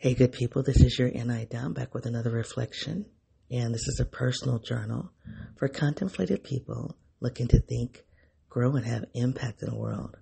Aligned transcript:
Hey, 0.00 0.14
good 0.14 0.30
people, 0.30 0.62
this 0.62 0.80
is 0.80 0.96
your 0.96 1.10
NI 1.10 1.46
DOM 1.46 1.72
back 1.72 1.92
with 1.92 2.06
another 2.06 2.30
reflection. 2.30 3.06
And 3.50 3.74
this 3.74 3.88
is 3.88 3.98
a 3.98 4.04
personal 4.04 4.60
journal 4.60 5.10
for 5.56 5.66
contemplative 5.66 6.44
people 6.44 6.96
looking 7.18 7.48
to 7.48 7.58
think, 7.58 8.04
grow, 8.48 8.76
and 8.76 8.86
have 8.86 9.06
impact 9.12 9.60
in 9.60 9.70
the 9.70 9.76
world. 9.76 10.16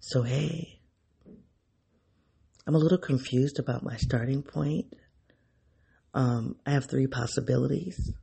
So, 0.00 0.22
hey, 0.22 0.80
I'm 2.66 2.74
a 2.74 2.78
little 2.78 2.96
confused 2.96 3.58
about 3.58 3.82
my 3.82 3.98
starting 3.98 4.42
point. 4.42 4.86
Um, 6.14 6.56
I 6.64 6.70
have 6.70 6.86
three 6.86 7.06
possibilities, 7.06 8.14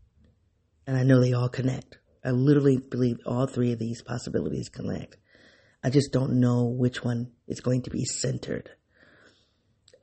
and 0.87 0.97
I 0.97 1.03
know 1.03 1.21
they 1.21 1.33
all 1.33 1.49
connect. 1.49 1.99
I 2.25 2.31
literally 2.31 2.79
believe 2.79 3.17
all 3.27 3.45
three 3.45 3.73
of 3.73 3.77
these 3.77 4.01
possibilities 4.01 4.69
connect. 4.69 5.17
I 5.83 5.91
just 5.91 6.11
don't 6.11 6.39
know 6.39 6.65
which 6.65 7.03
one 7.03 7.33
is 7.47 7.61
going 7.61 7.83
to 7.83 7.91
be 7.91 8.05
centered. 8.05 8.71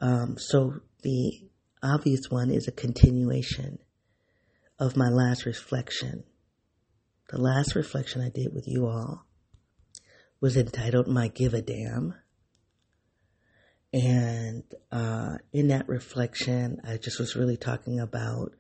Um, 0.01 0.37
so 0.39 0.81
the 1.03 1.49
obvious 1.83 2.23
one 2.29 2.51
is 2.51 2.69
a 2.69 2.73
continuation 2.73 3.79
of 4.79 4.97
my 4.97 5.09
last 5.09 5.47
reflection. 5.47 6.25
The 7.31 7.41
last 7.41 7.75
reflection 7.75 8.21
I 8.21 8.29
did 8.29 8.55
with 8.55 8.69
you 8.69 8.87
all 8.87 9.27
was 10.41 10.57
entitled 10.57 11.09
My 11.09 11.29
Give 11.29 11.55
a 11.55 11.63
Damn. 11.63 12.15
And 13.93 14.65
uh, 14.93 15.37
in 15.53 15.69
that 15.69 15.89
reflection, 15.89 16.81
I 16.85 16.99
just 16.99 17.19
was 17.19 17.35
really 17.35 17.57
talking 17.57 17.99
about 17.99 18.53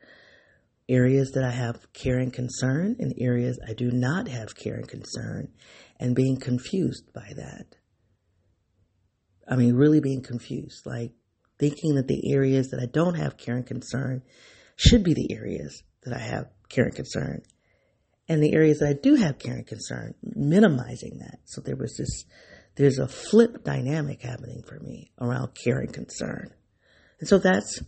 areas 0.88 1.32
that 1.32 1.44
I 1.44 1.50
have 1.50 1.92
care 1.92 2.18
and 2.18 2.32
concern 2.32 2.96
and 2.98 3.12
areas 3.18 3.58
I 3.68 3.74
do 3.74 3.90
not 3.90 4.28
have 4.28 4.54
care 4.54 4.76
and 4.76 4.88
concern 4.88 5.48
and 5.98 6.14
being 6.14 6.38
confused 6.38 7.12
by 7.12 7.32
that. 7.36 7.66
I 9.48 9.56
mean, 9.56 9.74
really 9.74 10.00
being 10.00 10.22
confused, 10.22 10.86
like 10.86 11.12
thinking 11.58 11.94
that 11.94 12.08
the 12.08 12.32
areas 12.32 12.68
that 12.68 12.80
I 12.80 12.86
don't 12.86 13.14
have 13.14 13.36
care 13.36 13.56
and 13.56 13.66
concern 13.66 14.22
should 14.76 15.02
be 15.02 15.14
the 15.14 15.32
areas 15.32 15.82
that 16.04 16.14
I 16.14 16.20
have 16.20 16.46
care 16.68 16.84
and 16.84 16.94
concern. 16.94 17.42
And 18.28 18.42
the 18.42 18.54
areas 18.54 18.80
that 18.80 18.88
I 18.88 18.92
do 18.92 19.14
have 19.14 19.38
care 19.38 19.54
and 19.54 19.66
concern, 19.66 20.14
minimizing 20.22 21.18
that. 21.18 21.38
So 21.44 21.60
there 21.60 21.76
was 21.76 21.96
this, 21.96 22.24
there's 22.74 22.98
a 22.98 23.08
flip 23.08 23.64
dynamic 23.64 24.22
happening 24.22 24.62
for 24.66 24.78
me 24.80 25.12
around 25.20 25.52
care 25.54 25.78
and 25.78 25.92
concern. 25.92 26.50
And 27.20 27.28
so 27.28 27.38
that's 27.38 27.80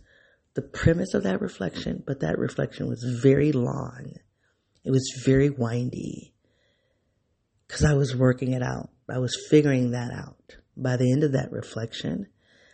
the 0.55 0.61
premise 0.61 1.13
of 1.13 1.23
that 1.23 1.41
reflection, 1.41 2.03
but 2.05 2.21
that 2.21 2.39
reflection 2.39 2.87
was 2.87 3.03
very 3.21 3.51
long. 3.51 4.13
It 4.83 4.91
was 4.91 5.21
very 5.25 5.49
windy 5.49 6.33
because 7.67 7.83
I 7.83 7.93
was 7.93 8.15
working 8.15 8.53
it 8.53 8.63
out. 8.63 8.89
I 9.09 9.19
was 9.19 9.37
figuring 9.49 9.91
that 9.91 10.11
out. 10.11 10.55
By 10.75 10.97
the 10.97 11.11
end 11.11 11.23
of 11.23 11.33
that 11.33 11.51
reflection, 11.51 12.27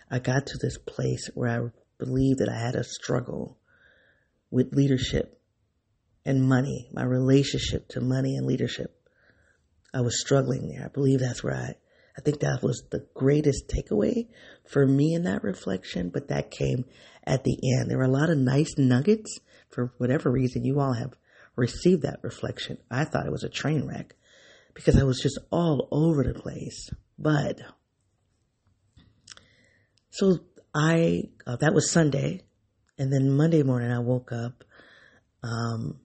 I 0.10 0.20
got 0.20 0.48
to 0.48 0.58
this 0.58 0.78
place 0.78 1.30
where 1.34 1.50
I 1.50 1.70
believed 1.98 2.40
that 2.40 2.50
I 2.50 2.60
had 2.60 2.76
a 2.76 2.84
struggle 2.84 3.58
with 4.52 4.74
leadership 4.74 5.42
and 6.26 6.48
money, 6.48 6.90
my 6.94 7.04
relationship 7.04 7.88
to 7.90 8.02
money 8.02 8.36
and 8.36 8.46
leadership. 8.46 8.96
I 9.94 10.02
was 10.02 10.20
struggling 10.20 10.68
there. 10.68 10.86
I 10.86 10.90
believe 10.90 11.20
that's 11.20 11.44
where 11.44 11.56
I, 11.56 11.76
I 12.18 12.22
think 12.22 12.40
that 12.40 12.62
was 12.62 12.84
the 12.92 13.08
greatest 13.14 13.68
takeaway 13.68 14.28
for 14.70 14.86
me 14.86 15.14
in 15.14 15.24
that 15.24 15.44
reflection, 15.44 16.10
but 16.10 16.28
that 16.28 16.52
came 16.52 16.86
at 17.24 17.44
the 17.44 17.58
end. 17.78 17.90
There 17.90 17.98
were 17.98 18.04
a 18.04 18.10
lot 18.10 18.30
of 18.30 18.38
nice 18.38 18.76
nuggets 18.78 19.40
for 19.70 19.94
whatever 19.98 20.32
reason 20.32 20.66
you 20.66 20.80
all 20.80 20.94
have 20.94 21.14
received 21.56 22.04
that 22.04 22.20
reflection. 22.22 22.78
I 22.92 23.06
thought 23.06 23.26
it 23.26 23.32
was 23.32 23.44
a 23.44 23.50
train 23.50 23.88
wreck 23.88 24.16
because 24.74 24.98
I 25.00 25.04
was 25.04 25.20
just 25.22 25.40
all 25.52 25.88
over 25.92 26.24
the 26.24 26.40
place. 26.40 26.90
But 27.18 27.62
so 30.16 30.40
I, 30.74 31.24
uh, 31.46 31.58
that 31.58 31.74
was 31.74 31.92
Sunday. 31.92 32.42
And 32.98 33.12
then 33.12 33.36
Monday 33.36 33.64
morning 33.64 33.92
I 33.92 34.00
woke 34.00 34.32
up, 34.32 34.64
um, 35.44 36.00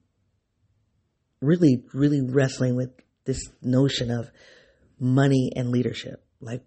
really, 1.40 1.84
really 1.94 2.20
wrestling 2.20 2.74
with 2.74 2.90
this 3.24 3.40
notion 3.62 4.10
of 4.10 4.28
money 4.98 5.52
and 5.54 5.70
leadership. 5.70 6.24
Like 6.40 6.62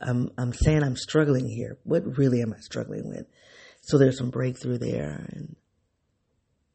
I'm, 0.00 0.30
I'm 0.36 0.52
saying 0.52 0.82
I'm 0.82 0.96
struggling 0.96 1.48
here. 1.48 1.78
What 1.84 2.18
really 2.18 2.42
am 2.42 2.52
I 2.52 2.58
struggling 2.58 3.08
with? 3.08 3.26
So 3.82 3.96
there's 3.96 4.18
some 4.18 4.30
breakthrough 4.30 4.78
there. 4.78 5.24
And, 5.32 5.54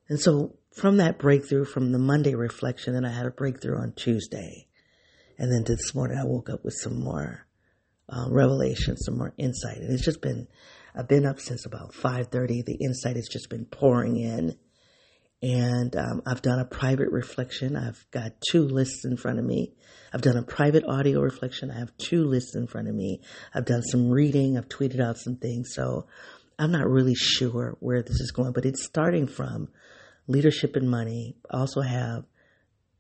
and 0.08 0.22
so 0.22 0.56
from 0.74 0.98
that 0.98 1.20
breakthrough, 1.20 1.66
from 1.66 1.92
the 1.92 2.00
Monday 2.00 2.34
reflection, 2.34 2.94
then 2.94 3.04
I 3.04 3.12
had 3.12 3.26
a 3.26 3.32
breakthrough 3.32 3.78
on 3.78 3.92
Tuesday. 3.98 4.70
And 5.38 5.52
then 5.52 5.66
this 5.66 5.94
morning 5.94 6.18
I 6.18 6.24
woke 6.24 6.50
up 6.50 6.64
with 6.64 6.76
some 6.82 7.04
more 7.04 7.46
uh, 8.14 8.30
revelation, 8.30 8.98
some 8.98 9.18
more 9.18 9.34
insight. 9.38 9.78
And 9.78 9.92
it's 9.92 10.06
just 10.06 10.22
been, 10.22 10.48
I've 10.96 11.08
been 11.08 11.26
up 11.26 11.40
since 11.40 11.66
about 11.66 11.94
5.30. 11.94 12.66
The 12.66 12.78
insight 12.82 13.16
has 13.16 13.28
just 13.28 13.50
been 13.50 13.66
pouring 13.66 14.18
in. 14.18 14.58
And 15.42 15.94
um, 15.98 16.22
I've 16.26 16.42
done 16.42 16.60
a 16.60 16.66
private 16.66 17.12
reflection. 17.12 17.76
I've 17.76 18.06
got 18.12 18.32
two 18.50 18.64
lists 18.64 19.04
in 19.04 19.18
front 19.18 19.40
of 19.40 19.46
me. 19.46 19.74
I've 20.14 20.22
done 20.22 20.38
a 20.38 20.44
private 20.44 20.86
audio 20.88 21.20
reflection. 21.20 21.70
I 21.72 21.80
have 21.80 21.98
two 21.98 22.24
lists 22.24 22.56
in 22.56 22.68
front 22.68 22.88
of 22.88 22.96
me. 22.96 23.22
I've 23.54 23.66
done 23.66 23.82
some 23.82 24.10
reading. 24.10 24.58
I've 24.58 24.70
tweeted 24.70 25.02
out 25.02 25.18
some 25.18 25.36
things. 25.36 25.74
So 25.74 26.08
I'm 26.58 26.72
not 26.72 26.88
really 26.88 27.16
sure 27.16 27.76
where 27.80 28.02
this 28.04 28.22
is 28.22 28.32
going, 28.32 28.54
but 28.54 28.66
it's 28.66 28.86
starting 28.86 29.28
from 29.28 29.70
leadership 30.28 30.76
and 30.76 30.90
money. 30.90 31.36
I 31.52 31.58
also 31.58 31.82
have 31.82 32.24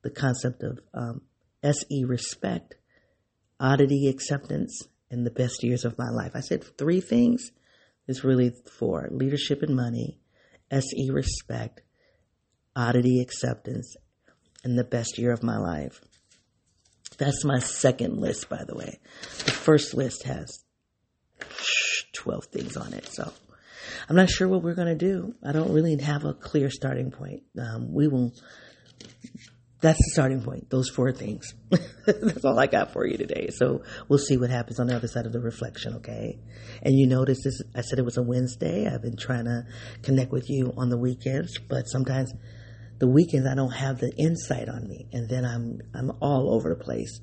the 0.01 0.09
concept 0.09 0.63
of 0.63 0.79
um, 0.93 1.21
SE 1.63 2.03
respect, 2.03 2.75
oddity 3.57 4.09
acceptance, 4.09 4.85
and 5.13 5.25
the 5.25 5.31
best 5.31 5.63
years 5.63 5.85
of 5.85 5.97
my 5.97 6.09
life. 6.09 6.31
I 6.33 6.39
said 6.39 6.63
three 6.77 6.99
things. 6.99 7.51
It's 8.07 8.23
really 8.23 8.51
four 8.79 9.07
leadership 9.11 9.61
and 9.61 9.75
money, 9.75 10.19
SE 10.71 11.09
respect, 11.11 11.81
oddity 12.75 13.21
acceptance, 13.21 13.95
and 14.63 14.77
the 14.77 14.83
best 14.83 15.19
year 15.19 15.31
of 15.31 15.43
my 15.43 15.57
life. 15.57 16.01
That's 17.17 17.45
my 17.45 17.59
second 17.59 18.17
list, 18.17 18.49
by 18.49 18.63
the 18.67 18.75
way. 18.75 18.99
The 19.45 19.51
first 19.51 19.93
list 19.93 20.23
has 20.23 20.63
12 22.13 22.45
things 22.45 22.75
on 22.75 22.93
it. 22.93 23.07
So 23.11 23.31
I'm 24.09 24.15
not 24.15 24.31
sure 24.31 24.47
what 24.47 24.63
we're 24.63 24.73
going 24.73 24.87
to 24.87 24.95
do. 24.95 25.35
I 25.45 25.51
don't 25.51 25.71
really 25.71 25.95
have 26.01 26.25
a 26.25 26.33
clear 26.33 26.71
starting 26.71 27.11
point. 27.11 27.43
Um, 27.59 27.93
we 27.93 28.07
will 28.07 28.33
that's 29.83 29.99
the 29.99 30.11
starting 30.13 30.41
point. 30.41 30.69
Those 30.69 30.89
four 30.89 31.11
things. 31.11 31.53
that's 32.05 32.45
all 32.45 32.57
I 32.57 32.67
got 32.67 32.93
for 32.93 33.05
you 33.05 33.17
today. 33.17 33.49
So 33.51 33.83
we'll 34.07 34.17
see 34.17 34.37
what 34.37 34.49
happens 34.49 34.79
on 34.79 34.87
the 34.87 34.95
other 34.95 35.09
side 35.09 35.25
of 35.25 35.33
the 35.33 35.41
reflection, 35.41 35.95
okay? 35.95 36.39
And 36.81 36.97
you 36.97 37.05
notice 37.05 37.43
this, 37.43 37.61
I 37.75 37.81
said 37.81 37.99
it 37.99 38.05
was 38.05 38.15
a 38.15 38.23
Wednesday. 38.23 38.87
I've 38.87 39.01
been 39.01 39.17
trying 39.17 39.43
to 39.43 39.65
connect 40.01 40.31
with 40.31 40.49
you 40.49 40.71
on 40.77 40.87
the 40.87 40.97
weekends, 40.97 41.59
but 41.59 41.89
sometimes 41.89 42.31
the 42.99 43.09
weekends 43.09 43.45
I 43.45 43.55
don't 43.55 43.73
have 43.73 43.99
the 43.99 44.13
insight 44.17 44.69
on 44.69 44.87
me. 44.87 45.09
And 45.11 45.27
then 45.27 45.43
I'm, 45.43 45.81
I'm 45.93 46.11
all 46.21 46.55
over 46.55 46.69
the 46.69 46.81
place 46.81 47.19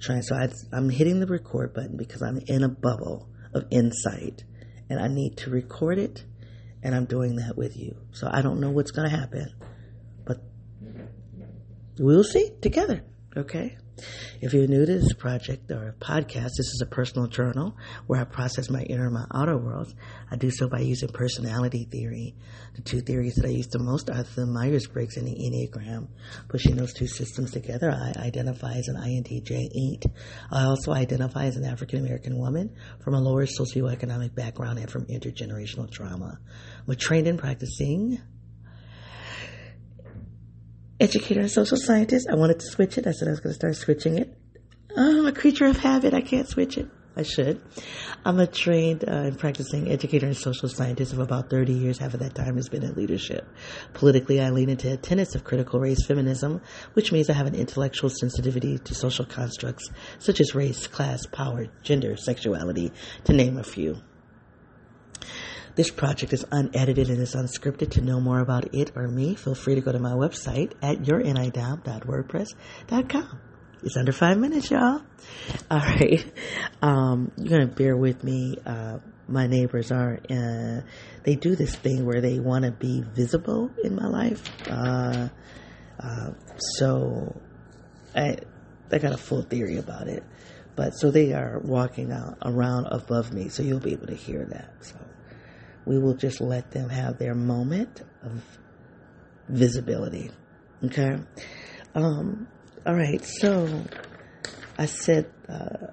trying. 0.00 0.22
So 0.22 0.36
I, 0.36 0.50
I'm 0.72 0.90
hitting 0.90 1.18
the 1.18 1.26
record 1.26 1.74
button 1.74 1.96
because 1.96 2.22
I'm 2.22 2.38
in 2.46 2.62
a 2.62 2.68
bubble 2.68 3.28
of 3.52 3.64
insight 3.72 4.44
and 4.88 5.00
I 5.00 5.08
need 5.08 5.36
to 5.38 5.50
record 5.50 5.98
it. 5.98 6.24
And 6.80 6.94
I'm 6.94 7.06
doing 7.06 7.34
that 7.36 7.56
with 7.56 7.76
you. 7.76 7.96
So 8.12 8.28
I 8.30 8.40
don't 8.40 8.60
know 8.60 8.70
what's 8.70 8.92
going 8.92 9.10
to 9.10 9.16
happen 9.16 9.48
we'll 11.98 12.24
see 12.24 12.50
together. 12.60 13.04
Okay. 13.36 13.76
If 14.40 14.52
you're 14.52 14.68
new 14.68 14.86
to 14.86 14.98
this 14.98 15.12
project 15.14 15.70
or 15.70 15.94
podcast, 15.98 16.50
this 16.56 16.68
is 16.68 16.80
a 16.82 16.86
personal 16.86 17.26
journal 17.26 17.76
where 18.06 18.20
I 18.20 18.24
process 18.24 18.70
my 18.70 18.82
inner 18.82 19.06
and 19.06 19.14
my 19.14 19.26
outer 19.34 19.58
worlds. 19.58 19.94
I 20.30 20.36
do 20.36 20.50
so 20.50 20.68
by 20.68 20.80
using 20.80 21.08
personality 21.08 21.88
theory. 21.90 22.36
The 22.76 22.82
two 22.82 23.00
theories 23.00 23.34
that 23.36 23.46
I 23.46 23.50
use 23.50 23.66
the 23.66 23.80
most 23.80 24.08
are 24.10 24.22
the 24.22 24.46
Myers 24.46 24.86
Briggs 24.86 25.16
and 25.16 25.26
the 25.26 25.32
Enneagram. 25.32 26.08
Pushing 26.48 26.76
those 26.76 26.94
two 26.94 27.08
systems 27.08 27.50
together, 27.50 27.90
I 27.90 28.12
identify 28.24 28.74
as 28.74 28.86
an 28.88 28.96
INTJ 28.96 29.68
8. 29.94 30.06
I 30.52 30.64
also 30.64 30.92
identify 30.92 31.46
as 31.46 31.56
an 31.56 31.64
African 31.64 31.98
American 31.98 32.38
woman 32.38 32.76
from 33.02 33.14
a 33.14 33.20
lower 33.20 33.46
socioeconomic 33.46 34.34
background 34.34 34.78
and 34.78 34.90
from 34.90 35.06
intergenerational 35.06 35.90
trauma. 35.90 36.38
I'm 36.86 36.94
trained 36.94 37.26
and 37.26 37.38
practicing 37.38 38.20
educator 41.00 41.40
and 41.40 41.50
social 41.50 41.76
scientist. 41.76 42.28
I 42.30 42.34
wanted 42.34 42.60
to 42.60 42.66
switch 42.66 42.98
it. 42.98 43.06
I 43.06 43.12
said 43.12 43.28
I 43.28 43.32
was 43.32 43.40
going 43.40 43.52
to 43.52 43.58
start 43.58 43.76
switching 43.76 44.18
it. 44.18 44.36
Oh, 44.96 45.20
I'm 45.20 45.26
a 45.26 45.32
creature 45.32 45.66
of 45.66 45.76
habit. 45.76 46.14
I 46.14 46.20
can't 46.20 46.48
switch 46.48 46.76
it. 46.76 46.88
I 47.16 47.22
should. 47.22 47.60
I'm 48.24 48.38
a 48.38 48.46
trained 48.46 49.04
uh, 49.04 49.10
and 49.10 49.38
practicing 49.38 49.90
educator 49.90 50.26
and 50.26 50.36
social 50.36 50.68
scientist 50.68 51.12
of 51.12 51.18
about 51.18 51.50
30 51.50 51.72
years. 51.72 51.98
Half 51.98 52.14
of 52.14 52.20
that 52.20 52.36
time 52.36 52.54
has 52.54 52.68
been 52.68 52.84
in 52.84 52.94
leadership. 52.94 53.44
Politically, 53.92 54.40
I 54.40 54.50
lean 54.50 54.70
into 54.70 54.96
tenets 54.96 55.34
of 55.34 55.42
critical 55.42 55.80
race 55.80 56.06
feminism, 56.06 56.60
which 56.92 57.10
means 57.10 57.28
I 57.28 57.32
have 57.32 57.48
an 57.48 57.56
intellectual 57.56 58.08
sensitivity 58.08 58.78
to 58.78 58.94
social 58.94 59.24
constructs 59.24 59.90
such 60.20 60.40
as 60.40 60.54
race, 60.54 60.86
class, 60.86 61.26
power, 61.26 61.66
gender, 61.82 62.16
sexuality, 62.16 62.92
to 63.24 63.32
name 63.32 63.58
a 63.58 63.64
few. 63.64 63.96
This 65.78 65.90
project 65.92 66.32
is 66.32 66.44
unedited 66.50 67.08
and 67.08 67.20
is 67.20 67.36
unscripted. 67.36 67.92
To 67.92 68.00
know 68.00 68.18
more 68.18 68.40
about 68.40 68.74
it 68.74 68.90
or 68.96 69.06
me, 69.06 69.36
feel 69.36 69.54
free 69.54 69.76
to 69.76 69.80
go 69.80 69.92
to 69.92 70.00
my 70.00 70.10
website 70.10 70.72
at 70.82 71.02
yournidom.wordpress.com. 71.02 73.40
It's 73.84 73.96
under 73.96 74.10
five 74.10 74.38
minutes, 74.38 74.72
y'all. 74.72 75.02
All 75.70 75.78
right. 75.78 76.24
Um, 76.82 77.30
you're 77.36 77.58
going 77.58 77.68
to 77.68 77.74
bear 77.76 77.96
with 77.96 78.24
me. 78.24 78.56
Uh, 78.66 78.98
my 79.28 79.46
neighbors 79.46 79.92
are, 79.92 80.18
uh, 80.28 80.80
they 81.22 81.36
do 81.36 81.54
this 81.54 81.76
thing 81.76 82.04
where 82.04 82.20
they 82.20 82.40
want 82.40 82.64
to 82.64 82.72
be 82.72 83.04
visible 83.14 83.70
in 83.84 83.94
my 83.94 84.08
life. 84.08 84.42
Uh, 84.68 85.28
uh, 86.02 86.30
so 86.58 87.40
I, 88.16 88.38
I 88.90 88.98
got 88.98 89.12
a 89.12 89.16
full 89.16 89.42
theory 89.42 89.76
about 89.76 90.08
it. 90.08 90.24
But 90.74 90.96
so 90.96 91.12
they 91.12 91.34
are 91.34 91.60
walking 91.62 92.10
out 92.10 92.38
around 92.42 92.86
above 92.86 93.32
me, 93.32 93.48
so 93.48 93.62
you'll 93.62 93.78
be 93.78 93.92
able 93.92 94.08
to 94.08 94.16
hear 94.16 94.44
that. 94.46 94.74
So 94.80 94.96
we 95.88 95.98
will 95.98 96.14
just 96.14 96.40
let 96.40 96.70
them 96.70 96.90
have 96.90 97.18
their 97.18 97.34
moment 97.34 98.02
of 98.22 98.42
visibility. 99.48 100.30
Okay. 100.84 101.16
Um, 101.94 102.46
all 102.86 102.94
right. 102.94 103.24
So 103.24 103.84
I 104.76 104.86
said, 104.86 105.32
uh, 105.48 105.88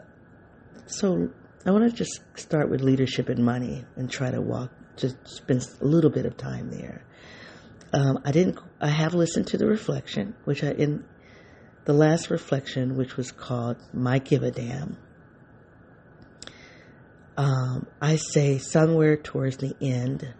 so 0.85 1.29
I 1.65 1.71
want 1.71 1.89
to 1.89 1.95
just 1.95 2.19
start 2.35 2.69
with 2.69 2.81
leadership 2.81 3.29
and 3.29 3.43
money 3.43 3.85
and 3.95 4.11
try 4.11 4.29
to 4.29 4.41
walk, 4.41 4.69
just 4.97 5.15
spend 5.27 5.65
a 5.81 5.85
little 5.85 6.11
bit 6.11 6.25
of 6.25 6.35
time 6.37 6.69
there. 6.69 7.03
Um, 7.93 8.19
I 8.25 8.31
didn't, 8.31 8.59
I 8.81 8.89
have 8.89 9.13
listened 9.13 9.47
to 9.47 9.57
the 9.57 9.65
reflection, 9.65 10.35
which 10.43 10.63
I, 10.63 10.71
in 10.71 11.05
the 11.85 11.93
last 11.93 12.29
reflection, 12.29 12.97
which 12.97 13.15
was 13.15 13.31
called 13.31 13.77
My 13.93 14.19
Give 14.19 14.43
a 14.43 14.51
Damn. 14.51 14.97
Um, 17.37 17.87
I 18.01 18.15
say 18.15 18.57
somewhere 18.57 19.17
towards 19.17 19.57
the 19.57 19.75
end 19.81 20.33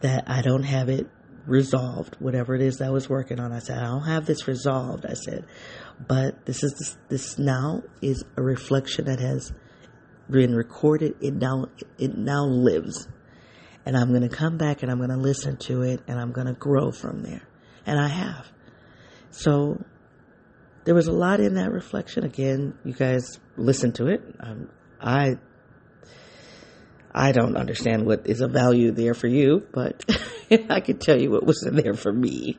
that 0.00 0.24
I 0.28 0.40
don't 0.42 0.62
have 0.62 0.88
it 0.88 1.06
resolved, 1.46 2.16
whatever 2.20 2.54
it 2.54 2.62
is 2.62 2.78
that 2.78 2.88
I 2.88 2.90
was 2.90 3.08
working 3.08 3.40
on. 3.40 3.52
I 3.52 3.58
said, 3.58 3.78
I 3.78 3.86
don't 3.86 4.04
have 4.04 4.24
this 4.26 4.48
resolved. 4.48 5.04
I 5.04 5.14
said, 5.14 5.44
but 6.06 6.46
this 6.46 6.62
is 6.62 6.74
this, 6.78 6.98
this 7.08 7.38
now 7.38 7.82
is 8.00 8.24
a 8.36 8.42
reflection 8.42 9.06
that 9.06 9.20
has 9.20 9.52
been 10.30 10.54
recorded. 10.54 11.16
It 11.20 11.34
now 11.34 11.66
it 11.98 12.16
now 12.16 12.44
lives, 12.44 13.08
and 13.84 13.96
I'm 13.96 14.08
going 14.10 14.28
to 14.28 14.34
come 14.34 14.56
back 14.56 14.82
and 14.82 14.90
I'm 14.90 14.98
going 14.98 15.10
to 15.10 15.16
listen 15.16 15.56
to 15.64 15.82
it 15.82 16.00
and 16.06 16.18
I'm 16.18 16.32
going 16.32 16.46
to 16.46 16.54
grow 16.54 16.92
from 16.92 17.22
there, 17.22 17.42
and 17.84 17.98
I 17.98 18.08
have. 18.08 18.46
So 19.30 19.84
there 20.84 20.94
was 20.94 21.08
a 21.08 21.12
lot 21.12 21.40
in 21.40 21.54
that 21.54 21.70
reflection. 21.70 22.24
Again, 22.24 22.74
you 22.84 22.94
guys 22.94 23.38
listen 23.56 23.92
to 23.92 24.06
it. 24.06 24.22
I 25.00 25.36
I 27.12 27.32
don't 27.32 27.56
understand 27.56 28.06
what 28.06 28.26
is 28.26 28.40
a 28.40 28.48
value 28.48 28.92
there 28.92 29.14
for 29.14 29.26
you, 29.26 29.66
but 29.72 30.04
I 30.70 30.80
can 30.80 30.98
tell 30.98 31.20
you 31.20 31.30
what 31.30 31.44
was 31.44 31.64
in 31.66 31.76
there 31.76 31.94
for 31.94 32.12
me. 32.12 32.58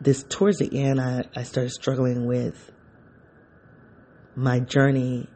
This 0.00 0.22
towards 0.22 0.58
the 0.58 0.70
end, 0.78 1.00
I, 1.00 1.24
I 1.34 1.44
started 1.44 1.70
struggling 1.70 2.26
with 2.26 2.70
my 4.36 4.60
journey. 4.60 5.28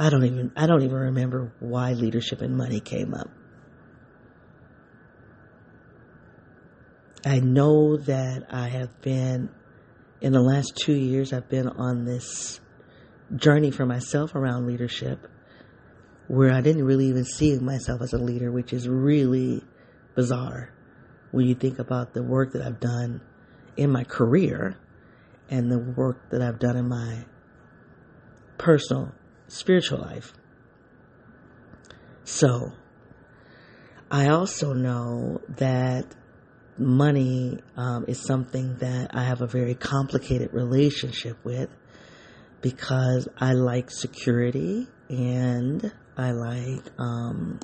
I 0.00 0.08
don't 0.08 0.24
even 0.24 0.52
I 0.56 0.66
don't 0.66 0.82
even 0.82 0.96
remember 0.96 1.52
why 1.60 1.92
leadership 1.92 2.40
and 2.40 2.56
money 2.56 2.80
came 2.80 3.12
up. 3.14 3.28
I 7.26 7.40
know 7.40 7.96
that 7.96 8.46
I 8.50 8.68
have 8.68 9.00
been 9.00 9.50
in 10.20 10.32
the 10.32 10.40
last 10.40 10.74
two 10.76 10.94
years 10.94 11.32
I've 11.32 11.48
been 11.48 11.68
on 11.68 12.04
this 12.04 12.60
journey 13.34 13.70
for 13.70 13.86
myself 13.86 14.34
around 14.34 14.66
leadership 14.66 15.26
where 16.28 16.52
I 16.52 16.60
didn't 16.60 16.84
really 16.84 17.06
even 17.06 17.24
see 17.24 17.58
myself 17.58 18.00
as 18.00 18.12
a 18.12 18.18
leader, 18.18 18.50
which 18.50 18.72
is 18.72 18.88
really 18.88 19.62
bizarre 20.14 20.72
when 21.32 21.46
you 21.46 21.54
think 21.54 21.78
about 21.78 22.14
the 22.14 22.22
work 22.22 22.52
that 22.52 22.62
I've 22.62 22.80
done 22.80 23.20
in 23.76 23.90
my 23.90 24.04
career 24.04 24.76
and 25.50 25.70
the 25.70 25.78
work 25.78 26.30
that 26.30 26.40
I've 26.40 26.58
done 26.58 26.76
in 26.76 26.88
my 26.88 27.24
personal 28.56 29.12
spiritual 29.48 29.98
life. 29.98 30.32
So, 32.24 32.72
I 34.10 34.28
also 34.28 34.72
know 34.72 35.40
that 35.56 36.06
money 36.78 37.58
um, 37.76 38.04
is 38.08 38.24
something 38.24 38.76
that 38.78 39.14
I 39.14 39.24
have 39.24 39.42
a 39.42 39.46
very 39.46 39.74
complicated 39.74 40.52
relationship 40.52 41.36
with 41.44 41.68
because 42.64 43.28
I 43.36 43.52
like 43.52 43.90
security 43.90 44.88
and 45.10 45.92
I 46.16 46.30
like 46.30 46.82
um, 46.98 47.60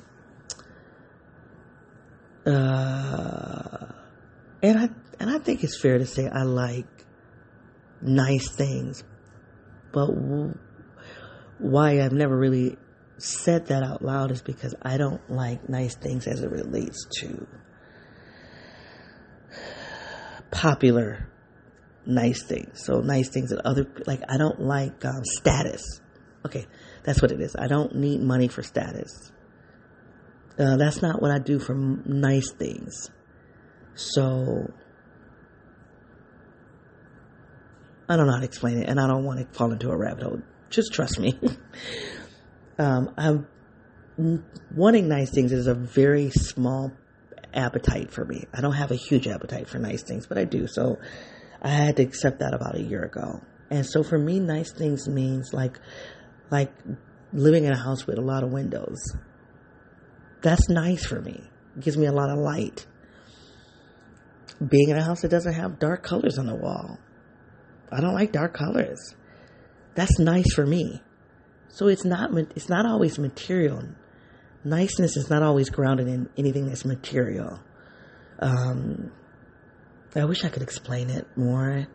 uh, 2.45 3.87
and 4.61 4.77
I 4.77 4.89
and 5.19 5.31
I 5.31 5.39
think 5.39 5.63
it's 5.63 5.81
fair 5.81 5.97
to 5.97 6.05
say 6.05 6.27
I 6.27 6.43
like 6.43 6.85
nice 7.99 8.47
things, 8.51 9.03
but 9.91 10.05
w- 10.05 10.55
why 11.57 11.99
I've 11.99 12.13
never 12.13 12.37
really 12.37 12.77
said 13.17 13.65
that 13.67 13.81
out 13.81 14.03
loud 14.03 14.29
is 14.29 14.43
because 14.43 14.75
I 14.83 14.97
don't 14.97 15.31
like 15.31 15.67
nice 15.67 15.95
things 15.95 16.27
as 16.27 16.43
it 16.43 16.51
relates 16.51 17.07
to 17.21 17.47
popular 20.51 21.27
nice 22.05 22.43
things. 22.43 22.83
So 22.83 23.01
nice 23.01 23.29
things 23.29 23.49
that 23.49 23.65
other 23.65 23.87
like 24.07 24.21
I 24.29 24.37
don't 24.37 24.59
like 24.61 25.03
um, 25.05 25.23
status. 25.23 26.01
Okay, 26.45 26.65
that's 27.03 27.21
what 27.21 27.31
it 27.31 27.39
is. 27.39 27.55
I 27.55 27.67
don't 27.67 27.95
need 27.95 28.21
money 28.21 28.47
for 28.47 28.63
status. 28.63 29.31
Uh, 30.57 30.77
that's 30.77 31.01
not 31.01 31.21
what 31.21 31.31
I 31.31 31.39
do 31.39 31.59
for 31.59 31.73
nice 31.73 32.51
things. 32.51 33.09
So 33.95 34.71
I 38.09 38.17
don't 38.17 38.27
know 38.27 38.33
how 38.33 38.39
to 38.39 38.45
explain 38.45 38.77
it, 38.77 38.89
and 38.89 38.99
I 38.99 39.07
don't 39.07 39.23
want 39.23 39.39
to 39.39 39.57
fall 39.57 39.71
into 39.71 39.89
a 39.89 39.97
rabbit 39.97 40.23
hole. 40.23 40.41
Just 40.69 40.93
trust 40.93 41.19
me. 41.19 41.39
um, 42.79 43.13
I'm 43.17 43.47
wanting 44.75 45.07
nice 45.07 45.31
things 45.31 45.51
is 45.51 45.67
a 45.67 45.75
very 45.75 46.29
small 46.31 46.91
appetite 47.53 48.11
for 48.11 48.25
me. 48.25 48.45
I 48.53 48.61
don't 48.61 48.73
have 48.73 48.91
a 48.91 48.95
huge 48.95 49.27
appetite 49.27 49.69
for 49.69 49.79
nice 49.79 50.03
things, 50.03 50.27
but 50.27 50.37
I 50.37 50.45
do. 50.45 50.67
So 50.67 50.97
I 51.61 51.69
had 51.69 51.97
to 51.97 52.03
accept 52.03 52.39
that 52.39 52.53
about 52.53 52.75
a 52.75 52.81
year 52.81 53.03
ago. 53.03 53.41
And 53.69 53.85
so 53.85 54.03
for 54.03 54.17
me, 54.17 54.39
nice 54.39 54.71
things 54.71 55.07
means 55.07 55.53
like, 55.53 55.79
like 56.49 56.73
living 57.31 57.65
in 57.65 57.71
a 57.71 57.77
house 57.77 58.05
with 58.05 58.17
a 58.17 58.21
lot 58.21 58.43
of 58.43 58.51
windows. 58.51 58.99
That's 60.41 60.69
nice 60.69 61.05
for 61.05 61.21
me. 61.21 61.43
It 61.77 61.83
gives 61.83 61.97
me 61.97 62.07
a 62.07 62.11
lot 62.11 62.29
of 62.29 62.37
light. 62.39 62.85
Being 64.59 64.89
in 64.89 64.97
a 64.97 65.03
house 65.03 65.21
that 65.21 65.29
doesn't 65.29 65.53
have 65.53 65.79
dark 65.79 66.03
colors 66.03 66.37
on 66.37 66.47
the 66.47 66.55
wall. 66.55 66.99
I 67.91 68.01
don't 68.01 68.13
like 68.13 68.31
dark 68.31 68.53
colors. 68.53 69.15
That's 69.95 70.19
nice 70.19 70.53
for 70.53 70.65
me. 70.65 71.01
So 71.69 71.87
it's 71.87 72.05
not, 72.05 72.31
it's 72.55 72.69
not 72.69 72.85
always 72.85 73.17
material. 73.17 73.83
Niceness 74.63 75.15
is 75.15 75.29
not 75.29 75.43
always 75.43 75.69
grounded 75.69 76.07
in 76.07 76.29
anything 76.37 76.67
that's 76.67 76.85
material. 76.85 77.59
Um, 78.39 79.11
I 80.15 80.25
wish 80.25 80.43
I 80.43 80.49
could 80.49 80.63
explain 80.63 81.09
it 81.09 81.25
more, 81.37 81.87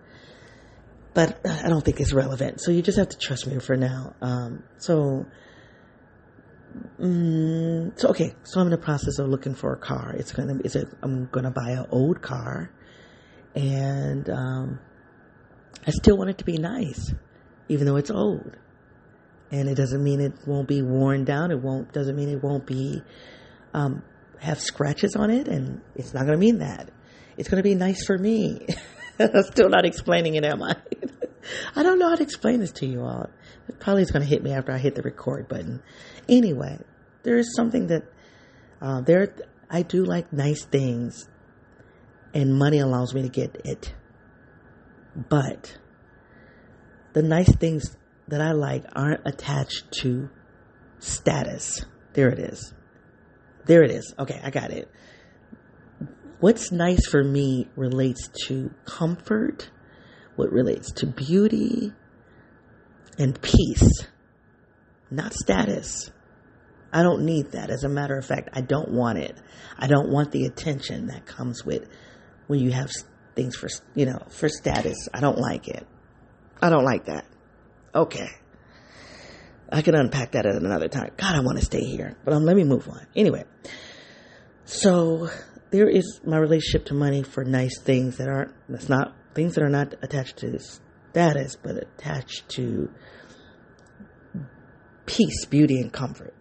but 1.13 1.39
I 1.45 1.69
don't 1.69 1.85
think 1.85 2.01
it's 2.01 2.13
relevant. 2.13 2.61
So 2.61 2.71
you 2.71 2.81
just 2.83 2.99
have 2.99 3.11
to 3.11 3.19
trust 3.19 3.47
me 3.47 3.59
for 3.59 3.77
now. 3.77 4.15
Um, 4.23 4.63
so, 4.79 5.27
um, 6.99 7.93
so 7.97 8.09
okay. 8.09 8.35
So 8.45 8.61
I'm 8.61 8.69
in 8.69 8.71
the 8.71 8.79
process 8.79 9.19
of 9.19 9.29
looking 9.29 9.55
for 9.55 9.73
a 9.73 9.79
car. 9.79 10.15
It's 10.17 10.33
gonna. 10.33 10.59
It's 10.65 10.77
a. 10.77 10.87
I'm 11.03 11.27
gonna 11.27 11.51
buy 11.51 11.71
an 11.73 11.87
old 11.91 12.23
car, 12.23 12.71
and 13.55 14.29
um, 14.31 14.79
I 15.87 15.91
still 15.91 16.17
want 16.17 16.31
it 16.31 16.39
to 16.39 16.45
be 16.45 16.57
nice, 16.57 17.13
even 17.69 17.87
though 17.87 17.97
it's 17.97 18.11
old. 18.11 18.57
And 19.51 19.69
it 19.69 19.77
doesn't 19.77 20.03
mean 20.03 20.21
it 20.21 20.33
won't 20.47 20.67
be 20.67 20.83
worn 20.83 21.25
down. 21.25 21.51
It 21.51 21.61
won't. 21.61 21.93
Doesn't 21.93 22.17
mean 22.17 22.31
it 22.31 22.43
won't 22.43 22.67
be 22.67 23.03
um, 23.75 24.03
have 24.41 24.59
scratches 24.59 25.17
on 25.17 25.31
it, 25.31 25.49
and 25.49 25.83
it's 25.95 26.15
not 26.15 26.25
gonna 26.25 26.39
mean 26.39 26.59
that 26.59 26.91
it's 27.37 27.49
going 27.49 27.63
to 27.63 27.69
be 27.69 27.75
nice 27.75 28.05
for 28.05 28.17
me. 28.17 28.67
I'm 29.19 29.43
still 29.45 29.69
not 29.69 29.85
explaining 29.85 30.35
it, 30.35 30.45
am 30.45 30.63
I? 30.63 30.77
I 31.77 31.83
don't 31.83 31.99
know 31.99 32.09
how 32.09 32.17
to 32.17 32.23
explain 32.23 32.61
this 32.61 32.73
to 32.73 32.87
you 32.87 33.03
all. 33.03 33.31
It 33.69 33.79
probably 33.79 34.03
is 34.03 34.11
going 34.11 34.23
to 34.23 34.29
hit 34.29 34.43
me 34.43 34.53
after 34.53 34.73
I 34.73 34.79
hit 34.79 34.95
the 34.95 35.03
record 35.03 35.49
button. 35.49 35.83
Anyway, 36.29 36.79
there 37.23 37.37
is 37.37 37.55
something 37.55 37.89
that 37.89 38.03
uh, 38.81 39.01
there. 39.03 39.35
I 39.69 39.83
do 39.83 40.05
like 40.05 40.33
nice 40.33 40.65
things, 40.65 41.29
and 42.35 42.57
money 42.57 42.79
allows 42.79 43.15
me 43.15 43.23
to 43.23 43.29
get 43.29 43.61
it. 43.65 43.95
But 45.15 45.77
the 47.15 47.23
nice 47.23 47.55
things 47.57 47.97
that 48.29 48.41
I 48.41 48.53
like 48.53 48.85
aren't 48.95 49.27
attached 49.27 49.91
to 50.03 50.29
status. 50.99 51.85
There 52.13 52.29
it 52.29 52.39
is. 52.39 52.75
There 53.67 53.83
it 53.83 53.91
is. 53.91 54.15
Okay, 54.19 54.41
I 54.43 54.51
got 54.51 54.71
it 54.71 54.91
what's 56.41 56.73
nice 56.73 57.07
for 57.07 57.23
me 57.23 57.69
relates 57.77 58.29
to 58.47 58.71
comfort, 58.85 59.71
what 60.37 60.51
relates 60.51 60.93
to 60.93 61.07
beauty 61.07 61.93
and 63.19 63.41
peace, 63.41 64.07
not 65.11 65.33
status. 65.33 66.11
I 66.93 67.03
don't 67.03 67.25
need 67.25 67.53
that. 67.53 67.71
As 67.71 67.85
a 67.85 67.89
matter 67.89 68.17
of 68.17 68.25
fact, 68.25 68.51
I 68.53 68.61
don't 68.61 68.91
want 68.91 69.19
it. 69.19 69.37
I 69.79 69.87
don't 69.87 70.11
want 70.11 70.33
the 70.33 70.47
attention 70.47 71.09
that 71.09 71.27
comes 71.27 71.65
with 71.65 71.89
when 72.47 72.61
you 72.61 72.71
have 72.71 72.91
things 73.35 73.57
for, 73.57 73.69
you 73.95 74.07
know, 74.07 74.19
for 74.31 74.49
status. 74.49 75.09
I 75.13 75.21
don't 75.21 75.39
like 75.39 75.69
it. 75.69 75.87
I 76.61 76.71
don't 76.71 76.85
like 76.85 77.07
that. 77.07 77.27
Okay. 77.95 78.29
I 79.71 79.83
can 79.83 79.95
unpack 79.95 80.33
that 80.33 80.47
at 80.47 80.55
another 80.55 80.89
time. 80.89 81.11
God, 81.17 81.35
I 81.35 81.41
want 81.41 81.59
to 81.59 81.65
stay 81.65 81.85
here, 81.85 82.17
but 82.25 82.33
um, 82.33 82.45
let 82.45 82.57
me 82.57 82.65
move 82.65 82.89
on. 82.89 83.07
Anyway, 83.17 83.45
so 84.65 85.29
there 85.71 85.89
is 85.89 86.21
my 86.25 86.39
relationship 86.39 86.87
to 86.87 86.95
money 86.95 87.23
for 87.23 87.45
nice 87.45 87.79
things 87.79 88.19
that 88.19 88.29
aren't, 88.29 88.53
that's 88.69 88.89
not, 88.89 89.15
things 89.35 89.55
that 89.55 89.65
are 89.65 89.69
not 89.69 89.95
attached 90.03 90.39
to 90.39 90.59
status, 90.59 91.57
but 91.57 91.77
attached 91.77 92.49
to 92.51 92.91
peace, 95.07 95.45
beauty, 95.47 95.81
and 95.81 95.93
comfort. 95.93 96.35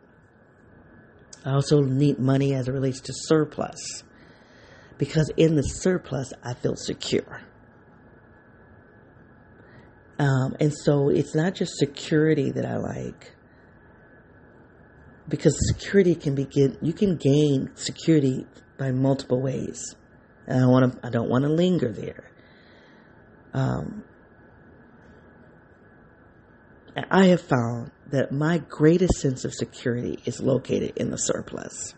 I 1.43 1.51
also 1.51 1.81
need 1.81 2.19
money 2.19 2.53
as 2.53 2.67
it 2.67 2.71
relates 2.71 3.01
to 3.01 3.13
surplus 3.13 4.03
because 4.97 5.29
in 5.37 5.55
the 5.55 5.61
surplus, 5.61 6.33
I 6.43 6.53
feel 6.53 6.75
secure. 6.75 7.41
Um, 10.17 10.55
and 10.59 10.73
so 10.73 11.09
it's 11.09 11.35
not 11.35 11.55
just 11.55 11.77
security 11.77 12.51
that 12.51 12.65
I 12.65 12.77
like, 12.77 13.35
because 15.27 15.55
security 15.73 16.15
can 16.15 16.35
begin 16.35 16.77
you 16.81 16.93
can 16.93 17.17
gain 17.17 17.71
security 17.75 18.45
by 18.77 18.91
multiple 18.91 19.41
ways. 19.41 19.95
And 20.47 20.63
I 20.63 20.67
want 20.67 20.93
to, 20.93 21.07
I 21.07 21.09
don't 21.09 21.29
want 21.29 21.43
to 21.43 21.49
linger 21.49 21.91
there. 21.91 22.31
Um, 23.53 24.03
I 27.09 27.25
have 27.27 27.41
found 27.41 27.91
that 28.11 28.31
my 28.31 28.59
greatest 28.59 29.15
sense 29.15 29.43
of 29.43 29.53
security 29.53 30.19
is 30.25 30.39
located 30.39 30.93
in 30.97 31.09
the 31.09 31.17
surplus. 31.17 31.93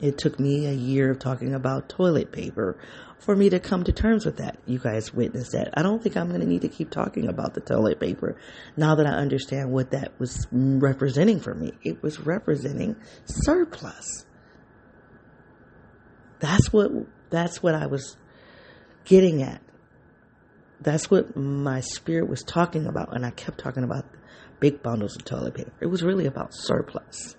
It 0.00 0.18
took 0.18 0.40
me 0.40 0.66
a 0.66 0.72
year 0.72 1.10
of 1.10 1.18
talking 1.18 1.54
about 1.54 1.88
toilet 1.88 2.32
paper 2.32 2.76
for 3.18 3.34
me 3.34 3.48
to 3.50 3.60
come 3.60 3.84
to 3.84 3.92
terms 3.92 4.26
with 4.26 4.38
that. 4.38 4.58
You 4.66 4.78
guys 4.78 5.14
witnessed 5.14 5.52
that. 5.52 5.70
I 5.74 5.82
don't 5.82 6.02
think 6.02 6.16
I'm 6.16 6.28
going 6.28 6.40
to 6.40 6.46
need 6.46 6.62
to 6.62 6.68
keep 6.68 6.90
talking 6.90 7.28
about 7.28 7.54
the 7.54 7.60
toilet 7.60 8.00
paper 8.00 8.36
now 8.76 8.96
that 8.96 9.06
I 9.06 9.12
understand 9.12 9.70
what 9.70 9.92
that 9.92 10.12
was 10.18 10.46
representing 10.52 11.40
for 11.40 11.54
me. 11.54 11.72
It 11.82 12.02
was 12.02 12.20
representing 12.20 12.96
surplus. 13.24 14.26
That's 16.40 16.72
what 16.72 16.90
that's 17.30 17.62
what 17.62 17.74
I 17.74 17.86
was 17.86 18.16
getting 19.04 19.42
at. 19.42 19.60
That's 20.80 21.10
what 21.10 21.36
my 21.36 21.80
spirit 21.80 22.28
was 22.28 22.42
talking 22.42 22.86
about 22.86 23.14
and 23.14 23.24
I 23.24 23.30
kept 23.30 23.58
talking 23.58 23.84
about 23.84 24.04
big 24.60 24.82
bundles 24.82 25.16
of 25.16 25.24
toilet 25.24 25.54
paper. 25.54 25.72
It 25.80 25.86
was 25.86 26.02
really 26.02 26.26
about 26.26 26.50
surplus. 26.52 27.36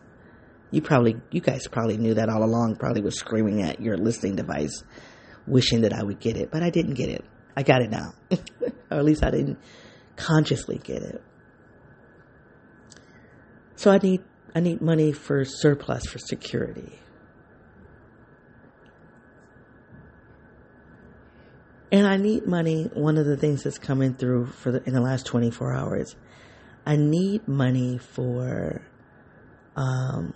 You 0.72 0.82
probably, 0.82 1.16
you 1.32 1.42
guys 1.42 1.68
probably 1.68 1.98
knew 1.98 2.16
that 2.16 2.30
all 2.30 2.44
along, 2.44 2.76
probably 2.78 3.02
was 3.02 3.18
screaming 3.18 3.62
at 3.62 3.80
your 3.80 3.98
listening 3.98 4.36
device, 4.36 4.84
wishing 5.48 5.82
that 5.82 5.94
I 5.94 6.04
would 6.04 6.20
get 6.20 6.38
it, 6.38 6.52
but 6.52 6.64
I 6.64 6.70
didn't 6.70 6.96
get 6.96 7.10
it. 7.10 7.24
I 7.56 7.64
got 7.64 7.82
it 7.82 7.90
now. 7.90 8.14
or 8.92 8.98
at 8.98 9.06
least 9.06 9.24
I 9.24 9.32
didn't 9.32 9.60
consciously 10.16 10.78
get 10.78 11.02
it. 11.02 11.22
So 13.76 13.92
I 13.92 14.00
need, 14.00 14.22
I 14.54 14.60
need 14.60 14.82
money 14.82 15.12
for 15.12 15.46
surplus 15.46 16.06
for 16.06 16.18
security. 16.18 17.00
And 21.92 22.08
I 22.08 22.18
need 22.18 22.48
money. 22.48 22.90
One 22.94 23.18
of 23.18 23.26
the 23.26 23.38
things 23.38 23.64
that's 23.64 23.78
coming 23.78 24.16
through 24.16 24.48
for 24.48 24.72
the, 24.72 24.84
in 24.86 24.94
the 24.94 25.02
last 25.02 25.26
24 25.26 25.74
hours, 25.74 26.16
I 26.86 26.96
need 26.96 27.48
money 27.48 27.98
for 27.98 28.82
um, 29.76 30.34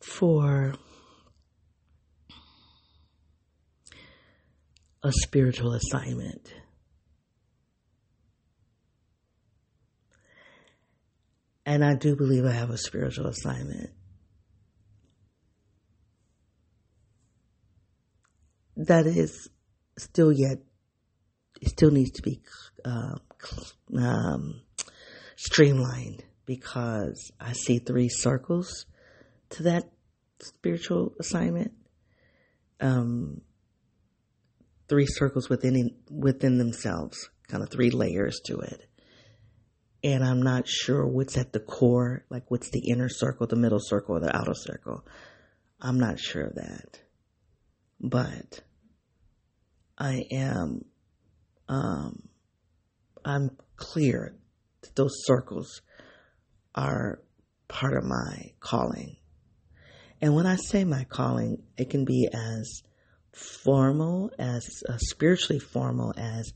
for 0.00 0.74
a 5.02 5.12
spiritual 5.12 5.72
assignment. 5.72 6.52
And 11.66 11.84
I 11.84 11.94
do 11.94 12.16
believe 12.16 12.44
I 12.44 12.52
have 12.52 12.70
a 12.70 12.78
spiritual 12.78 13.26
assignment. 13.26 13.90
That 18.76 19.06
is 19.06 19.48
still 20.00 20.32
yet, 20.32 20.58
it 21.60 21.68
still 21.68 21.90
needs 21.90 22.12
to 22.12 22.22
be 22.22 22.40
uh, 22.84 23.16
um, 23.98 24.60
streamlined 25.36 26.24
because 26.46 27.30
I 27.40 27.52
see 27.52 27.78
three 27.78 28.08
circles 28.08 28.86
to 29.50 29.64
that 29.64 29.90
spiritual 30.40 31.14
assignment. 31.20 31.72
Um, 32.80 33.42
three 34.88 35.06
circles 35.06 35.48
within 35.48 35.94
within 36.10 36.58
themselves, 36.58 37.30
kind 37.46 37.62
of 37.62 37.70
three 37.70 37.90
layers 37.90 38.40
to 38.46 38.58
it. 38.58 38.86
And 40.02 40.24
I'm 40.24 40.42
not 40.42 40.66
sure 40.66 41.06
what's 41.06 41.36
at 41.36 41.52
the 41.52 41.60
core, 41.60 42.24
like 42.30 42.50
what's 42.50 42.70
the 42.70 42.90
inner 42.90 43.10
circle, 43.10 43.46
the 43.46 43.56
middle 43.56 43.80
circle, 43.80 44.16
or 44.16 44.20
the 44.20 44.34
outer 44.34 44.54
circle. 44.54 45.04
I'm 45.80 45.98
not 45.98 46.18
sure 46.18 46.44
of 46.44 46.54
that. 46.54 47.00
But 48.00 48.62
I 50.00 50.24
am 50.32 50.86
um, 51.68 52.28
I'm 53.24 53.50
clear 53.76 54.34
that 54.80 54.96
those 54.96 55.24
circles 55.24 55.82
are 56.74 57.20
part 57.68 57.96
of 57.96 58.04
my 58.04 58.52
calling. 58.58 59.16
And 60.20 60.34
when 60.34 60.46
I 60.46 60.56
say 60.56 60.84
my 60.84 61.04
calling, 61.04 61.62
it 61.76 61.90
can 61.90 62.04
be 62.04 62.28
as 62.32 62.82
formal, 63.32 64.30
as 64.38 64.82
uh, 64.88 64.96
spiritually 64.98 65.60
formal 65.60 66.12
as 66.16 66.52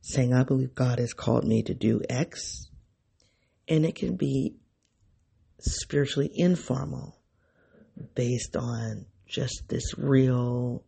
saying, 0.00 0.32
I 0.32 0.44
believe 0.44 0.74
God 0.74 0.98
has 0.98 1.12
called 1.12 1.44
me 1.44 1.62
to 1.64 1.74
do 1.74 2.00
X. 2.08 2.68
And 3.68 3.84
it 3.84 3.94
can 3.94 4.16
be 4.16 4.56
spiritually 5.60 6.30
informal 6.34 7.20
based 8.14 8.56
on 8.56 9.06
just 9.26 9.68
this 9.68 9.96
real, 9.98 10.84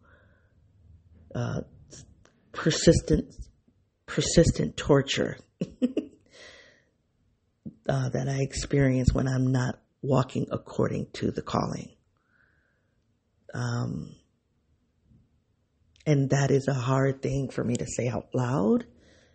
uh, 1.35 1.61
persistent, 2.53 3.35
persistent 4.07 4.77
torture 4.77 5.39
uh, 7.89 8.09
that 8.11 8.29
I 8.29 8.41
experience 8.43 9.13
when 9.13 9.29
I'm 9.29 9.53
not 9.53 9.79
walking 10.03 10.47
according 10.51 11.09
to 11.15 11.31
the 11.31 11.43
calling. 11.43 11.91
Um, 13.53 14.15
and 16.07 16.31
that 16.31 16.51
is 16.51 16.69
a 16.69 16.75
hard 16.75 17.23
thing 17.23 17.51
for 17.51 17.63
me 17.63 17.77
to 17.77 17.87
say 17.87 18.09
out 18.09 18.29
loud 18.35 18.87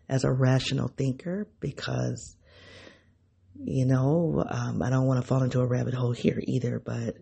as 0.10 0.24
a 0.24 0.32
rational 0.32 0.88
thinker 0.88 1.48
because, 1.60 2.36
you 3.64 3.86
know, 3.86 4.44
um, 4.48 4.82
I 4.82 4.90
don't 4.90 5.06
want 5.06 5.22
to 5.22 5.28
fall 5.28 5.44
into 5.44 5.62
a 5.62 5.68
rabbit 5.68 5.94
hole 5.94 6.12
here 6.12 6.42
either, 6.44 6.82
but 6.84 7.18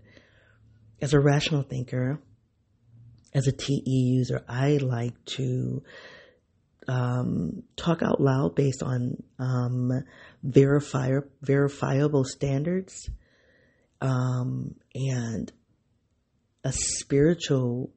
as 1.01 1.13
a 1.13 1.19
rational 1.19 1.63
thinker, 1.63 2.21
as 3.33 3.47
a 3.47 3.51
TE 3.51 3.81
user, 3.85 4.43
I 4.47 4.77
like 4.77 5.13
to 5.37 5.83
um, 6.87 7.63
talk 7.75 8.01
out 8.03 8.21
loud 8.21 8.55
based 8.55 8.83
on 8.83 9.23
um, 9.39 9.91
verifier, 10.45 11.27
verifiable 11.41 12.25
standards 12.25 13.09
um, 14.01 14.75
and 14.93 15.51
a 16.63 16.73
spiritual 16.73 17.91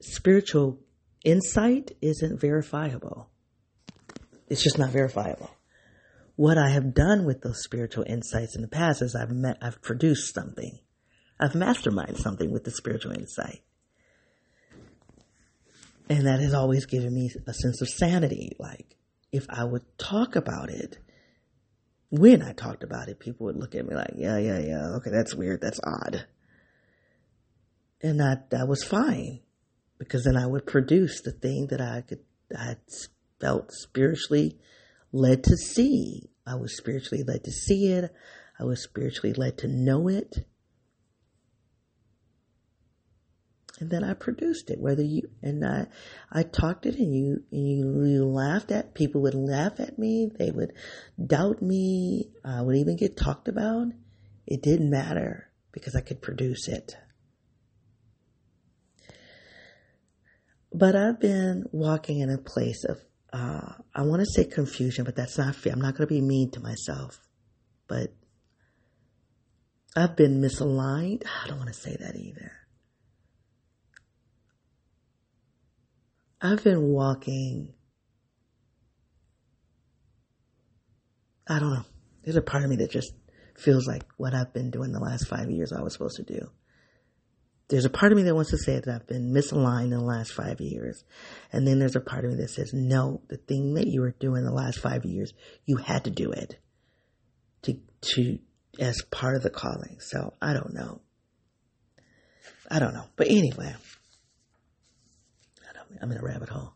spiritual 0.00 0.80
insight 1.24 1.92
isn't 2.02 2.40
verifiable. 2.40 3.30
It's 4.48 4.62
just 4.62 4.78
not 4.78 4.90
verifiable. 4.90 5.50
What 6.36 6.58
I 6.58 6.70
have 6.70 6.94
done 6.94 7.24
with 7.24 7.40
those 7.40 7.62
spiritual 7.62 8.04
insights 8.06 8.56
in 8.56 8.62
the 8.62 8.68
past 8.68 9.00
is 9.00 9.14
I've 9.14 9.30
met, 9.30 9.58
I've 9.62 9.80
produced 9.80 10.34
something. 10.34 10.78
I've 11.38 11.52
masterminded 11.52 12.18
something 12.18 12.52
with 12.52 12.64
the 12.64 12.70
spiritual 12.70 13.12
insight. 13.12 13.62
And 16.08 16.26
that 16.26 16.40
has 16.40 16.54
always 16.54 16.86
given 16.86 17.14
me 17.14 17.30
a 17.46 17.54
sense 17.54 17.80
of 17.80 17.88
sanity. 17.88 18.52
Like, 18.58 18.96
if 19.32 19.46
I 19.48 19.64
would 19.64 19.84
talk 19.98 20.36
about 20.36 20.70
it, 20.70 20.98
when 22.10 22.42
I 22.42 22.52
talked 22.52 22.84
about 22.84 23.08
it, 23.08 23.18
people 23.18 23.46
would 23.46 23.56
look 23.56 23.74
at 23.74 23.86
me 23.86 23.94
like, 23.94 24.12
yeah, 24.16 24.38
yeah, 24.38 24.58
yeah, 24.58 24.86
okay, 24.96 25.10
that's 25.10 25.34
weird, 25.34 25.60
that's 25.60 25.80
odd. 25.82 26.26
And 28.02 28.20
that, 28.20 28.50
that 28.50 28.68
was 28.68 28.84
fine 28.84 29.40
because 29.98 30.24
then 30.24 30.36
I 30.36 30.46
would 30.46 30.66
produce 30.66 31.22
the 31.22 31.32
thing 31.32 31.68
that 31.68 31.80
I 31.80 32.02
could, 32.02 32.20
I 32.56 32.76
felt 33.40 33.72
spiritually 33.72 34.58
led 35.10 35.42
to 35.44 35.56
see. 35.56 36.30
I 36.46 36.56
was 36.56 36.76
spiritually 36.76 37.24
led 37.26 37.44
to 37.44 37.50
see 37.50 37.92
it. 37.92 38.12
I 38.60 38.64
was 38.64 38.82
spiritually 38.82 39.32
led 39.32 39.58
to 39.58 39.68
know 39.68 40.08
it. 40.08 40.46
And 43.84 43.90
then 43.90 44.02
I 44.02 44.14
produced 44.14 44.70
it, 44.70 44.80
whether 44.80 45.02
you, 45.02 45.28
and 45.42 45.62
I, 45.62 45.88
I 46.32 46.42
talked 46.42 46.86
it 46.86 46.94
and 46.94 47.14
you, 47.14 47.42
and 47.52 47.68
you, 47.68 48.02
you 48.06 48.24
laughed 48.24 48.70
at, 48.72 48.94
people 48.94 49.20
would 49.20 49.34
laugh 49.34 49.78
at 49.78 49.98
me. 49.98 50.30
They 50.38 50.50
would 50.50 50.72
doubt 51.22 51.60
me. 51.60 52.30
I 52.42 52.62
would 52.62 52.76
even 52.76 52.96
get 52.96 53.18
talked 53.18 53.46
about. 53.46 53.88
It 54.46 54.62
didn't 54.62 54.88
matter 54.88 55.50
because 55.70 55.94
I 55.94 56.00
could 56.00 56.22
produce 56.22 56.66
it. 56.66 56.96
But 60.72 60.96
I've 60.96 61.20
been 61.20 61.64
walking 61.70 62.20
in 62.20 62.30
a 62.30 62.38
place 62.38 62.86
of, 62.88 62.96
uh, 63.34 63.74
I 63.94 64.00
want 64.00 64.20
to 64.20 64.26
say 64.34 64.48
confusion, 64.48 65.04
but 65.04 65.14
that's 65.14 65.36
not 65.36 65.56
fair. 65.56 65.74
I'm 65.74 65.82
not 65.82 65.94
going 65.94 66.08
to 66.08 66.14
be 66.14 66.22
mean 66.22 66.50
to 66.52 66.60
myself, 66.60 67.20
but 67.86 68.14
I've 69.94 70.16
been 70.16 70.40
misaligned. 70.40 71.24
I 71.44 71.48
don't 71.48 71.58
want 71.58 71.68
to 71.68 71.78
say 71.78 71.94
that 72.00 72.16
either. 72.16 72.63
I've 76.44 76.62
been 76.62 76.82
walking. 76.82 77.72
I 81.48 81.58
don't 81.58 81.72
know. 81.72 81.84
There's 82.22 82.36
a 82.36 82.42
part 82.42 82.62
of 82.62 82.70
me 82.70 82.76
that 82.76 82.90
just 82.90 83.12
feels 83.58 83.86
like 83.86 84.04
what 84.16 84.34
I've 84.34 84.52
been 84.52 84.70
doing 84.70 84.92
the 84.92 85.00
last 85.00 85.26
five 85.26 85.50
years 85.50 85.72
I 85.72 85.82
was 85.82 85.94
supposed 85.94 86.16
to 86.16 86.22
do 86.22 86.50
there's 87.68 87.84
a 87.84 87.90
part 87.90 88.12
of 88.12 88.16
me 88.16 88.24
that 88.24 88.34
wants 88.34 88.50
to 88.50 88.58
say 88.58 88.78
that 88.78 88.88
I've 88.88 89.06
been 89.06 89.32
misaligned 89.32 89.84
in 89.84 89.90
the 89.90 90.00
last 90.00 90.32
five 90.32 90.60
years. 90.60 91.02
And 91.52 91.66
then 91.66 91.78
there's 91.78 91.96
a 91.96 92.00
part 92.00 92.24
of 92.24 92.32
me 92.32 92.36
that 92.36 92.50
says, 92.50 92.72
no, 92.74 93.22
the 93.28 93.36
thing 93.36 93.74
that 93.74 93.86
you 93.86 94.02
were 94.02 94.10
doing 94.12 94.44
the 94.44 94.52
last 94.52 94.78
five 94.78 95.04
years, 95.04 95.32
you 95.64 95.76
had 95.76 96.04
to 96.04 96.10
do 96.10 96.30
it 96.30 96.58
to, 97.62 97.78
to, 98.14 98.38
as 98.78 99.00
part 99.10 99.36
of 99.36 99.42
the 99.42 99.50
calling. 99.50 99.96
So 100.00 100.34
I 100.42 100.52
don't 100.52 100.74
know. 100.74 101.00
I 102.70 102.78
don't 102.78 102.94
know. 102.94 103.06
But 103.16 103.28
anyway, 103.28 103.74
I'm 106.04 106.12
in 106.12 106.18
a 106.18 106.22
rabbit 106.22 106.50
hole. 106.50 106.74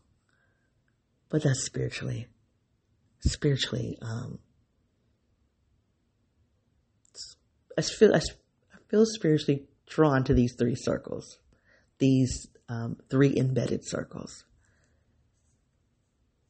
But 1.29 1.43
that's 1.43 1.63
spiritually, 1.67 2.29
spiritually, 3.21 3.99
um, 4.01 4.39
I 7.77 7.83
feel, 7.83 8.15
I 8.15 8.21
feel 8.89 9.05
spiritually 9.05 9.67
drawn 9.87 10.25
to 10.25 10.35
these 10.35 10.55
three 10.59 10.75
circles, 10.75 11.39
these 11.99 12.49
um, 12.71 12.97
three 13.11 13.37
embedded 13.37 13.87
circles. 13.87 14.45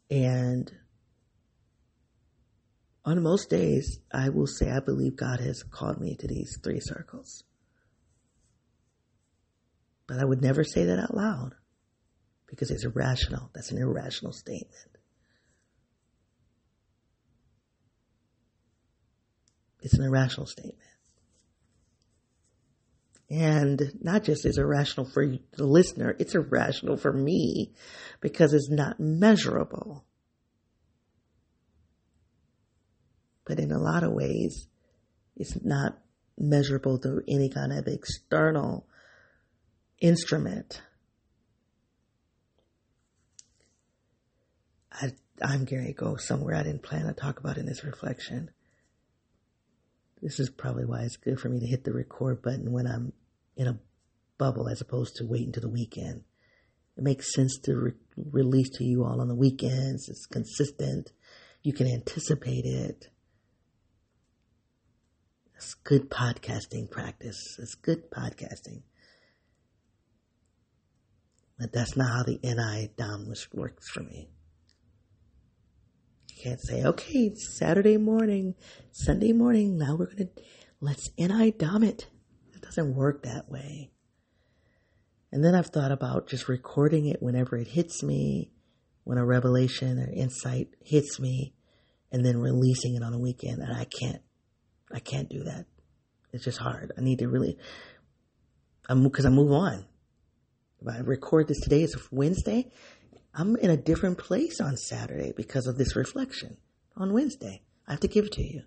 And 0.08 0.70
on 3.04 3.20
most 3.24 3.50
days, 3.50 3.98
I 4.12 4.28
will 4.28 4.46
say 4.46 4.70
I 4.70 4.78
believe 4.78 5.16
God 5.16 5.40
has 5.40 5.64
called 5.64 6.00
me 6.00 6.14
to 6.14 6.28
these 6.28 6.60
three 6.62 6.80
circles. 6.80 7.42
But 10.06 10.20
I 10.20 10.24
would 10.24 10.40
never 10.40 10.62
say 10.62 10.84
that 10.84 11.00
out 11.00 11.16
loud 11.16 11.56
because 12.48 12.70
it's 12.70 12.84
irrational. 12.84 13.50
That's 13.54 13.70
an 13.70 13.78
irrational 13.78 14.32
statement. 14.32 14.74
It's 19.80 19.94
an 19.94 20.04
irrational 20.04 20.46
statement. 20.46 20.78
And 23.30 23.92
not 24.00 24.24
just 24.24 24.46
is 24.46 24.56
irrational 24.56 25.06
for 25.06 25.26
the 25.26 25.66
listener, 25.66 26.16
it's 26.18 26.34
irrational 26.34 26.96
for 26.96 27.12
me 27.12 27.74
because 28.20 28.54
it's 28.54 28.70
not 28.70 28.98
measurable. 28.98 30.04
But 33.44 33.58
in 33.58 33.70
a 33.70 33.78
lot 33.78 34.02
of 34.02 34.12
ways, 34.12 34.66
it's 35.36 35.62
not 35.62 35.98
measurable 36.38 36.96
through 36.98 37.22
any 37.28 37.50
kind 37.50 37.72
of 37.72 37.86
external 37.86 38.86
instrument. 40.00 40.80
I, 45.00 45.12
I'm 45.42 45.64
going 45.64 45.86
to 45.86 45.92
go 45.92 46.16
somewhere 46.16 46.54
I 46.54 46.62
didn't 46.62 46.82
plan 46.82 47.06
to 47.06 47.12
talk 47.12 47.40
about 47.40 47.58
in 47.58 47.66
this 47.66 47.84
reflection. 47.84 48.50
This 50.20 50.40
is 50.40 50.50
probably 50.50 50.84
why 50.84 51.02
it's 51.02 51.16
good 51.16 51.38
for 51.38 51.48
me 51.48 51.60
to 51.60 51.66
hit 51.66 51.84
the 51.84 51.92
record 51.92 52.42
button 52.42 52.72
when 52.72 52.86
I'm 52.86 53.12
in 53.56 53.68
a 53.68 53.78
bubble 54.36 54.68
as 54.68 54.80
opposed 54.80 55.16
to 55.16 55.26
waiting 55.26 55.52
to 55.52 55.60
the 55.60 55.68
weekend. 55.68 56.22
It 56.96 57.04
makes 57.04 57.32
sense 57.32 57.58
to 57.64 57.76
re- 57.76 57.92
release 58.16 58.70
to 58.78 58.84
you 58.84 59.04
all 59.04 59.20
on 59.20 59.28
the 59.28 59.34
weekends. 59.34 60.08
It's 60.08 60.26
consistent. 60.26 61.12
You 61.62 61.72
can 61.72 61.86
anticipate 61.86 62.64
it. 62.64 63.08
It's 65.56 65.74
good 65.74 66.10
podcasting 66.10 66.90
practice. 66.90 67.56
It's 67.60 67.74
good 67.74 68.10
podcasting. 68.10 68.82
But 71.58 71.72
that's 71.72 71.96
not 71.96 72.12
how 72.12 72.22
the 72.22 72.38
NI 72.42 72.90
DOM 72.96 73.32
works 73.52 73.88
for 73.90 74.02
me. 74.02 74.28
Can't 76.42 76.60
say, 76.60 76.84
okay, 76.84 77.34
Saturday 77.34 77.96
morning, 77.96 78.54
Sunday 78.92 79.32
morning, 79.32 79.76
now 79.76 79.96
we're 79.96 80.06
going 80.06 80.18
to, 80.18 80.28
let's 80.80 81.10
NI 81.18 81.50
DOM 81.50 81.82
it 81.82 82.06
It 82.54 82.62
doesn't 82.62 82.94
work 82.94 83.24
that 83.24 83.50
way. 83.50 83.90
And 85.32 85.44
then 85.44 85.56
I've 85.56 85.66
thought 85.66 85.90
about 85.90 86.28
just 86.28 86.48
recording 86.48 87.06
it 87.06 87.20
whenever 87.20 87.56
it 87.56 87.66
hits 87.66 88.04
me, 88.04 88.52
when 89.02 89.18
a 89.18 89.26
revelation 89.26 89.98
or 89.98 90.08
insight 90.12 90.68
hits 90.84 91.18
me, 91.18 91.54
and 92.12 92.24
then 92.24 92.38
releasing 92.38 92.94
it 92.94 93.02
on 93.02 93.14
a 93.14 93.18
weekend. 93.18 93.60
And 93.60 93.76
I 93.76 93.84
can't, 93.84 94.22
I 94.92 95.00
can't 95.00 95.28
do 95.28 95.42
that. 95.42 95.66
It's 96.32 96.44
just 96.44 96.58
hard. 96.58 96.92
I 96.96 97.00
need 97.00 97.18
to 97.18 97.28
really, 97.28 97.56
I'm, 98.88 99.08
cause 99.10 99.26
I 99.26 99.30
move 99.30 99.50
on. 99.50 99.84
If 100.80 100.86
I 100.86 100.98
record 101.00 101.48
this 101.48 101.60
today, 101.60 101.82
it's 101.82 101.96
Wednesday. 102.12 102.70
I'm 103.38 103.54
in 103.54 103.70
a 103.70 103.76
different 103.76 104.18
place 104.18 104.60
on 104.60 104.76
Saturday 104.76 105.32
because 105.34 105.68
of 105.68 105.78
this 105.78 105.94
reflection 105.94 106.56
on 106.96 107.12
Wednesday. 107.12 107.62
I 107.86 107.92
have 107.92 108.00
to 108.00 108.08
give 108.08 108.24
it 108.24 108.32
to 108.32 108.42
you. 108.42 108.62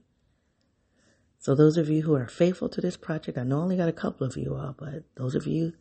So 1.40 1.56
those 1.56 1.76
of 1.76 1.90
you 1.90 2.04
who 2.04 2.16
are 2.16 2.28
faithful 2.28 2.70
to 2.70 2.80
this 2.80 2.96
project, 2.96 3.38
I 3.38 3.44
know 3.44 3.60
I 3.60 3.64
only 3.64 3.76
got 3.76 3.90
a 3.90 3.94
couple 3.94 4.26
of 4.26 4.38
you 4.38 4.56
all, 4.56 4.74
but 4.78 5.04
those 5.18 5.36
of 5.36 5.46
you 5.46 5.74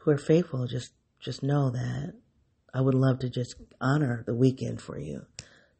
who 0.00 0.10
are 0.10 0.18
faithful, 0.18 0.66
just 0.66 0.92
just 1.18 1.42
know 1.42 1.70
that 1.70 2.12
I 2.74 2.82
would 2.82 2.94
love 2.94 3.20
to 3.20 3.30
just 3.30 3.54
honor 3.80 4.22
the 4.26 4.34
weekend 4.34 4.82
for 4.82 4.98
you, 4.98 5.22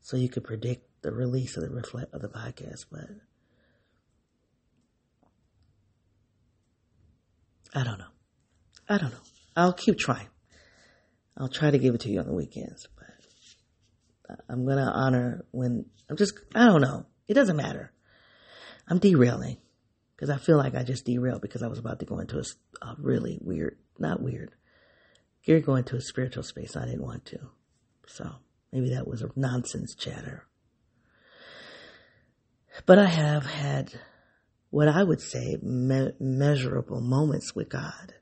so 0.01 0.17
you 0.17 0.31
could 0.31 0.45
predict 0.45 1.03
the 1.03 1.13
release 1.13 1.59
of 1.59 1.63
the 1.63 1.71
reflect 1.71 2.15
of 2.15 2.23
the 2.23 2.29
podcast. 2.29 2.87
But 2.91 3.11
I 7.75 7.85
don't 7.85 7.99
know. 7.99 8.13
I 8.89 8.97
don't 8.97 9.11
know. 9.11 9.21
I'll 9.55 9.75
keep 9.75 9.99
trying. 9.99 10.29
I'll 11.39 11.49
try 11.49 11.71
to 11.71 11.79
give 11.79 11.95
it 11.95 12.01
to 12.03 12.11
you 12.11 12.19
on 12.19 12.27
the 12.27 12.35
weekends, 12.35 12.89
but 12.97 14.41
I'm 14.49 14.67
gonna 14.67 14.91
honor 14.93 15.45
when 15.53 15.87
I'm 16.11 16.17
just. 16.17 16.35
I 16.55 16.67
don't 16.67 16.81
know. 16.81 17.07
It 17.29 17.35
doesn't 17.35 17.57
matter. 17.57 17.93
I'm 18.89 18.99
derailing 18.99 19.59
because 20.17 20.31
I 20.31 20.39
feel 20.39 20.57
like 20.57 20.75
I 20.75 20.83
just 20.83 21.05
derailed 21.05 21.43
because 21.43 21.63
I 21.63 21.69
was 21.69 21.79
about 21.79 22.01
to 22.01 22.07
go 22.07 22.19
into 22.19 22.39
a, 22.39 22.85
a 22.85 22.97
really 22.99 23.39
weird, 23.41 23.79
not 23.99 24.23
weird, 24.23 24.55
Gary 25.45 25.61
going 25.61 25.85
to 25.85 25.97
a 25.97 26.01
spiritual 26.01 26.43
space 26.43 26.77
I 26.77 26.85
didn't 26.85 27.03
want 27.03 27.25
to. 27.27 27.39
So 28.07 28.31
maybe 28.73 28.91
that 28.91 29.07
was 29.07 29.23
a 29.23 29.31
nonsense 29.37 29.95
chatter. 29.95 30.47
But 32.85 32.99
I 32.99 33.07
have 33.07 33.47
had 33.47 33.93
what 34.71 34.89
I 34.89 35.03
would 35.03 35.21
say 35.21 35.57
me- 35.63 36.13
measurable 36.21 37.01
moments 37.01 37.55
with 37.55 37.69
God, 37.69 38.15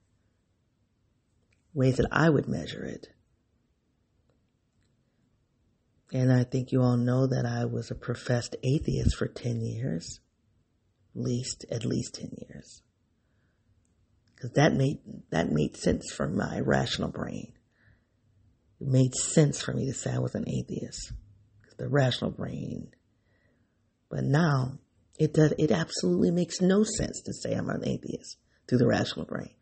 ways 1.76 1.98
that 1.98 2.08
I 2.10 2.30
would 2.30 2.48
measure 2.48 2.84
it. 2.84 3.08
And 6.12 6.32
I 6.32 6.44
think 6.44 6.72
you 6.72 6.82
all 6.82 6.96
know 6.96 7.26
that 7.26 7.44
I 7.44 7.66
was 7.66 7.90
a 7.90 7.94
professed 7.94 8.56
atheist 8.62 9.16
for 9.16 9.28
10 9.28 9.60
years 9.60 10.20
least 11.14 11.64
at 11.70 11.84
least 11.84 12.14
10 12.14 12.30
years. 12.48 12.82
Because 14.34 14.52
that 14.52 14.74
made 14.74 14.98
that 15.30 15.50
made 15.50 15.76
sense 15.76 16.12
for 16.12 16.28
my 16.28 16.60
rational 16.60 17.10
brain. 17.10 17.52
It 18.80 18.86
made 18.86 19.14
sense 19.14 19.62
for 19.62 19.72
me 19.72 19.86
to 19.86 19.94
say 19.94 20.12
i 20.12 20.18
was 20.18 20.34
an 20.34 20.48
atheist 20.48 21.12
the 21.78 21.88
rational 21.88 22.30
brain. 22.30 22.88
But 24.10 24.24
now 24.24 24.78
it 25.18 25.34
does 25.34 25.52
it 25.58 25.70
absolutely 25.70 26.30
makes 26.30 26.60
no 26.60 26.84
sense 26.84 27.22
to 27.22 27.32
say 27.32 27.52
i'm 27.52 27.68
an 27.68 27.86
atheist 27.86 28.36
through 28.68 28.78
the 28.78 28.86
rational 28.86 29.26
brain 29.26 29.54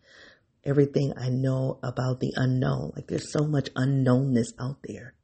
everything 0.64 1.12
i 1.16 1.28
know 1.28 1.78
about 1.82 2.20
the 2.20 2.32
unknown 2.36 2.92
like 2.94 3.06
there's 3.06 3.32
so 3.32 3.46
much 3.46 3.68
unknownness 3.74 4.48
out 4.60 4.78
there 4.84 5.14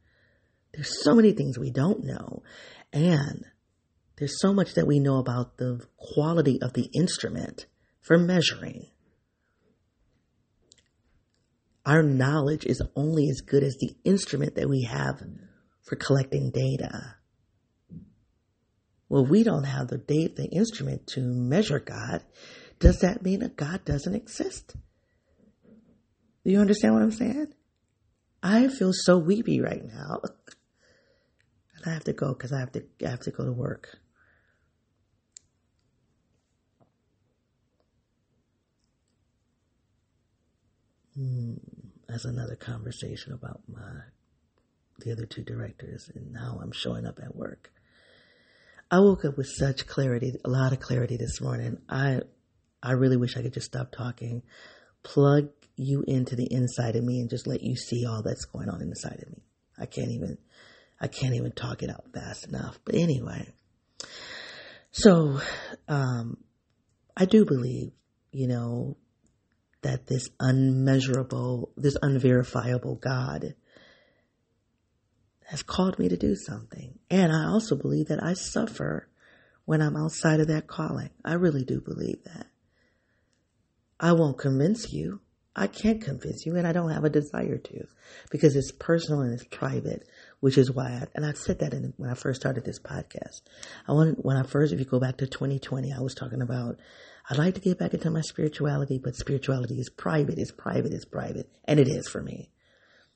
there's 0.73 1.03
so 1.03 1.15
many 1.15 1.33
things 1.33 1.59
we 1.59 1.71
don't 1.71 2.05
know 2.05 2.43
and 2.93 3.45
there's 4.21 4.39
so 4.39 4.53
much 4.53 4.75
that 4.75 4.87
we 4.87 5.01
know 5.01 5.17
about 5.17 5.57
the 5.57 5.81
quality 5.97 6.61
of 6.61 6.75
the 6.75 6.91
instrument 6.93 7.65
for 8.03 8.19
measuring. 8.19 8.87
Our 11.87 12.03
knowledge 12.03 12.67
is 12.67 12.83
only 12.95 13.31
as 13.31 13.41
good 13.41 13.63
as 13.63 13.77
the 13.81 13.95
instrument 14.05 14.57
that 14.57 14.69
we 14.69 14.83
have 14.83 15.23
for 15.85 15.97
collecting 15.97 16.51
data. 16.51 17.17
Well, 19.09 19.25
we 19.25 19.43
don't 19.43 19.65
have 19.65 19.89
the 19.89 19.97
data, 19.97 20.35
the 20.37 20.51
instrument 20.53 21.07
to 21.15 21.21
measure 21.23 21.81
God. 21.81 22.23
Does 22.79 22.99
that 22.99 23.23
mean 23.23 23.41
that 23.41 23.57
God 23.57 23.87
doesn't 23.87 24.15
exist? 24.15 24.77
Do 26.45 26.51
you 26.51 26.61
understand 26.61 26.95
what 26.95 27.03
I'm 27.03 27.13
saying? 27.13 27.53
I 28.43 28.69
feel 28.69 28.93
so 28.93 29.19
weepy 29.19 29.61
right 29.61 29.85
now. 29.85 30.21
and 31.75 31.85
I 31.87 31.91
have 31.91 32.05
to 32.05 32.13
go 32.13 32.33
because 32.33 32.53
I 32.53 32.61
have 32.61 32.73
to 32.73 32.85
I 33.05 33.11
have 33.11 33.21
to 33.21 33.31
go 33.31 33.45
to 33.45 33.53
work. 33.53 33.99
Hmm, 41.15 41.55
that's 42.09 42.25
another 42.25 42.57
conversation 42.57 43.33
about 43.33 43.61
my 43.69 44.01
the 45.01 45.13
other 45.13 45.27
two 45.27 45.43
directors 45.43 46.11
and 46.15 46.37
how 46.37 46.61
I'm 46.63 46.73
showing 46.73 47.07
up 47.07 47.19
at 47.23 47.35
work. 47.35 47.71
I 48.91 48.99
woke 48.99 49.25
up 49.25 49.37
with 49.37 49.47
such 49.47 49.87
clarity, 49.87 50.35
a 50.45 50.49
lot 50.51 50.73
of 50.73 50.81
clarity 50.81 51.17
this 51.17 51.41
morning. 51.41 51.79
I, 51.89 52.21
I 52.83 52.93
really 52.93 53.17
wish 53.17 53.37
I 53.37 53.43
could 53.43 53.55
just 53.55 53.67
stop 53.67 53.93
talking, 53.93 54.43
plug 55.05 55.51
you 55.77 56.05
into 56.07 56.37
the 56.37 56.53
inside 56.53 56.97
of 56.97 57.05
me 57.05 57.21
and 57.21 57.31
just 57.31 57.47
let 57.47 57.63
you 57.63 57.77
see 57.77 58.07
all 58.07 58.23
that's 58.23 58.45
going 58.45 58.69
on 58.69 58.83
inside 58.83 59.23
of 59.23 59.31
me. 59.31 59.43
I 59.79 59.87
can't 59.87 60.11
even, 60.11 60.39
I 61.01 61.07
can't 61.09 61.35
even 61.35 61.53
talk 61.53 61.83
it 61.83 61.91
out 61.91 62.05
fast 62.13 62.49
enough. 62.49 62.79
But 62.85 62.95
anyway, 62.95 63.53
so, 64.91 65.41
um, 65.89 66.39
I 67.17 67.25
do 67.25 67.45
believe, 67.45 67.93
you 68.33 68.49
know, 68.49 68.97
that 69.83 70.07
this 70.07 70.29
unmeasurable, 70.39 71.73
this 71.77 71.97
unverifiable 72.03 72.97
God 72.97 73.55
has 75.47 75.63
called 75.63 75.99
me 75.99 76.09
to 76.09 76.17
do 76.17 76.37
something. 76.37 76.99
And 77.11 77.33
I 77.33 77.47
also 77.47 77.77
believe 77.77 78.09
that 78.09 78.23
I 78.23 78.35
suffer 78.35 79.09
when 79.65 79.83
I'm 79.83 79.97
outside 79.97 80.41
of 80.41 80.49
that 80.49 80.67
calling. 80.67 81.11
I 81.25 81.35
really 81.35 81.65
do 81.65 81.81
believe 81.81 82.23
that. 82.25 82.47
I 83.99 84.13
won't 84.13 84.39
convince 84.39 84.93
you. 84.93 85.21
I 85.55 85.67
can't 85.67 86.01
convince 86.01 86.47
you 86.47 86.57
and 86.57 86.67
I 86.67 86.73
don't 86.73 86.91
have 86.91 87.05
a 87.05 87.11
desire 87.11 87.59
to 87.59 87.87
because 88.31 88.55
it's 88.55 88.73
personal 88.73 89.21
and 89.23 89.35
it's 89.35 89.45
private, 89.45 90.07
which 90.39 90.57
is 90.57 90.71
why 90.71 90.87
I, 90.87 91.07
and 91.15 91.27
I 91.27 91.33
said 91.33 91.59
that 91.59 91.75
in, 91.75 91.93
when 91.97 92.09
I 92.09 92.15
first 92.15 92.41
started 92.41 92.65
this 92.65 92.79
podcast. 92.79 93.43
I 93.89 93.93
wanted, 93.93 94.17
when 94.19 94.37
I 94.37 94.45
first, 94.45 94.73
if 94.73 94.79
you 94.79 94.85
go 94.85 95.01
back 95.01 95.17
to 95.19 95.27
2020, 95.27 95.93
I 95.93 96.01
was 96.01 96.15
talking 96.15 96.41
about, 96.41 96.79
I'd 97.29 97.39
like 97.39 97.55
to 97.55 97.61
get 97.61 97.79
back 97.79 97.95
into 97.95 98.11
my 98.11 98.21
spirituality, 98.21 99.01
but 99.03 99.17
spirituality 99.17 99.75
is 99.75 99.91
private, 99.91 100.39
it's 100.39 100.53
private, 100.53 100.93
it's 100.93 101.05
private. 101.05 101.51
And 101.65 101.81
it 101.81 101.89
is 101.89 102.09
for 102.09 102.23
me. 102.23 102.51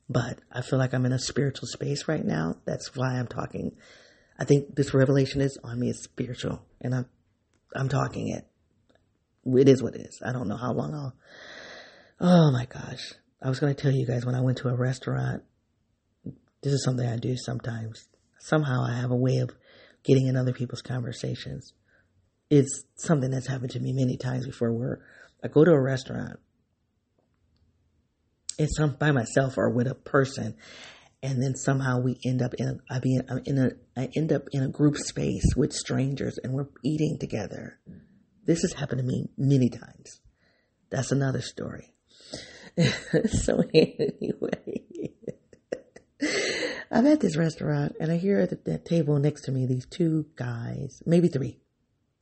But 0.08 0.40
I 0.52 0.60
feel 0.60 0.78
like 0.78 0.92
I'm 0.92 1.06
in 1.06 1.12
a 1.12 1.18
spiritual 1.18 1.68
space 1.68 2.08
right 2.08 2.24
now. 2.24 2.56
That's 2.66 2.94
why 2.94 3.14
I'm 3.18 3.26
talking. 3.26 3.76
I 4.38 4.44
think 4.44 4.74
this 4.74 4.92
revelation 4.92 5.40
is 5.40 5.58
on 5.64 5.80
me. 5.80 5.90
is 5.90 6.02
spiritual, 6.02 6.62
and 6.80 6.94
I'm 6.94 7.06
I'm 7.74 7.88
talking 7.88 8.28
it. 8.28 8.46
It 9.46 9.68
is 9.68 9.82
what 9.82 9.94
it 9.94 10.02
is. 10.02 10.20
I 10.24 10.32
don't 10.32 10.48
know 10.48 10.56
how 10.56 10.72
long 10.72 10.94
I'll. 10.94 11.14
Oh 12.20 12.50
my 12.52 12.66
gosh! 12.66 13.14
I 13.42 13.48
was 13.48 13.60
going 13.60 13.74
to 13.74 13.80
tell 13.80 13.92
you 13.92 14.06
guys 14.06 14.24
when 14.24 14.34
I 14.34 14.40
went 14.40 14.58
to 14.58 14.68
a 14.68 14.76
restaurant. 14.76 15.42
This 16.62 16.72
is 16.72 16.84
something 16.84 17.06
I 17.06 17.16
do 17.16 17.36
sometimes. 17.36 18.08
Somehow 18.38 18.84
I 18.88 18.96
have 18.96 19.10
a 19.10 19.16
way 19.16 19.38
of 19.38 19.50
getting 20.02 20.26
in 20.26 20.36
other 20.36 20.52
people's 20.52 20.82
conversations. 20.82 21.72
It's 22.50 22.84
something 22.96 23.30
that's 23.30 23.48
happened 23.48 23.72
to 23.72 23.80
me 23.80 23.92
many 23.92 24.16
times 24.16 24.46
before. 24.46 24.72
Where 24.72 25.00
I 25.42 25.48
go 25.48 25.64
to 25.64 25.72
a 25.72 25.80
restaurant 25.80 26.38
it's 28.58 28.76
some 28.76 28.96
by 28.98 29.10
myself 29.10 29.58
or 29.58 29.70
with 29.70 29.86
a 29.86 29.94
person 29.94 30.56
and 31.22 31.42
then 31.42 31.54
somehow 31.56 32.00
we 32.00 32.18
end 32.24 32.42
up 32.42 32.52
in 32.54 32.68
a, 32.68 32.94
I 32.94 33.00
mean, 33.02 33.22
I'm 33.30 33.40
in 33.46 33.58
a, 33.58 33.70
I 33.96 34.10
end 34.14 34.32
up 34.32 34.42
in 34.52 34.62
a 34.62 34.68
group 34.68 34.96
space 34.96 35.54
with 35.56 35.72
strangers 35.72 36.38
and 36.42 36.52
we're 36.52 36.68
eating 36.84 37.18
together. 37.18 37.78
This 38.44 38.60
has 38.60 38.74
happened 38.74 39.00
to 39.00 39.06
me 39.06 39.30
many 39.38 39.70
times. 39.70 40.20
That's 40.90 41.12
another 41.12 41.40
story. 41.40 41.93
so 43.26 43.62
anyway, 43.72 44.82
I'm 46.90 47.06
at 47.06 47.20
this 47.20 47.36
restaurant 47.36 47.96
and 48.00 48.10
I 48.10 48.16
hear 48.16 48.40
at 48.40 48.50
the, 48.50 48.58
that 48.70 48.84
table 48.84 49.18
next 49.18 49.42
to 49.42 49.52
me 49.52 49.66
these 49.66 49.86
two 49.86 50.26
guys, 50.36 51.02
maybe 51.06 51.28
three. 51.28 51.58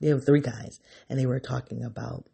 There 0.01 0.17
were 0.17 0.21
three 0.21 0.41
guys 0.41 0.81
and 1.09 1.19
they 1.19 1.27
were 1.27 1.41
talking 1.41 1.85
about 1.85 2.27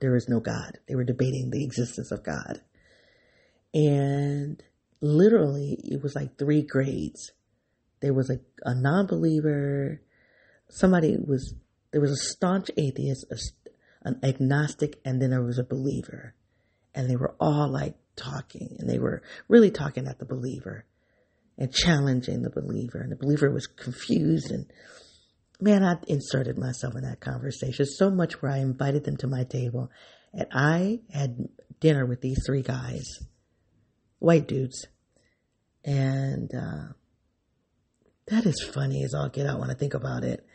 there 0.00 0.16
is 0.16 0.28
no 0.28 0.40
God. 0.40 0.78
They 0.88 0.94
were 0.94 1.04
debating 1.04 1.50
the 1.50 1.64
existence 1.64 2.10
of 2.10 2.22
God 2.22 2.60
and 3.72 4.62
literally 5.00 5.78
it 5.84 6.02
was 6.02 6.14
like 6.14 6.38
three 6.38 6.62
grades. 6.62 7.32
There 8.00 8.14
was 8.14 8.30
a, 8.30 8.40
a 8.64 8.74
non-believer, 8.74 10.00
somebody 10.68 11.16
was, 11.16 11.54
there 11.92 12.00
was 12.00 12.12
a 12.12 12.16
staunch 12.16 12.70
atheist, 12.76 13.26
a, 13.30 13.36
an 14.02 14.20
agnostic, 14.22 14.98
and 15.04 15.20
then 15.20 15.30
there 15.30 15.42
was 15.42 15.58
a 15.58 15.64
believer. 15.64 16.34
And 16.94 17.08
they 17.08 17.16
were 17.16 17.34
all 17.40 17.68
like 17.68 17.94
talking 18.16 18.76
and 18.78 18.88
they 18.88 18.98
were 18.98 19.22
really 19.48 19.70
talking 19.70 20.06
at 20.06 20.18
the 20.18 20.24
believer 20.24 20.84
and 21.56 21.72
challenging 21.72 22.42
the 22.42 22.50
believer. 22.50 22.98
And 22.98 23.12
the 23.12 23.16
believer 23.16 23.50
was 23.50 23.66
confused 23.66 24.50
and 24.50 24.66
man, 25.60 25.84
I 25.84 25.96
inserted 26.06 26.58
myself 26.58 26.94
in 26.96 27.02
that 27.02 27.20
conversation 27.20 27.86
so 27.86 28.10
much 28.10 28.40
where 28.40 28.52
I 28.52 28.58
invited 28.58 29.04
them 29.04 29.16
to 29.18 29.26
my 29.26 29.44
table 29.44 29.90
and 30.32 30.46
I 30.52 31.00
had 31.12 31.48
dinner 31.80 32.06
with 32.06 32.20
these 32.20 32.42
three 32.46 32.62
guys 32.62 33.04
white 34.18 34.46
dudes. 34.46 34.86
And 35.84 36.50
uh, 36.54 36.92
that 38.28 38.46
is 38.46 38.62
funny 38.62 39.02
as 39.04 39.14
all 39.14 39.28
get 39.28 39.46
out 39.46 39.60
when 39.60 39.70
I 39.70 39.74
think 39.74 39.94
about 39.94 40.24
it. 40.24 40.46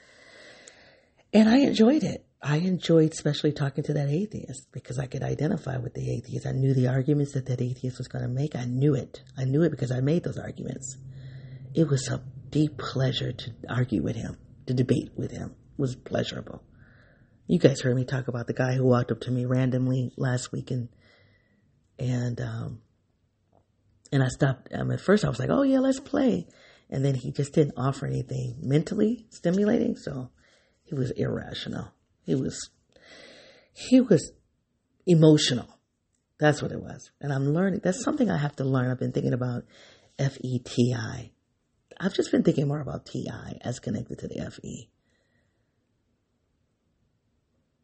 And 1.34 1.50
I 1.50 1.58
enjoyed 1.58 2.04
it. 2.04 2.26
I 2.48 2.58
enjoyed 2.58 3.12
especially 3.12 3.54
talking 3.54 3.84
to 3.86 3.94
that 3.94 4.08
atheist 4.08 4.72
because 4.72 5.00
I 5.00 5.08
could 5.08 5.24
identify 5.24 5.78
with 5.78 5.96
the 5.96 6.16
atheist. 6.16 6.46
I 6.46 6.52
knew 6.52 6.76
the 6.76 6.88
arguments 6.88 7.34
that 7.34 7.48
that 7.48 7.60
atheist 7.60 7.98
was 7.98 8.08
going 8.08 8.22
to 8.22 8.30
make. 8.30 8.56
I 8.56 8.66
knew 8.66 8.94
it. 8.94 9.24
I 9.36 9.46
knew 9.46 9.64
it 9.64 9.72
because 9.72 9.92
I 9.92 10.00
made 10.02 10.24
those 10.24 10.38
arguments. 10.38 10.96
It 11.74 11.88
was 11.88 12.08
a 12.08 12.22
deep 12.52 12.78
pleasure 12.78 13.32
to 13.32 13.52
argue 13.68 14.04
with 14.04 14.16
him, 14.16 14.38
to 14.68 14.76
debate 14.76 15.10
with 15.16 15.32
him. 15.32 15.56
It 15.72 15.82
was 15.82 15.96
pleasurable. 15.96 16.62
You 17.48 17.58
guys 17.58 17.82
heard 17.82 17.96
me 17.96 18.06
talk 18.06 18.28
about 18.28 18.46
the 18.46 18.54
guy 18.54 18.74
who 18.76 18.86
walked 18.86 19.12
up 19.12 19.22
to 19.22 19.32
me 19.32 19.46
randomly 19.46 20.12
last 20.16 20.52
week 20.52 20.70
and 20.70 20.90
and 21.98 22.40
um, 22.42 22.82
and 24.12 24.22
I 24.22 24.28
stopped. 24.28 24.72
Um, 24.72 24.92
at 24.92 25.02
first, 25.02 25.26
I 25.26 25.30
was 25.30 25.40
like, 25.40 25.50
"Oh 25.50 25.64
yeah, 25.64 25.80
let's 25.80 26.00
play," 26.00 26.46
and 26.92 27.04
then 27.04 27.16
he 27.16 27.32
just 27.32 27.54
didn't 27.54 27.74
offer 27.76 28.06
anything 28.06 28.58
mentally 28.62 29.26
stimulating. 29.32 29.96
So 29.96 30.30
he 30.84 30.94
was 30.94 31.10
irrational. 31.10 31.92
He 32.26 32.36
was 32.36 32.70
he 33.74 34.02
was 34.02 34.32
emotional. 35.06 35.68
That's 36.40 36.62
what 36.62 36.72
it 36.72 36.82
was. 36.82 37.12
And 37.22 37.32
I'm 37.32 37.54
learning. 37.54 37.82
That's 37.84 38.04
something 38.04 38.30
I 38.30 38.38
have 38.38 38.56
to 38.58 38.64
learn. 38.64 38.90
I've 38.90 39.00
been 39.00 39.12
thinking 39.12 39.34
about 39.34 39.64
F 40.20 40.38
E 40.42 40.60
T 40.60 40.94
I. 40.98 41.32
I've 42.00 42.14
just 42.14 42.32
been 42.32 42.44
thinking 42.44 42.68
more 42.68 42.82
about 42.82 43.06
T 43.06 43.28
I 43.32 43.58
as 43.62 43.80
connected 43.80 44.20
to 44.20 44.28
the 44.28 44.40
F 44.40 44.60
E. 44.64 44.90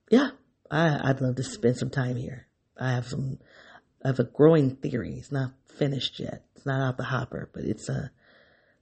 Yeah, 0.09 0.31
I, 0.69 1.09
I'd 1.09 1.21
love 1.21 1.35
to 1.37 1.43
spend 1.43 1.77
some 1.77 1.89
time 1.89 2.17
here. 2.17 2.47
I 2.77 2.91
have 2.91 3.07
some, 3.07 3.37
I 4.03 4.09
have 4.09 4.19
a 4.19 4.25
growing 4.25 4.75
theory. 4.75 5.15
It's 5.17 5.31
not 5.31 5.51
finished 5.77 6.19
yet. 6.19 6.43
It's 6.55 6.65
not 6.65 6.81
out 6.81 6.97
the 6.97 7.05
hopper, 7.05 7.49
but 7.53 7.63
it's 7.63 7.87
a 7.87 7.93
uh, 7.93 8.07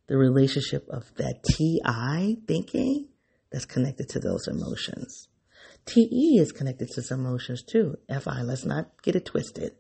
the 0.08 0.18
relationship 0.18 0.88
of 0.90 1.04
that 1.18 1.44
TI 1.44 2.42
thinking 2.48 3.10
that's 3.52 3.66
connected 3.66 4.10
to 4.10 4.20
those 4.20 4.48
emotions. 4.48 5.29
TE 5.90 6.38
is 6.38 6.52
connected 6.52 6.90
to 6.90 7.02
some 7.02 7.22
emotions 7.22 7.64
too. 7.64 7.98
FI, 8.10 8.42
let's 8.44 8.66
not 8.66 9.02
get 9.02 9.16
it 9.16 9.26
twisted. 9.26 9.76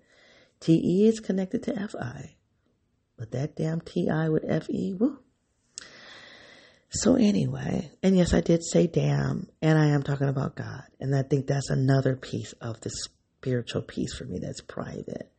TE 0.60 1.08
is 1.08 1.19
connected 1.19 1.63
to 1.63 1.88
FI. 1.88 2.36
But 3.17 3.32
that 3.32 3.56
damn 3.56 3.82
TI 3.82 4.30
with 4.30 4.43
FE, 4.65 4.93
woo. 4.93 5.19
So 6.89 7.15
anyway, 7.15 7.91
and 8.02 8.17
yes, 8.17 8.34
I 8.34 8.41
did 8.41 8.63
say 8.63 8.88
damn, 8.88 9.48
and 9.62 9.78
I 9.78 9.89
am 9.89 10.02
talking 10.02 10.30
about 10.30 10.56
God. 10.56 10.84
And 11.00 11.15
I 11.15 11.22
think 11.22 11.45
that's 11.45 11.69
another 11.69 12.15
piece 12.15 12.54
of 12.54 12.82
the 12.82 12.89
spiritual 12.89 13.84
piece 13.84 14.15
for 14.15 14.26
me 14.26 14.39
that's 14.39 14.62
private 14.62 15.32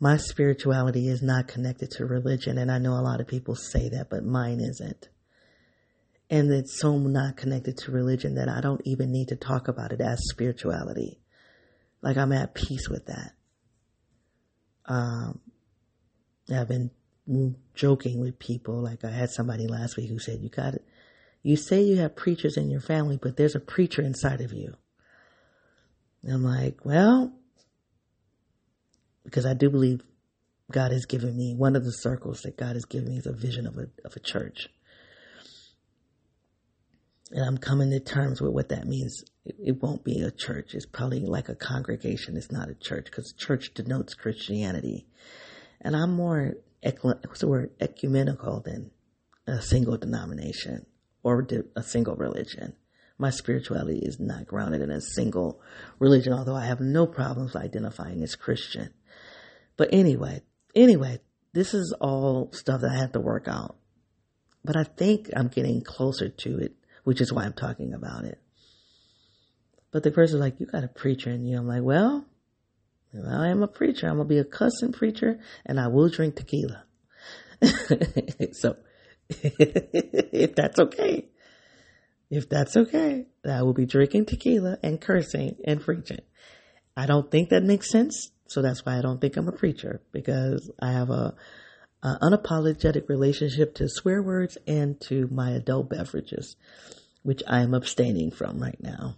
my 0.00 0.16
spirituality 0.16 1.08
is 1.08 1.22
not 1.22 1.46
connected 1.46 1.90
to 1.90 2.06
religion. 2.06 2.56
And 2.56 2.72
I 2.72 2.78
know 2.78 2.94
a 2.94 3.04
lot 3.04 3.20
of 3.20 3.28
people 3.28 3.54
say 3.54 3.90
that, 3.90 4.08
but 4.08 4.24
mine 4.24 4.60
isn't. 4.60 5.08
And 6.30 6.52
it's 6.52 6.80
so 6.80 6.96
not 6.96 7.36
connected 7.36 7.76
to 7.78 7.92
religion 7.92 8.36
that 8.36 8.48
I 8.48 8.60
don't 8.60 8.80
even 8.84 9.10
need 9.10 9.28
to 9.28 9.36
talk 9.36 9.66
about 9.66 9.92
it 9.92 10.00
as 10.00 10.20
spirituality. 10.30 11.20
Like 12.02 12.16
I'm 12.16 12.32
at 12.32 12.54
peace 12.54 12.88
with 12.88 13.06
that. 13.06 13.32
Um, 14.86 15.40
I've 16.54 16.68
been 16.68 16.90
joking 17.74 18.20
with 18.20 18.38
people. 18.38 18.80
Like 18.80 19.04
I 19.04 19.10
had 19.10 19.30
somebody 19.30 19.66
last 19.66 19.96
week 19.96 20.08
who 20.08 20.20
said, 20.20 20.40
you 20.40 20.48
got 20.48 20.74
it. 20.74 20.84
You 21.42 21.56
say 21.56 21.82
you 21.82 21.96
have 21.96 22.16
preachers 22.16 22.56
in 22.56 22.70
your 22.70 22.80
family, 22.80 23.18
but 23.20 23.36
there's 23.36 23.56
a 23.56 23.60
preacher 23.60 24.02
inside 24.02 24.40
of 24.40 24.52
you. 24.52 24.74
And 26.22 26.32
I'm 26.32 26.44
like, 26.44 26.84
well, 26.84 27.32
because 29.24 29.46
I 29.46 29.54
do 29.54 29.70
believe 29.70 30.02
God 30.70 30.92
has 30.92 31.06
given 31.06 31.36
me 31.36 31.54
one 31.56 31.76
of 31.76 31.84
the 31.84 31.92
circles 31.92 32.42
that 32.42 32.56
God 32.56 32.76
has 32.76 32.84
given 32.84 33.10
me 33.10 33.18
is 33.18 33.26
a 33.26 33.32
vision 33.32 33.66
of 33.66 33.76
a 33.76 33.88
of 34.04 34.14
a 34.16 34.20
church. 34.20 34.68
And 37.30 37.44
I'm 37.44 37.58
coming 37.58 37.90
to 37.90 38.00
terms 38.00 38.40
with 38.40 38.52
what 38.52 38.70
that 38.70 38.86
means. 38.86 39.22
It, 39.44 39.56
it 39.58 39.82
won't 39.82 40.04
be 40.04 40.20
a 40.20 40.30
church. 40.30 40.74
It's 40.74 40.86
probably 40.86 41.20
like 41.20 41.48
a 41.48 41.54
congregation. 41.54 42.36
It's 42.36 42.50
not 42.50 42.68
a 42.68 42.74
church 42.74 43.06
because 43.06 43.32
church 43.36 43.72
denotes 43.74 44.14
Christianity. 44.14 45.06
And 45.80 45.96
I'm 45.96 46.12
more, 46.12 46.54
what's 47.02 47.40
the 47.40 47.48
word, 47.48 47.70
ecumenical 47.80 48.60
than 48.60 48.90
a 49.46 49.62
single 49.62 49.96
denomination 49.96 50.86
or 51.22 51.46
a 51.76 51.82
single 51.82 52.16
religion. 52.16 52.74
My 53.18 53.30
spirituality 53.30 53.98
is 53.98 54.18
not 54.18 54.46
grounded 54.46 54.80
in 54.80 54.90
a 54.90 55.00
single 55.00 55.60
religion, 55.98 56.32
although 56.32 56.56
I 56.56 56.64
have 56.66 56.80
no 56.80 57.06
problems 57.06 57.54
identifying 57.54 58.22
as 58.22 58.34
Christian. 58.34 58.94
But 59.76 59.90
anyway, 59.92 60.42
anyway, 60.74 61.20
this 61.52 61.74
is 61.74 61.94
all 62.00 62.50
stuff 62.52 62.80
that 62.80 62.92
I 62.92 62.98
have 62.98 63.12
to 63.12 63.20
work 63.20 63.46
out. 63.46 63.76
But 64.64 64.76
I 64.76 64.84
think 64.84 65.28
I'm 65.34 65.48
getting 65.48 65.82
closer 65.82 66.28
to 66.28 66.58
it, 66.58 66.74
which 67.04 67.20
is 67.20 67.32
why 67.32 67.44
I'm 67.44 67.52
talking 67.52 67.94
about 67.94 68.24
it. 68.24 68.38
But 69.92 70.02
the 70.02 70.10
person's 70.10 70.40
like, 70.40 70.60
you 70.60 70.66
got 70.66 70.84
a 70.84 70.88
preacher 70.88 71.30
in 71.30 71.44
you. 71.44 71.58
I'm 71.58 71.66
like, 71.66 71.82
well, 71.82 72.24
I 73.14 73.48
am 73.48 73.62
a 73.62 73.68
preacher. 73.68 74.08
I'm 74.08 74.16
going 74.16 74.28
to 74.28 74.34
be 74.34 74.38
a 74.38 74.44
cussing 74.44 74.92
preacher 74.92 75.40
and 75.66 75.80
I 75.80 75.88
will 75.88 76.08
drink 76.08 76.36
tequila. 76.36 76.84
so 78.52 78.76
if 79.28 80.54
that's 80.54 80.78
okay, 80.78 81.28
if 82.30 82.48
that's 82.48 82.76
okay, 82.76 83.26
I 83.48 83.62
will 83.62 83.72
be 83.72 83.86
drinking 83.86 84.26
tequila 84.26 84.78
and 84.82 85.00
cursing 85.00 85.56
and 85.64 85.80
preaching. 85.80 86.20
I 86.96 87.06
don't 87.06 87.30
think 87.30 87.50
that 87.50 87.64
makes 87.64 87.90
sense. 87.90 88.30
So 88.46 88.62
that's 88.62 88.84
why 88.84 88.98
I 88.98 89.02
don't 89.02 89.20
think 89.20 89.36
I'm 89.36 89.48
a 89.48 89.52
preacher 89.52 90.00
because 90.12 90.70
I 90.80 90.92
have 90.92 91.10
a, 91.10 91.34
a 92.02 92.16
unapologetic 92.22 93.08
relationship 93.08 93.74
to 93.74 93.88
swear 93.88 94.22
words 94.22 94.56
and 94.66 95.00
to 95.02 95.28
my 95.30 95.50
adult 95.50 95.90
beverages, 95.90 96.56
which 97.22 97.42
I 97.46 97.60
am 97.60 97.74
abstaining 97.74 98.30
from 98.30 98.58
right 98.58 98.80
now. 98.80 99.16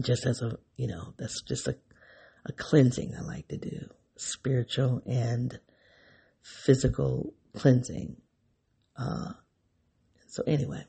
Just 0.00 0.26
as 0.26 0.42
a, 0.42 0.58
you 0.76 0.88
know, 0.88 1.14
that's 1.16 1.42
just 1.42 1.68
a, 1.68 1.76
a 2.46 2.52
cleansing 2.52 3.14
I 3.16 3.22
like 3.22 3.48
to 3.48 3.56
do, 3.56 3.88
spiritual 4.16 5.02
and 5.06 5.60
physical 6.42 7.34
cleansing. 7.54 8.16
Uh, 8.96 9.32
so 10.28 10.42
anyway, 10.46 10.84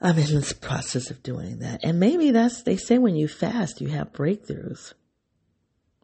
I'm 0.00 0.18
in 0.18 0.26
this 0.26 0.52
process 0.52 1.10
of 1.10 1.22
doing 1.22 1.60
that. 1.60 1.80
And 1.82 1.98
maybe 1.98 2.30
that's, 2.30 2.62
they 2.62 2.76
say 2.76 2.98
when 2.98 3.16
you 3.16 3.26
fast, 3.26 3.80
you 3.80 3.88
have 3.88 4.12
breakthroughs. 4.12 4.92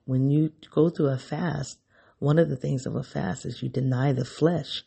When 0.06 0.30
you 0.30 0.52
go 0.70 0.88
through 0.88 1.10
a 1.10 1.18
fast, 1.18 1.78
one 2.20 2.38
of 2.38 2.48
the 2.48 2.56
things 2.56 2.86
of 2.86 2.94
a 2.94 3.02
fast 3.02 3.44
is 3.44 3.62
you 3.62 3.68
deny 3.68 4.12
the 4.12 4.24
flesh 4.24 4.84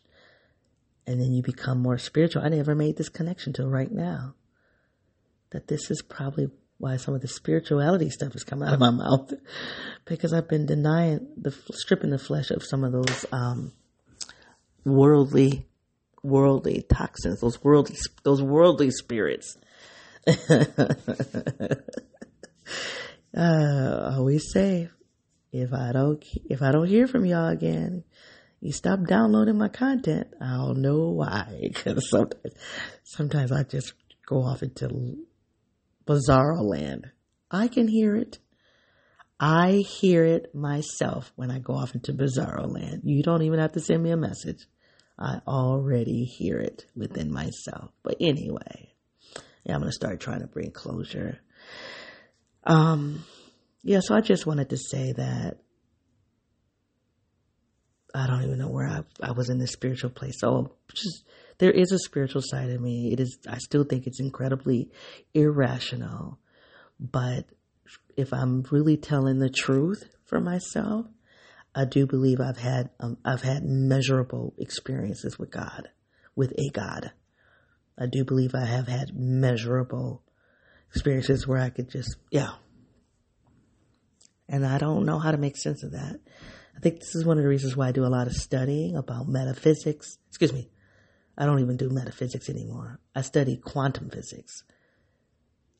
and 1.06 1.20
then 1.20 1.34
you 1.34 1.42
become 1.42 1.80
more 1.80 1.98
spiritual. 1.98 2.42
I 2.42 2.48
never 2.48 2.74
made 2.74 2.96
this 2.96 3.10
connection 3.10 3.52
till 3.52 3.68
right 3.68 3.92
now. 3.92 4.34
That 5.50 5.68
this 5.68 5.90
is 5.90 6.00
probably 6.02 6.48
why 6.78 6.96
some 6.96 7.14
of 7.14 7.20
the 7.20 7.28
spirituality 7.28 8.08
stuff 8.10 8.32
has 8.32 8.44
come 8.44 8.62
out 8.62 8.72
of 8.74 8.80
my 8.80 8.90
mouth 9.04 9.32
because 10.04 10.32
I've 10.32 10.48
been 10.48 10.66
denying 10.66 11.28
the 11.36 11.54
stripping 11.72 12.10
the 12.10 12.18
flesh 12.18 12.50
of 12.50 12.64
some 12.64 12.82
of 12.82 12.92
those 12.92 13.26
um, 13.30 13.72
worldly 14.84 15.66
worldly 16.22 16.84
toxins, 16.88 17.40
those 17.40 17.62
worldly 17.62 17.96
those 18.22 18.42
worldly 18.42 18.90
spirits. 18.90 19.56
uh, 23.36 24.10
always 24.16 24.50
say, 24.52 24.88
if 25.54 25.72
I 25.72 25.92
don't 25.92 26.22
if 26.50 26.62
I 26.62 26.72
don't 26.72 26.88
hear 26.88 27.06
from 27.06 27.24
y'all 27.24 27.48
again, 27.48 28.02
you 28.60 28.72
stop 28.72 29.04
downloading 29.06 29.56
my 29.56 29.68
content. 29.68 30.26
I'll 30.40 30.74
know 30.74 31.10
why. 31.10 31.60
Because 31.62 32.10
sometimes, 32.10 32.54
sometimes 33.04 33.52
I 33.52 33.62
just 33.62 33.92
go 34.26 34.42
off 34.42 34.64
into 34.64 35.16
bizarro 36.06 36.62
land. 36.62 37.10
I 37.50 37.68
can 37.68 37.86
hear 37.86 38.16
it. 38.16 38.38
I 39.38 39.84
hear 40.00 40.24
it 40.24 40.54
myself 40.54 41.32
when 41.36 41.52
I 41.52 41.60
go 41.60 41.74
off 41.74 41.94
into 41.94 42.12
bizarro 42.12 42.68
land. 42.68 43.02
You 43.04 43.22
don't 43.22 43.42
even 43.42 43.60
have 43.60 43.72
to 43.72 43.80
send 43.80 44.02
me 44.02 44.10
a 44.10 44.16
message. 44.16 44.66
I 45.16 45.40
already 45.46 46.24
hear 46.24 46.58
it 46.58 46.86
within 46.96 47.32
myself. 47.32 47.92
But 48.02 48.16
anyway, 48.20 48.92
yeah, 49.64 49.74
I'm 49.74 49.80
going 49.80 49.90
to 49.90 49.92
start 49.92 50.18
trying 50.18 50.40
to 50.40 50.48
bring 50.48 50.72
closure. 50.72 51.38
Um, 52.64 53.24
yeah, 53.84 54.00
so 54.02 54.14
I 54.14 54.22
just 54.22 54.46
wanted 54.46 54.70
to 54.70 54.78
say 54.78 55.12
that 55.12 55.58
I 58.14 58.26
don't 58.26 58.44
even 58.44 58.58
know 58.58 58.70
where 58.70 58.88
I, 58.88 59.02
I 59.22 59.32
was 59.32 59.50
in 59.50 59.58
this 59.58 59.72
spiritual 59.72 60.10
place. 60.10 60.34
So 60.38 60.76
just, 60.94 61.24
there 61.58 61.70
is 61.70 61.92
a 61.92 61.98
spiritual 61.98 62.42
side 62.42 62.70
of 62.70 62.80
me. 62.80 63.12
It 63.12 63.20
is, 63.20 63.38
I 63.48 63.58
still 63.58 63.84
think 63.84 64.06
it's 64.06 64.20
incredibly 64.20 64.90
irrational. 65.34 66.38
But 66.98 67.44
if 68.16 68.32
I'm 68.32 68.64
really 68.70 68.96
telling 68.96 69.38
the 69.38 69.50
truth 69.50 70.04
for 70.24 70.40
myself, 70.40 71.06
I 71.74 71.84
do 71.84 72.06
believe 72.06 72.40
I've 72.40 72.56
had 72.56 72.90
um, 73.00 73.18
I've 73.24 73.42
had 73.42 73.64
measurable 73.64 74.54
experiences 74.58 75.38
with 75.38 75.50
God, 75.50 75.88
with 76.36 76.52
a 76.52 76.70
God. 76.72 77.10
I 77.98 78.06
do 78.10 78.24
believe 78.24 78.54
I 78.54 78.64
have 78.64 78.86
had 78.86 79.08
measurable 79.12 80.22
experiences 80.90 81.48
where 81.48 81.58
I 81.58 81.70
could 81.70 81.90
just 81.90 82.16
yeah. 82.30 82.52
And 84.48 84.66
I 84.66 84.78
don't 84.78 85.06
know 85.06 85.18
how 85.18 85.30
to 85.30 85.38
make 85.38 85.56
sense 85.56 85.82
of 85.82 85.92
that. 85.92 86.20
I 86.76 86.80
think 86.80 86.98
this 87.00 87.14
is 87.14 87.24
one 87.24 87.38
of 87.38 87.42
the 87.42 87.48
reasons 87.48 87.76
why 87.76 87.88
I 87.88 87.92
do 87.92 88.04
a 88.04 88.08
lot 88.08 88.26
of 88.26 88.34
studying 88.34 88.96
about 88.96 89.28
metaphysics. 89.28 90.18
Excuse 90.28 90.52
me. 90.52 90.70
I 91.36 91.46
don't 91.46 91.60
even 91.60 91.76
do 91.76 91.88
metaphysics 91.90 92.48
anymore. 92.48 93.00
I 93.14 93.22
study 93.22 93.56
quantum 93.56 94.10
physics. 94.10 94.62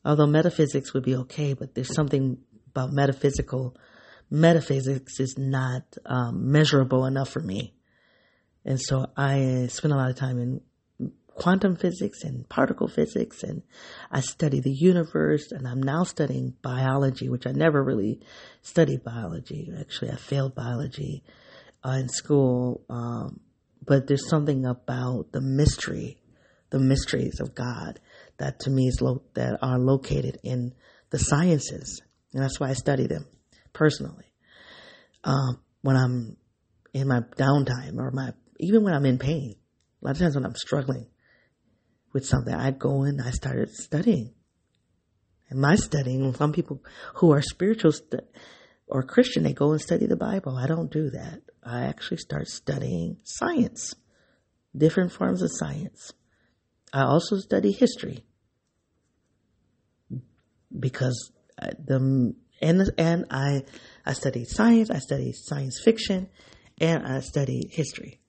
Although 0.03 0.27
metaphysics 0.27 0.93
would 0.93 1.03
be 1.03 1.15
okay, 1.15 1.53
but 1.53 1.75
there's 1.75 1.93
something 1.93 2.37
about 2.67 2.91
metaphysical 2.91 3.77
metaphysics 4.29 5.19
is 5.19 5.37
not 5.37 5.83
um, 6.05 6.51
measurable 6.51 7.05
enough 7.05 7.29
for 7.29 7.39
me. 7.39 7.73
And 8.63 8.81
so 8.81 9.07
I 9.15 9.67
spend 9.69 9.93
a 9.93 9.97
lot 9.97 10.09
of 10.09 10.15
time 10.15 10.39
in 10.39 10.61
quantum 11.35 11.75
physics 11.75 12.23
and 12.23 12.47
particle 12.47 12.87
physics 12.87 13.43
and 13.43 13.61
I 14.09 14.21
study 14.21 14.61
the 14.61 14.71
universe 14.71 15.51
and 15.51 15.67
I'm 15.67 15.83
now 15.83 16.03
studying 16.03 16.53
biology, 16.61 17.29
which 17.29 17.45
I 17.45 17.51
never 17.51 17.83
really 17.83 18.21
studied 18.61 19.03
biology. 19.03 19.71
Actually, 19.77 20.11
I 20.11 20.15
failed 20.15 20.55
biology 20.55 21.23
uh, 21.85 21.91
in 21.91 22.09
school. 22.09 22.83
Um, 22.89 23.41
but 23.85 24.07
there's 24.07 24.29
something 24.29 24.65
about 24.65 25.31
the 25.31 25.41
mystery, 25.41 26.17
the 26.69 26.79
mysteries 26.79 27.39
of 27.41 27.53
God 27.53 27.99
that 28.37 28.61
to 28.61 28.69
me 28.69 28.87
is 28.87 29.01
lo- 29.01 29.23
that 29.33 29.59
are 29.61 29.77
located 29.77 30.39
in 30.43 30.73
the 31.09 31.19
sciences. 31.19 32.01
And 32.33 32.41
that's 32.41 32.59
why 32.59 32.69
I 32.69 32.73
study 32.73 33.07
them 33.07 33.27
personally. 33.73 34.25
Um, 35.23 35.59
when 35.81 35.97
I'm 35.97 36.37
in 36.93 37.07
my 37.07 37.21
downtime 37.37 37.97
or 37.97 38.11
my, 38.11 38.31
even 38.59 38.83
when 38.83 38.93
I'm 38.93 39.05
in 39.05 39.17
pain, 39.17 39.55
a 40.01 40.05
lot 40.05 40.11
of 40.11 40.19
times 40.19 40.35
when 40.35 40.45
I'm 40.45 40.55
struggling 40.55 41.07
with 42.15 42.25
something, 42.25 42.53
I 42.53 42.71
go 42.71 43.03
in, 43.03 43.19
I 43.19 43.31
started 43.31 43.71
studying. 43.75 44.33
And 45.49 45.59
my 45.59 45.75
studying, 45.75 46.33
some 46.33 46.53
people 46.53 46.81
who 47.15 47.33
are 47.33 47.41
spiritual 47.41 47.91
or 48.87 49.03
Christian, 49.03 49.43
they 49.43 49.51
go 49.51 49.73
and 49.73 49.81
study 49.81 50.05
the 50.05 50.15
Bible. 50.15 50.55
I 50.55 50.65
don't 50.65 50.89
do 50.89 51.09
that. 51.09 51.41
I 51.61 51.83
actually 51.83 52.19
start 52.19 52.47
studying 52.47 53.17
science, 53.23 53.95
different 54.73 55.11
forms 55.11 55.41
of 55.41 55.51
science. 55.51 56.13
I 56.93 57.01
also 57.01 57.35
study 57.35 57.73
history 57.73 58.23
because 60.79 61.33
uh, 61.61 61.71
the 61.77 62.33
and 62.61 62.91
and 62.97 63.25
I 63.29 63.63
I 64.05 64.13
studied 64.13 64.47
science, 64.47 64.89
I 64.89 64.99
studied 64.99 65.35
science 65.35 65.81
fiction, 65.83 66.29
and 66.79 67.05
I 67.05 67.19
studied 67.19 67.71
history 67.71 68.21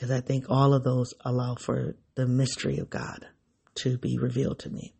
because 0.00 0.16
I 0.16 0.22
think 0.22 0.46
all 0.48 0.72
of 0.72 0.82
those 0.82 1.12
allow 1.26 1.56
for 1.56 1.94
the 2.14 2.26
mystery 2.26 2.78
of 2.78 2.88
God 2.88 3.26
to 3.74 3.98
be 3.98 4.16
revealed 4.16 4.60
to 4.60 4.70
me. 4.70 4.94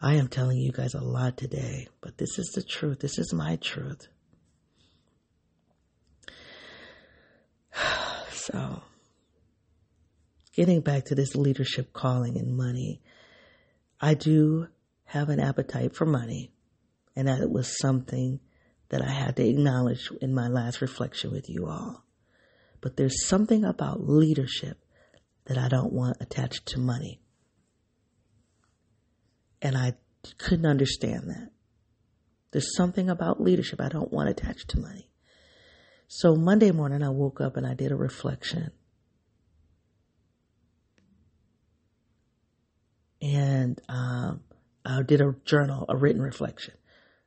I 0.00 0.14
am 0.14 0.28
telling 0.28 0.56
you 0.56 0.72
guys 0.72 0.94
a 0.94 1.04
lot 1.04 1.36
today, 1.36 1.88
but 2.00 2.16
this 2.16 2.38
is 2.38 2.52
the 2.54 2.62
truth. 2.62 3.00
This 3.00 3.18
is 3.18 3.34
my 3.34 3.56
truth. 3.56 4.08
So, 8.32 8.82
getting 10.56 10.80
back 10.80 11.04
to 11.04 11.14
this 11.14 11.36
leadership 11.36 11.92
calling 11.92 12.36
and 12.38 12.56
money, 12.56 13.00
I 14.00 14.14
do 14.14 14.66
have 15.04 15.28
an 15.28 15.38
appetite 15.38 15.94
for 15.94 16.06
money. 16.06 16.50
And 17.14 17.28
that 17.28 17.48
was 17.48 17.78
something 17.78 18.40
that 18.88 19.00
I 19.00 19.10
had 19.10 19.36
to 19.36 19.46
acknowledge 19.46 20.10
in 20.20 20.34
my 20.34 20.48
last 20.48 20.80
reflection 20.80 21.30
with 21.30 21.48
you 21.48 21.68
all. 21.68 22.02
But 22.82 22.96
there's 22.96 23.26
something 23.26 23.64
about 23.64 24.06
leadership 24.06 24.76
that 25.46 25.56
I 25.56 25.68
don't 25.68 25.92
want 25.92 26.18
attached 26.20 26.66
to 26.66 26.80
money. 26.80 27.22
And 29.62 29.78
I 29.78 29.94
couldn't 30.38 30.66
understand 30.66 31.28
that. 31.28 31.50
There's 32.50 32.76
something 32.76 33.08
about 33.08 33.40
leadership 33.40 33.80
I 33.80 33.88
don't 33.88 34.12
want 34.12 34.28
attached 34.28 34.70
to 34.70 34.80
money. 34.80 35.08
So 36.08 36.34
Monday 36.34 36.72
morning 36.72 37.02
I 37.02 37.08
woke 37.08 37.40
up 37.40 37.56
and 37.56 37.66
I 37.66 37.74
did 37.74 37.92
a 37.92 37.96
reflection. 37.96 38.72
And 43.22 43.80
um, 43.88 44.40
I 44.84 45.02
did 45.02 45.20
a 45.20 45.34
journal, 45.44 45.86
a 45.88 45.96
written 45.96 46.20
reflection. 46.20 46.74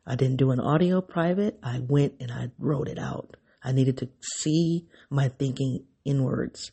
I 0.06 0.16
didn't 0.16 0.36
do 0.36 0.52
an 0.52 0.60
audio 0.60 1.02
private. 1.02 1.58
I 1.64 1.80
went 1.80 2.16
and 2.20 2.32
I 2.32 2.52
wrote 2.60 2.90
it 2.90 3.00
out. 3.00 3.38
I 3.64 3.72
needed 3.72 3.98
to 4.00 4.10
see 4.22 4.88
my 5.16 5.30
thinking 5.30 5.86
inwards. 6.04 6.72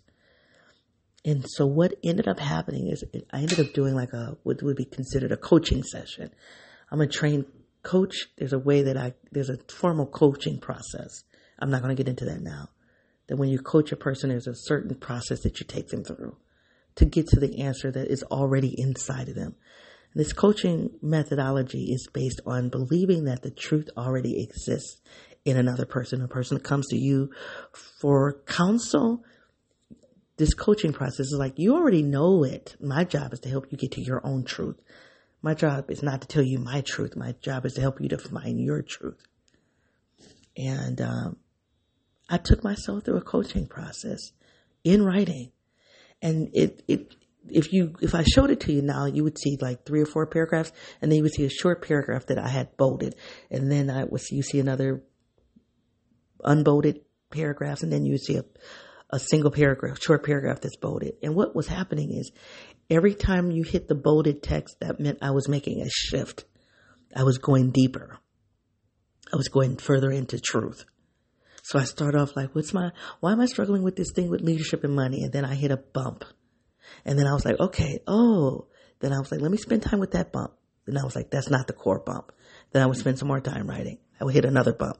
And 1.25 1.45
so 1.49 1.67
what 1.67 1.95
ended 2.03 2.27
up 2.27 2.41
happening 2.41 2.89
is 2.89 3.05
I 3.33 3.39
ended 3.39 3.61
up 3.61 3.73
doing 3.73 3.95
like 3.95 4.13
a, 4.13 4.37
what 4.43 4.63
would 4.63 4.77
be 4.77 4.85
considered 4.85 5.31
a 5.31 5.37
coaching 5.37 5.85
session. 5.85 6.31
I'm 6.91 7.01
a 7.01 7.07
trained 7.07 7.47
coach. 7.83 8.27
There's 8.37 8.53
a 8.53 8.59
way 8.59 8.83
that 8.83 8.97
I, 8.97 9.15
there's 9.31 9.49
a 9.49 9.59
formal 9.69 10.07
coaching 10.07 10.59
process. 10.59 11.23
I'm 11.59 11.71
not 11.71 11.83
going 11.83 11.95
to 11.95 12.03
get 12.03 12.11
into 12.11 12.25
that 12.25 12.43
now. 12.43 12.71
That 13.29 13.37
when 13.37 13.51
you 13.51 13.61
coach 13.61 13.93
a 13.93 13.97
person, 13.97 14.31
there's 14.31 14.49
a 14.49 14.55
certain 14.55 14.97
process 14.97 15.41
that 15.43 15.61
you 15.61 15.67
take 15.67 15.89
them 15.89 16.03
through 16.03 16.37
to 16.97 17.05
get 17.05 17.29
to 17.29 17.41
the 17.41 17.63
answer 17.63 17.91
that 17.91 18.09
is 18.09 18.25
already 18.25 18.75
inside 18.77 19.29
of 19.29 19.37
them. 19.37 19.55
This 20.15 20.33
coaching 20.33 20.91
methodology 21.01 21.85
is 21.85 22.09
based 22.13 22.41
on 22.45 22.69
believing 22.69 23.25
that 23.25 23.43
the 23.43 23.51
truth 23.51 23.89
already 23.97 24.43
exists 24.43 25.01
in 25.45 25.57
another 25.57 25.87
person. 25.87 26.23
A 26.23 26.29
person 26.29 26.57
that 26.57 26.65
comes 26.65 26.89
to 26.89 26.97
you 26.97 27.31
for 28.01 28.43
counsel. 28.47 29.25
This 30.37 30.55
coaching 30.55 30.93
process 30.93 31.27
is 31.27 31.37
like, 31.39 31.55
you 31.57 31.75
already 31.75 32.03
know 32.03 32.45
it. 32.45 32.77
My 32.81 33.05
job 33.05 33.33
is 33.33 33.41
to 33.41 33.49
help 33.49 33.67
you 33.71 33.79
get 33.79 33.93
to 33.93 34.03
your 34.03 34.27
own 34.27 34.45
truth. 34.45 34.81
My 35.43 35.55
job 35.55 35.91
is 35.91 36.03
not 36.03 36.23
to 36.23 36.29
tell 36.29 36.43
you 36.43 36.59
my 36.59 36.81
truth. 36.83 37.17
My 37.17 37.35
job 37.43 37.67
is 37.67 37.75
to 37.75 37.81
help 37.81 38.01
you 38.01 38.09
to 38.11 38.19
find 38.19 38.61
your 38.61 38.83
truth. 38.83 39.21
And 40.57 41.01
um, 41.01 41.37
I 42.29 42.39
took 42.39 42.63
myself 42.63 43.05
through 43.05 43.17
a 43.17 43.23
coaching 43.23 43.67
process 43.67 44.33
in 44.85 45.05
writing, 45.05 45.53
and 46.21 46.51
it 46.55 46.83
it 46.87 47.15
if 47.49 47.73
you 47.73 47.95
if 48.01 48.15
I 48.15 48.23
showed 48.23 48.51
it 48.51 48.61
to 48.61 48.73
you 48.73 48.83
now, 48.83 49.07
you 49.07 49.25
would 49.25 49.39
see 49.39 49.57
like 49.61 49.85
three 49.85 50.01
or 50.01 50.07
four 50.07 50.27
paragraphs, 50.27 50.73
and 51.01 51.11
then 51.11 51.17
you 51.17 51.23
would 51.25 51.35
see 51.35 51.45
a 51.45 51.51
short 51.51 51.87
paragraph 51.87 52.27
that 52.27 52.39
I 52.39 52.49
had 52.49 52.77
bolded, 52.77 53.17
and 53.51 53.71
then 53.71 53.91
I 53.91 54.05
would 54.05 54.23
you 54.31 54.43
see 54.43 54.61
another 54.61 55.03
unbolded 56.45 57.01
paragraphs, 57.31 57.83
and 57.83 57.93
then 57.93 58.05
you 58.05 58.19
see 58.19 58.37
a 58.37 58.45
a 59.13 59.19
single 59.19 59.51
paragraph, 59.51 60.01
short 60.01 60.25
paragraph 60.25 60.61
that's 60.63 60.77
bolded. 60.77 61.15
And 61.23 61.35
what 61.35 61.55
was 61.55 61.69
happening 61.69 62.15
is 62.15 62.33
every 62.89 63.15
time 63.15 63.51
you 63.51 63.63
hit 63.63 63.87
the 63.87 63.95
bolded 63.95 64.43
text, 64.43 64.77
that 64.81 64.99
meant 64.99 65.19
I 65.21 65.33
was 65.33 65.49
making 65.49 65.83
a 65.83 65.91
shift. 65.91 66.47
I 67.15 67.25
was 67.25 67.37
going 67.37 67.73
deeper. 67.73 68.19
I 69.33 69.37
was 69.37 69.49
going 69.49 69.77
further 69.77 70.11
into 70.11 70.41
truth. 70.41 70.85
So 71.63 71.79
I 71.79 71.85
start 71.85 72.15
off 72.15 72.35
like, 72.35 72.55
what's 72.55 72.73
my, 72.73 72.91
why 73.21 73.33
am 73.33 73.41
I 73.41 73.47
struggling 73.47 73.83
with 73.83 73.97
this 73.97 74.13
thing 74.13 74.31
with 74.31 74.41
leadership 74.41 74.83
and 74.83 74.97
money? 74.97 75.23
And 75.23 75.33
then 75.33 75.45
I 75.45 75.55
hit 75.55 75.71
a 75.71 75.77
bump. 75.77 76.25
And 77.05 77.19
then 77.19 77.27
I 77.27 77.35
was 77.35 77.45
like, 77.45 77.61
okay, 77.61 78.01
oh, 78.07 78.67
then 79.01 79.13
I 79.13 79.19
was 79.19 79.31
like, 79.31 79.41
let 79.41 79.51
me 79.51 79.59
spend 79.59 79.83
time 79.83 80.01
with 80.01 80.13
that 80.13 80.33
bump. 80.33 80.53
Then 80.87 80.99
I 80.99 81.05
was 81.05 81.15
like, 81.15 81.31
that's 81.31 81.51
not 81.51 81.67
the 81.67 81.73
core 81.75 82.03
bump. 82.05 82.33
Then 82.73 82.83
I 82.83 82.87
would 82.87 82.97
spend 82.97 83.19
some 83.19 83.29
more 83.29 83.41
time 83.41 83.69
writing. 83.69 83.99
I 84.21 84.25
would 84.25 84.35
hit 84.35 84.45
another 84.45 84.73
bump. 84.73 84.97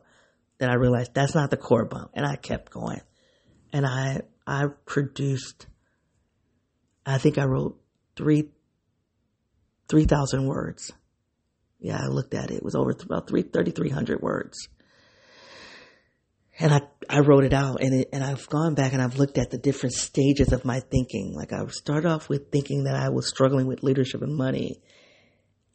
Then 0.63 0.71
I 0.71 0.75
realized 0.75 1.13
that's 1.13 1.35
not 1.35 1.51
the 1.51 1.57
core 1.57 1.85
bump. 1.85 2.13
And 2.15 2.25
I 2.25 2.37
kept 2.37 2.71
going. 2.71 3.01
And 3.73 3.85
I, 3.85 4.23
I 4.47 4.67
produced, 4.87 5.67
I 7.05 7.19
think 7.19 7.37
I 7.37 7.45
wrote 7.45 7.79
three, 8.17 8.49
3,000 9.89 10.47
words 10.47 10.93
yeah, 11.83 11.99
I 12.01 12.07
looked 12.07 12.33
at 12.35 12.51
it. 12.51 12.59
It 12.59 12.63
was 12.63 12.77
over 12.77 12.93
about 12.93 13.29
3,300 13.29 14.23
words. 14.23 14.69
And 16.59 16.73
I, 16.73 16.83
I 17.11 17.21
wrote 17.21 17.45
it 17.45 17.53
out 17.53 17.83
and 17.83 18.03
it, 18.03 18.11
and 18.13 18.23
I've 18.23 18.49
gone 18.49 18.75
back 18.75 18.93
and 18.93 19.03
I've 19.03 19.19
looked 19.19 19.37
at 19.37 19.51
the 19.51 19.59
different 19.59 19.95
stages 19.95 20.53
of 20.53 20.65
my 20.65 20.79
thinking. 20.79 21.35
Like 21.35 21.53
I 21.53 21.67
started 21.69 22.09
off 22.09 22.29
with 22.29 22.53
thinking 22.53 22.85
that 22.85 22.95
I 22.95 23.09
was 23.09 23.29
struggling 23.29 23.67
with 23.67 23.83
leadership 23.83 24.23
and 24.23 24.37
money. 24.37 24.81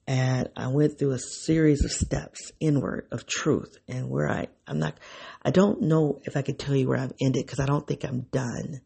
And 0.08 0.50
I 0.56 0.68
went 0.68 0.98
through 0.98 1.12
a 1.12 1.20
series 1.20 1.84
of 1.84 1.92
steps 1.92 2.54
inward 2.62 3.08
of 3.12 3.28
truth 3.28 3.78
and 3.90 4.10
where 4.10 4.30
I, 4.30 4.48
I'm 4.66 4.80
not, 4.80 4.98
I 5.44 5.52
don't 5.52 5.82
know 5.82 6.22
if 6.24 6.38
I 6.38 6.44
could 6.44 6.58
tell 6.58 6.76
you 6.76 6.88
where 6.88 6.98
I've 6.98 7.14
ended 7.22 7.46
because 7.46 7.60
I 7.60 7.66
don't 7.66 7.86
think 7.86 8.06
I'm 8.06 8.22
done. 8.32 8.82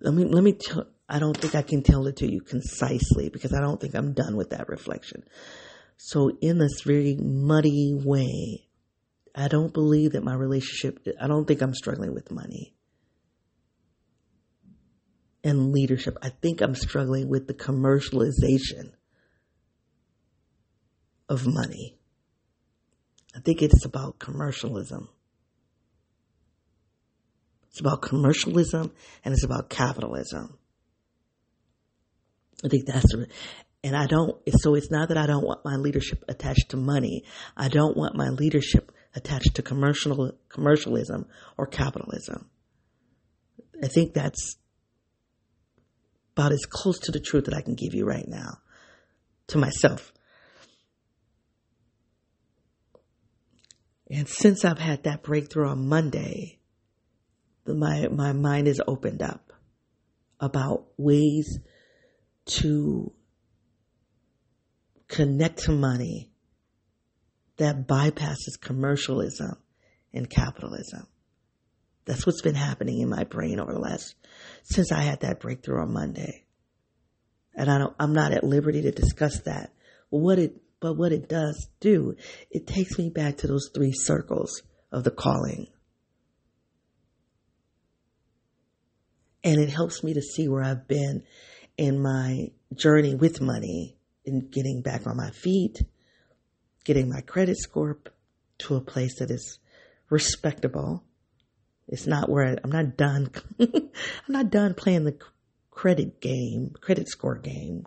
Let 0.00 0.12
me, 0.12 0.24
let 0.24 0.42
me 0.42 0.54
tell, 0.54 0.88
I 1.08 1.20
don't 1.20 1.36
think 1.36 1.54
I 1.54 1.62
can 1.62 1.84
tell 1.84 2.06
it 2.08 2.16
to 2.16 2.30
you 2.30 2.40
concisely 2.40 3.28
because 3.28 3.52
I 3.52 3.60
don't 3.60 3.80
think 3.80 3.94
I'm 3.94 4.12
done 4.12 4.36
with 4.36 4.50
that 4.50 4.68
reflection. 4.68 5.22
So 5.96 6.36
in 6.40 6.58
this 6.58 6.80
very 6.84 7.14
muddy 7.14 7.94
way, 7.94 8.66
I 9.36 9.46
don't 9.46 9.72
believe 9.72 10.12
that 10.12 10.24
my 10.24 10.34
relationship, 10.34 11.06
I 11.20 11.28
don't 11.28 11.46
think 11.46 11.62
I'm 11.62 11.74
struggling 11.74 12.12
with 12.12 12.32
money 12.32 12.74
and 15.42 15.72
leadership. 15.72 16.16
I 16.22 16.30
think 16.30 16.60
I'm 16.60 16.74
struggling 16.74 17.28
with 17.28 17.46
the 17.46 17.54
commercialization 17.54 18.92
of 21.28 21.46
money. 21.46 21.96
I 23.34 23.40
think 23.40 23.62
it's 23.62 23.84
about 23.84 24.18
commercialism. 24.18 25.08
It's 27.70 27.80
about 27.80 28.02
commercialism 28.02 28.92
and 29.24 29.32
it's 29.32 29.44
about 29.44 29.70
capitalism. 29.70 30.58
I 32.64 32.68
think 32.68 32.86
that's, 32.86 33.14
and 33.84 33.96
I 33.96 34.06
don't, 34.06 34.36
so 34.58 34.74
it's 34.74 34.90
not 34.90 35.08
that 35.08 35.16
I 35.16 35.26
don't 35.26 35.46
want 35.46 35.64
my 35.64 35.76
leadership 35.76 36.24
attached 36.28 36.70
to 36.70 36.76
money. 36.76 37.22
I 37.56 37.68
don't 37.68 37.96
want 37.96 38.16
my 38.16 38.28
leadership 38.28 38.92
attached 39.14 39.54
to 39.54 39.62
commercial, 39.62 40.32
commercialism 40.48 41.26
or 41.56 41.66
capitalism. 41.66 42.50
I 43.82 43.86
think 43.86 44.12
that's 44.12 44.56
about 46.36 46.52
as 46.52 46.64
close 46.68 46.98
to 47.00 47.12
the 47.12 47.20
truth 47.20 47.46
that 47.46 47.54
I 47.54 47.60
can 47.60 47.74
give 47.74 47.94
you 47.94 48.06
right 48.06 48.26
now 48.26 48.58
to 49.48 49.58
myself. 49.58 50.12
And 54.10 54.28
since 54.28 54.64
I've 54.64 54.78
had 54.78 55.04
that 55.04 55.22
breakthrough 55.22 55.68
on 55.68 55.88
Monday, 55.88 56.58
my, 57.66 58.08
my 58.08 58.32
mind 58.32 58.66
is 58.66 58.82
opened 58.86 59.22
up 59.22 59.52
about 60.40 60.86
ways 60.96 61.58
to 62.46 63.12
connect 65.06 65.64
to 65.64 65.72
money 65.72 66.30
that 67.58 67.86
bypasses 67.86 68.58
commercialism 68.60 69.56
and 70.12 70.28
capitalism. 70.28 71.06
That's 72.06 72.26
what's 72.26 72.42
been 72.42 72.54
happening 72.54 73.00
in 73.00 73.08
my 73.08 73.24
brain 73.24 73.60
over 73.60 73.72
the 73.72 73.78
last, 73.78 74.14
since 74.64 74.92
I 74.92 75.02
had 75.02 75.20
that 75.20 75.40
breakthrough 75.40 75.82
on 75.82 75.92
Monday. 75.92 76.44
And 77.54 77.70
I 77.70 77.78
don't, 77.78 77.94
I'm 77.98 78.12
not 78.12 78.32
at 78.32 78.44
liberty 78.44 78.82
to 78.82 78.92
discuss 78.92 79.40
that. 79.40 79.72
What 80.08 80.38
it, 80.38 80.56
but 80.80 80.94
what 80.94 81.12
it 81.12 81.28
does 81.28 81.68
do, 81.80 82.16
it 82.50 82.66
takes 82.66 82.98
me 82.98 83.10
back 83.10 83.38
to 83.38 83.46
those 83.46 83.70
three 83.74 83.92
circles 83.92 84.62
of 84.92 85.04
the 85.04 85.10
calling. 85.10 85.66
And 89.42 89.60
it 89.60 89.70
helps 89.70 90.04
me 90.04 90.14
to 90.14 90.22
see 90.22 90.48
where 90.48 90.62
I've 90.62 90.86
been 90.86 91.22
in 91.76 92.02
my 92.02 92.50
journey 92.74 93.14
with 93.14 93.40
money 93.40 93.96
and 94.26 94.50
getting 94.50 94.82
back 94.82 95.06
on 95.06 95.16
my 95.16 95.30
feet, 95.30 95.78
getting 96.84 97.08
my 97.08 97.22
credit 97.22 97.56
score 97.56 97.98
to 98.58 98.76
a 98.76 98.80
place 98.80 99.18
that 99.18 99.30
is 99.30 99.58
respectable. 100.10 101.04
It's 101.90 102.06
not 102.06 102.30
where 102.30 102.46
I, 102.46 102.56
am 102.62 102.70
not 102.70 102.96
done. 102.96 103.30
I'm 103.60 103.90
not 104.28 104.50
done 104.50 104.74
playing 104.74 105.04
the 105.04 105.18
credit 105.70 106.20
game, 106.20 106.74
credit 106.80 107.08
score 107.08 107.36
game. 107.36 107.84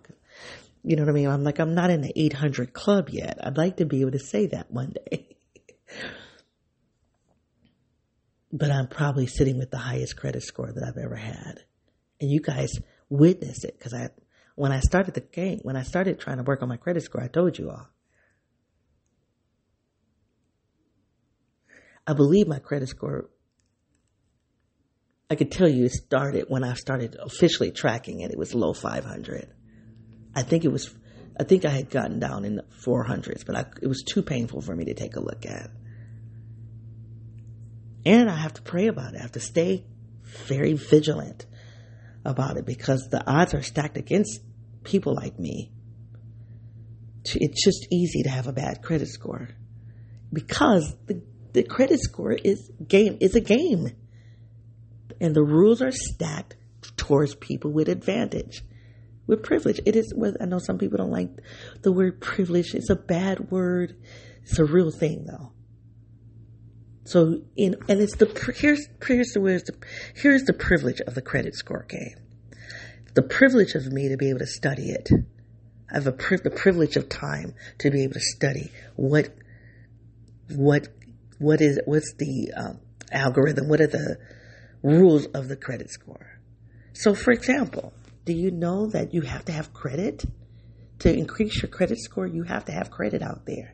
You 0.83 0.97
know 0.97 1.03
what 1.03 1.09
I 1.09 1.13
mean? 1.13 1.29
I'm 1.29 1.45
like, 1.45 1.59
I'm 1.59 1.73
not 1.73 1.89
in 1.89 2.01
the 2.01 2.11
800 2.13 2.73
club 2.73 3.09
yet. 3.09 3.39
I'd 3.41 3.57
like 3.57 3.77
to 3.77 3.85
be 3.85 4.01
able 4.01 4.11
to 4.11 4.19
say 4.19 4.47
that 4.47 4.69
one 4.69 4.93
day. 5.09 5.37
but 8.51 8.69
I'm 8.69 8.87
probably 8.87 9.25
sitting 9.25 9.57
with 9.57 9.71
the 9.71 9.77
highest 9.77 10.17
credit 10.17 10.43
score 10.43 10.71
that 10.71 10.83
I've 10.83 11.01
ever 11.01 11.15
had. 11.15 11.61
And 12.19 12.29
you 12.29 12.41
guys 12.41 12.73
witnessed 13.09 13.63
it 13.63 13.79
because 13.79 13.93
I, 13.93 14.09
when 14.55 14.73
I 14.73 14.81
started 14.81 15.13
the 15.13 15.21
game, 15.21 15.59
when 15.63 15.77
I 15.77 15.83
started 15.83 16.19
trying 16.19 16.37
to 16.37 16.43
work 16.43 16.61
on 16.61 16.67
my 16.67 16.77
credit 16.77 17.03
score, 17.03 17.23
I 17.23 17.29
told 17.29 17.57
you 17.57 17.69
all. 17.69 17.87
I 22.05 22.13
believe 22.13 22.47
my 22.47 22.59
credit 22.59 22.89
score, 22.89 23.29
I 25.33 25.35
could 25.35 25.51
tell 25.51 25.67
you 25.67 25.85
it 25.85 25.91
started 25.91 26.45
when 26.47 26.63
I 26.63 26.75
started 26.75 27.17
officially 27.19 27.71
tracking 27.71 28.19
it. 28.19 28.29
It 28.29 28.37
was 28.37 28.53
low 28.53 28.71
500. 28.71 29.51
I 30.35 30.43
think 30.43 30.63
it 30.63 30.71
was, 30.71 30.95
I 31.39 31.43
think 31.43 31.65
I 31.65 31.69
had 31.69 31.89
gotten 31.89 32.19
down 32.19 32.45
in 32.45 32.57
the 32.57 32.65
400s, 32.85 33.43
but 33.43 33.55
I, 33.55 33.65
it 33.81 33.87
was 33.87 34.03
too 34.03 34.21
painful 34.21 34.61
for 34.61 34.75
me 34.75 34.85
to 34.85 34.93
take 34.93 35.15
a 35.15 35.19
look 35.19 35.47
at. 35.47 35.71
And 38.05 38.29
I 38.29 38.35
have 38.35 38.53
to 38.53 38.61
pray 38.61 38.85
about 38.85 39.15
it. 39.15 39.17
I 39.17 39.21
have 39.23 39.31
to 39.31 39.39
stay 39.39 39.85
very 40.45 40.73
vigilant 40.73 41.47
about 42.23 42.57
it 42.57 42.67
because 42.67 43.07
the 43.09 43.27
odds 43.27 43.55
are 43.55 43.63
stacked 43.63 43.97
against 43.97 44.39
people 44.83 45.15
like 45.15 45.39
me. 45.39 45.71
It's 47.25 47.63
just 47.63 47.87
easy 47.91 48.21
to 48.21 48.29
have 48.29 48.45
a 48.45 48.53
bad 48.53 48.83
credit 48.83 49.07
score 49.07 49.49
because 50.31 50.95
the, 51.07 51.23
the 51.53 51.63
credit 51.63 52.01
score 52.01 52.33
is 52.33 52.69
game 52.87 53.17
is 53.19 53.33
a 53.33 53.41
game, 53.41 53.95
and 55.19 55.35
the 55.35 55.43
rules 55.43 55.81
are 55.81 55.91
stacked 55.91 56.55
towards 56.97 57.35
people 57.35 57.71
with 57.71 57.89
advantage, 57.89 58.63
with 59.27 59.43
privilege. 59.43 59.79
It 59.85 59.95
is. 59.95 60.13
I 60.39 60.45
know 60.45 60.59
some 60.59 60.77
people 60.77 60.97
don't 60.97 61.11
like 61.11 61.29
the 61.81 61.91
word 61.91 62.21
privilege. 62.21 62.73
It's 62.73 62.89
a 62.89 62.95
bad 62.95 63.51
word. 63.51 63.95
It's 64.43 64.59
a 64.59 64.65
real 64.65 64.91
thing 64.91 65.25
though. 65.25 65.51
So 67.05 67.41
in 67.55 67.75
and 67.89 68.01
it's 68.01 68.15
the 68.15 68.25
here's 68.57 68.87
here's 69.05 69.33
the 69.33 69.39
the 69.39 69.75
here's 70.15 70.43
the 70.43 70.53
privilege 70.53 71.01
of 71.01 71.15
the 71.15 71.21
credit 71.21 71.55
score 71.55 71.85
game. 71.87 72.15
The 73.13 73.21
privilege 73.21 73.75
of 73.75 73.91
me 73.91 74.09
to 74.09 74.17
be 74.17 74.29
able 74.29 74.39
to 74.39 74.47
study 74.47 74.89
it. 74.89 75.09
I 75.91 75.95
have 75.95 76.07
a 76.07 76.11
pri- 76.11 76.39
the 76.43 76.49
privilege 76.49 76.95
of 76.95 77.09
time 77.09 77.53
to 77.79 77.91
be 77.91 78.03
able 78.03 78.13
to 78.13 78.19
study 78.19 78.71
what 78.95 79.29
what 80.49 80.87
what 81.39 81.61
is 81.61 81.79
what's 81.85 82.13
the 82.17 82.51
um, 82.55 82.79
algorithm? 83.11 83.67
What 83.67 83.81
are 83.81 83.87
the 83.87 84.17
rules 84.83 85.25
of 85.27 85.47
the 85.47 85.55
credit 85.55 85.89
score? 85.89 86.39
So, 86.93 87.15
for 87.15 87.31
example, 87.31 87.93
do 88.25 88.33
you 88.33 88.51
know 88.51 88.87
that 88.87 89.13
you 89.13 89.21
have 89.21 89.45
to 89.45 89.51
have 89.51 89.73
credit 89.73 90.23
to 90.99 91.11
increase 91.11 91.61
your 91.61 91.69
credit 91.69 91.99
score? 91.99 92.27
You 92.27 92.43
have 92.43 92.65
to 92.65 92.71
have 92.71 92.91
credit 92.91 93.21
out 93.21 93.45
there. 93.45 93.73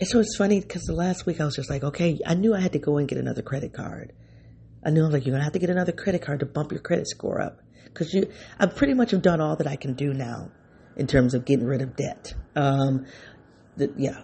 And 0.00 0.08
so 0.08 0.20
it's 0.20 0.36
funny 0.36 0.60
because 0.60 0.82
the 0.82 0.94
last 0.94 1.26
week 1.26 1.40
I 1.40 1.44
was 1.44 1.56
just 1.56 1.70
like, 1.70 1.82
okay, 1.82 2.18
I 2.26 2.34
knew 2.34 2.54
I 2.54 2.60
had 2.60 2.72
to 2.72 2.78
go 2.78 2.98
and 2.98 3.08
get 3.08 3.18
another 3.18 3.42
credit 3.42 3.72
card. 3.72 4.12
I 4.84 4.90
knew 4.90 5.02
I 5.02 5.04
was 5.04 5.12
like, 5.12 5.26
you're 5.26 5.34
gonna 5.34 5.44
have 5.44 5.54
to 5.54 5.58
get 5.58 5.70
another 5.70 5.92
credit 5.92 6.22
card 6.22 6.40
to 6.40 6.46
bump 6.46 6.70
your 6.70 6.80
credit 6.80 7.08
score 7.08 7.40
up 7.40 7.60
because 7.84 8.14
you, 8.14 8.30
I 8.58 8.66
pretty 8.66 8.94
much 8.94 9.10
have 9.10 9.22
done 9.22 9.40
all 9.40 9.56
that 9.56 9.66
I 9.66 9.76
can 9.76 9.94
do 9.94 10.14
now 10.14 10.50
in 10.96 11.06
terms 11.06 11.34
of 11.34 11.44
getting 11.44 11.66
rid 11.66 11.82
of 11.82 11.96
debt. 11.96 12.34
Um, 12.54 13.06
the, 13.76 13.92
yeah, 13.96 14.22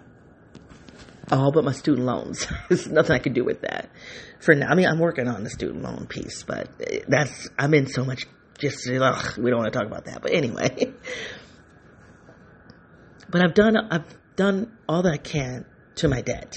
all 1.31 1.51
but 1.51 1.63
my 1.63 1.71
student 1.71 2.05
loans. 2.05 2.47
There's 2.69 2.87
nothing 2.87 3.15
I 3.15 3.19
can 3.19 3.33
do 3.33 3.43
with 3.43 3.61
that 3.61 3.89
for 4.39 4.53
now. 4.53 4.67
I 4.69 4.75
mean, 4.75 4.87
I'm 4.87 4.99
working 4.99 5.27
on 5.27 5.43
the 5.43 5.49
student 5.49 5.83
loan 5.83 6.07
piece, 6.07 6.43
but 6.43 6.69
eh, 6.79 6.99
that's 7.07 7.49
I'm 7.57 7.73
in 7.73 7.87
so 7.87 8.05
much. 8.05 8.25
Just 8.57 8.89
ugh, 8.89 9.37
we 9.37 9.49
don't 9.49 9.59
want 9.59 9.73
to 9.73 9.77
talk 9.77 9.87
about 9.87 10.05
that. 10.05 10.21
But 10.21 10.33
anyway, 10.33 10.93
but 13.29 13.43
I've 13.43 13.53
done 13.53 13.75
I've 13.75 14.17
done 14.35 14.77
all 14.87 15.01
that 15.03 15.13
I 15.13 15.17
can 15.17 15.65
to 15.95 16.07
my 16.07 16.21
debt. 16.21 16.55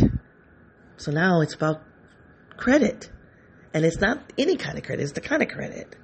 So 0.96 1.12
now 1.12 1.40
it's 1.40 1.54
about 1.54 1.82
credit. 2.56 3.10
And 3.72 3.84
it's 3.84 4.00
not 4.00 4.32
any 4.36 4.56
kind 4.56 4.78
of 4.78 4.84
credit, 4.84 5.02
it's 5.02 5.12
the 5.12 5.20
kind 5.20 5.42
of 5.42 5.48
credit. 5.48 5.94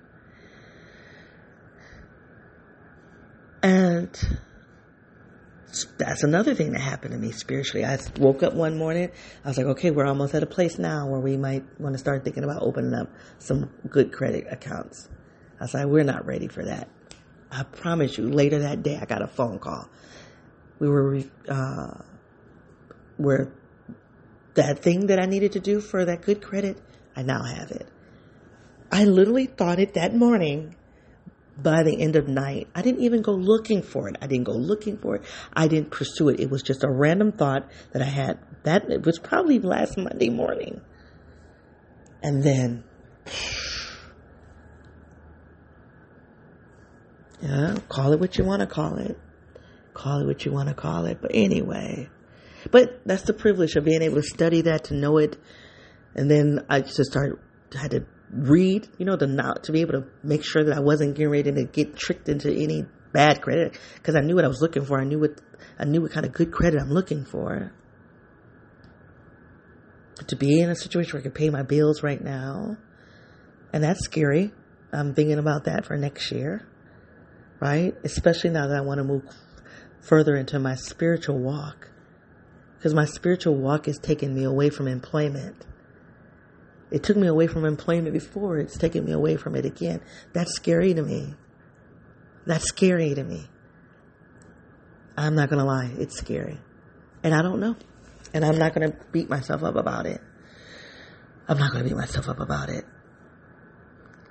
And 3.62 4.39
that's 5.99 6.22
another 6.22 6.55
thing 6.55 6.72
that 6.72 6.81
happened 6.81 7.12
to 7.12 7.18
me 7.18 7.33
spiritually. 7.33 7.85
I 7.85 7.99
woke 8.18 8.43
up 8.43 8.55
one 8.55 8.77
morning, 8.77 9.11
I 9.45 9.49
was 9.49 9.57
like, 9.57 9.66
okay, 9.66 9.91
we're 9.91 10.07
almost 10.07 10.35
at 10.35 10.43
a 10.43 10.47
place 10.47 10.79
now 10.79 11.07
where 11.09 11.20
we 11.20 11.37
might 11.37 11.64
want 11.81 11.95
to 11.95 11.99
start 11.99 12.25
thinking 12.25 12.45
about 12.45 12.62
opening 12.62 12.95
up 12.95 13.09
some 13.39 13.70
good 13.89 14.12
credit 14.12 14.47
accounts. 14.51 15.09
I 15.61 15.64
was 15.64 15.75
like, 15.75 15.87
we're 15.87 16.05
not 16.05 16.27
ready 16.27 16.49
for 16.49 16.64
that. 16.64 16.89
I 17.51 17.62
promise 17.62 18.18
you, 18.18 18.29
later 18.29 18.61
that 18.61 18.83
day, 18.83 18.99
I 19.01 19.05
got 19.05 19.22
a 19.22 19.29
phone 19.29 19.59
call. 19.59 19.89
We 20.81 20.89
were, 20.89 21.22
uh, 21.49 22.03
where 23.16 23.53
that 24.55 24.81
thing 24.81 25.07
that 25.07 25.20
I 25.20 25.27
needed 25.27 25.53
to 25.53 25.61
do 25.61 25.81
for 25.81 26.05
that 26.05 26.22
good 26.22 26.43
credit, 26.43 26.81
I 27.16 27.22
now 27.22 27.43
have 27.43 27.70
it. 27.70 27.87
I 28.91 29.05
literally 29.05 29.47
thought 29.47 29.79
it 29.79 29.95
that 29.95 30.14
morning 30.14 30.77
by 31.57 31.83
the 31.83 32.01
end 32.01 32.17
of 32.17 32.29
night. 32.29 32.69
I 32.75 32.83
didn't 32.83 33.03
even 33.03 33.23
go 33.23 33.33
looking 33.33 33.83
for 33.83 34.09
it. 34.09 34.17
I 34.21 34.27
didn't 34.27 34.45
go 34.45 34.53
looking 34.53 34.99
for 34.99 35.17
it. 35.17 35.23
I 35.53 35.69
didn't 35.69 35.91
pursue 35.91 36.29
it. 36.31 36.41
It 36.41 36.51
was 36.51 36.63
just 36.63 36.85
a 36.85 36.91
random 36.91 37.33
thought 37.33 37.71
that 37.93 38.03
I 38.03 38.07
had. 38.07 38.39
That 38.65 38.91
it 38.91 39.05
was 39.05 39.19
probably 39.19 39.59
last 39.61 39.97
Monday 39.97 40.31
morning. 40.31 40.81
And 42.23 42.43
then 42.43 42.85
yeah, 47.43 47.77
call 47.89 48.13
it 48.13 48.21
what 48.21 48.37
you 48.39 48.45
want 48.45 48.61
to 48.61 48.67
call 48.67 48.99
it. 48.99 49.19
Call 49.93 50.21
it 50.23 50.27
what 50.27 50.45
you 50.45 50.53
want 50.53 50.69
to 50.69 50.75
call 50.75 51.07
it. 51.07 51.19
But 51.21 51.31
anyway, 51.35 52.09
but 52.71 53.01
that's 53.07 53.23
the 53.23 53.35
privilege 53.35 53.77
of 53.77 53.85
being 53.85 54.03
able 54.03 54.17
to 54.17 54.23
study 54.23 54.63
that, 54.63 54.85
to 54.85 54.95
know 54.95 55.19
it. 55.19 55.37
And 56.17 56.31
then 56.31 56.65
I 56.69 56.81
just 56.81 57.05
started, 57.05 57.39
had 57.73 57.93
to 57.93 58.07
read, 58.31 58.89
you 58.99 59.05
know, 59.05 59.16
the 59.16 59.27
not 59.27 59.64
to 59.64 59.72
be 59.72 59.81
able 59.81 59.93
to 59.93 60.07
make 60.22 60.45
sure 60.45 60.64
that 60.64 60.77
I 60.77 60.81
wasn't 60.81 61.16
getting 61.16 61.31
ready 61.31 61.53
to 61.53 61.64
get 61.64 61.97
tricked 61.97 62.29
into 62.29 62.53
any 62.53 62.85
bad 63.12 63.41
credit 63.43 63.79
because 63.95 64.16
I 64.16 64.20
knew 64.20 64.35
what 64.35 64.45
I 64.45 64.49
was 64.49 64.61
looking 64.61 64.85
for. 64.85 65.01
I 65.01 65.05
knew 65.05 65.20
what 65.20 65.41
I 65.79 65.85
knew 65.85 66.03
what 66.03 66.12
kind 66.12 66.27
of 66.27 66.33
good 66.33 66.53
credit 66.53 66.81
I'm 66.81 66.91
looking 66.91 67.25
for. 67.25 67.72
To 70.29 70.37
be 70.37 70.61
in 70.61 70.70
a 70.70 70.77
situation 70.77 71.12
where 71.12 71.20
I 71.20 71.22
can 71.22 71.33
pay 71.33 71.51
my 71.51 71.62
bills 71.62 72.03
right 72.03 72.22
now, 72.22 72.77
and 73.72 73.83
that's 73.83 74.05
scary. 74.05 74.53
I'm 74.93 75.14
thinking 75.14 75.39
about 75.39 75.64
that 75.64 75.85
for 75.87 75.97
next 75.97 76.31
year, 76.31 76.66
right? 77.61 77.95
Especially 78.05 78.51
now 78.51 78.68
that 78.68 78.77
I 78.77 78.81
want 78.81 78.99
to 78.99 79.05
move 79.05 79.25
further 80.01 80.37
into 80.37 80.59
my 80.61 80.77
spiritual 80.77 81.39
walk, 81.39 81.91
because 82.77 82.95
my 82.95 83.07
spiritual 83.07 83.57
walk 83.57 83.89
is 83.89 83.99
taking 83.99 84.35
me 84.35 84.45
away 84.45 84.70
from 84.70 84.87
employment 84.87 85.66
it 86.91 87.03
took 87.03 87.16
me 87.16 87.26
away 87.26 87.47
from 87.47 87.64
employment 87.64 88.12
before. 88.12 88.59
It's 88.59 88.76
taking 88.76 89.05
me 89.05 89.12
away 89.12 89.37
from 89.37 89.57
it 89.57 89.64
again. 89.64 90.01
That's 90.32 90.55
scary 90.55 90.95
to 90.95 91.03
me. 91.03 91.35
That's 92.47 92.64
scary 92.64 93.14
to 93.14 93.24
me. 93.24 93.49
I'm 95.16 95.35
not 95.35 95.49
going 95.49 95.61
to 95.61 95.64
lie. 95.64 95.93
It's 95.99 96.16
scary. 96.16 96.59
And 97.22 97.35
I 97.35 97.43
don't 97.43 97.61
know. 97.61 97.76
And 98.32 98.45
I'm 98.45 98.59
not 98.59 98.74
going 98.74 98.91
to 98.91 98.97
beat 99.12 99.30
myself 99.30 99.62
up 99.62 99.76
about 99.76 100.07
it. 100.07 100.20
I'm 101.49 101.59
not 101.59 101.72
going 101.72 101.85
to 101.85 101.89
beat 101.89 101.97
myself 101.97 102.28
up 102.28 102.41
about 102.41 102.68
it. 102.68 102.85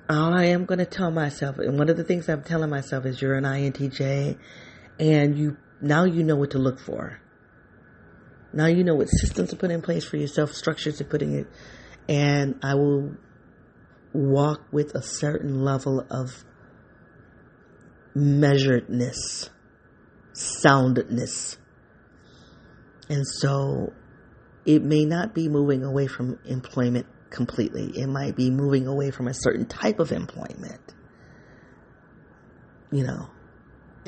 All 0.08 0.34
I 0.34 0.44
am 0.46 0.66
going 0.66 0.78
to 0.78 0.86
tell 0.86 1.10
myself, 1.10 1.58
and 1.58 1.78
one 1.78 1.88
of 1.88 1.96
the 1.96 2.04
things 2.04 2.28
I'm 2.28 2.42
telling 2.42 2.68
myself 2.68 3.06
is 3.06 3.22
you're 3.22 3.36
an 3.36 3.44
INTJ 3.44 4.36
and 5.00 5.38
you, 5.38 5.56
now 5.80 6.04
you 6.04 6.22
know 6.22 6.36
what 6.36 6.50
to 6.50 6.58
look 6.58 6.78
for. 6.78 7.20
Now 8.52 8.66
you 8.66 8.84
know 8.84 8.94
what 8.94 9.06
systems 9.06 9.50
to 9.50 9.56
put 9.56 9.70
in 9.70 9.80
place 9.80 10.04
for 10.04 10.18
yourself, 10.18 10.52
structures 10.52 10.98
to 10.98 11.04
put 11.04 11.22
in 11.22 11.46
and 12.08 12.60
I 12.62 12.74
will 12.74 13.14
walk 14.12 14.60
with 14.72 14.94
a 14.94 15.02
certain 15.02 15.64
level 15.64 16.04
of 16.10 16.44
measuredness, 18.16 19.50
soundness. 20.32 21.58
And 23.08 23.26
so 23.26 23.92
it 24.64 24.82
may 24.82 25.04
not 25.04 25.34
be 25.34 25.48
moving 25.48 25.84
away 25.84 26.06
from 26.06 26.38
employment 26.44 27.06
completely. 27.30 27.92
It 27.96 28.06
might 28.06 28.36
be 28.36 28.50
moving 28.50 28.86
away 28.86 29.10
from 29.10 29.28
a 29.28 29.34
certain 29.34 29.66
type 29.66 29.98
of 29.98 30.12
employment. 30.12 30.80
You 32.92 33.04
know, 33.04 33.30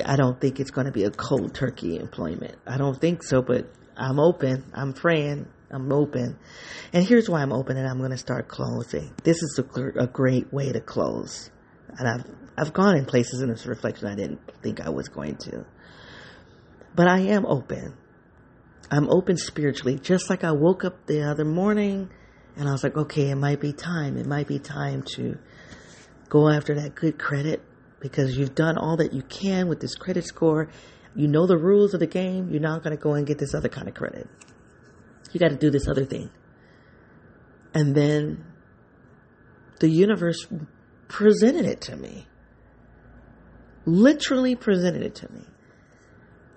I 0.05 0.15
don't 0.15 0.39
think 0.39 0.59
it's 0.59 0.71
going 0.71 0.85
to 0.85 0.93
be 0.93 1.03
a 1.03 1.11
cold 1.11 1.53
turkey 1.53 1.97
employment. 1.97 2.55
I 2.65 2.77
don't 2.77 2.99
think 2.99 3.23
so, 3.23 3.41
but 3.41 3.69
I'm 3.97 4.19
open. 4.19 4.63
I'm 4.73 4.93
praying. 4.93 5.47
I'm 5.71 5.91
open. 5.91 6.37
And 6.93 7.05
here's 7.05 7.29
why 7.29 7.41
I'm 7.41 7.51
open 7.51 7.77
and 7.77 7.87
I'm 7.87 7.97
going 7.97 8.11
to 8.11 8.17
start 8.17 8.47
closing. 8.47 9.13
This 9.23 9.37
is 9.43 9.59
a, 9.59 10.03
a 10.03 10.07
great 10.07 10.51
way 10.53 10.71
to 10.71 10.79
close. 10.79 11.51
And 11.97 12.07
I've, 12.07 12.25
I've 12.57 12.73
gone 12.73 12.95
in 12.95 13.05
places 13.05 13.41
in 13.41 13.49
this 13.49 13.65
reflection 13.65 14.07
I 14.07 14.15
didn't 14.15 14.39
think 14.61 14.79
I 14.79 14.89
was 14.89 15.09
going 15.09 15.37
to. 15.37 15.65
But 16.95 17.07
I 17.07 17.19
am 17.19 17.45
open. 17.45 17.97
I'm 18.89 19.09
open 19.09 19.37
spiritually. 19.37 19.99
Just 19.99 20.29
like 20.29 20.43
I 20.43 20.51
woke 20.53 20.85
up 20.85 21.05
the 21.05 21.23
other 21.29 21.45
morning 21.45 22.09
and 22.55 22.67
I 22.67 22.71
was 22.71 22.83
like, 22.83 22.95
okay, 22.95 23.29
it 23.29 23.35
might 23.35 23.59
be 23.59 23.73
time. 23.73 24.17
It 24.17 24.25
might 24.25 24.47
be 24.47 24.59
time 24.59 25.03
to 25.15 25.37
go 26.29 26.49
after 26.49 26.75
that 26.75 26.95
good 26.95 27.19
credit 27.19 27.61
because 27.99 28.37
you've 28.37 28.55
done 28.55 28.77
all 28.77 28.97
that 28.97 29.13
you 29.13 29.21
can 29.23 29.67
with 29.67 29.81
this 29.81 29.95
credit 29.95 30.25
score. 30.25 30.69
You 31.15 31.27
know 31.27 31.45
the 31.45 31.57
rules 31.57 31.93
of 31.93 31.99
the 31.99 32.07
game. 32.07 32.49
You're 32.51 32.61
not 32.61 32.83
going 32.83 32.95
to 32.95 33.01
go 33.01 33.13
and 33.13 33.27
get 33.27 33.37
this 33.37 33.53
other 33.53 33.69
kind 33.69 33.87
of 33.87 33.93
credit. 33.93 34.27
You 35.31 35.39
got 35.39 35.49
to 35.49 35.57
do 35.57 35.69
this 35.69 35.87
other 35.87 36.05
thing. 36.05 36.29
And 37.73 37.93
then 37.95 38.45
the 39.79 39.89
universe 39.89 40.47
presented 41.07 41.65
it 41.65 41.81
to 41.81 41.95
me. 41.95 42.27
Literally 43.85 44.55
presented 44.55 45.03
it 45.03 45.15
to 45.15 45.31
me. 45.31 45.45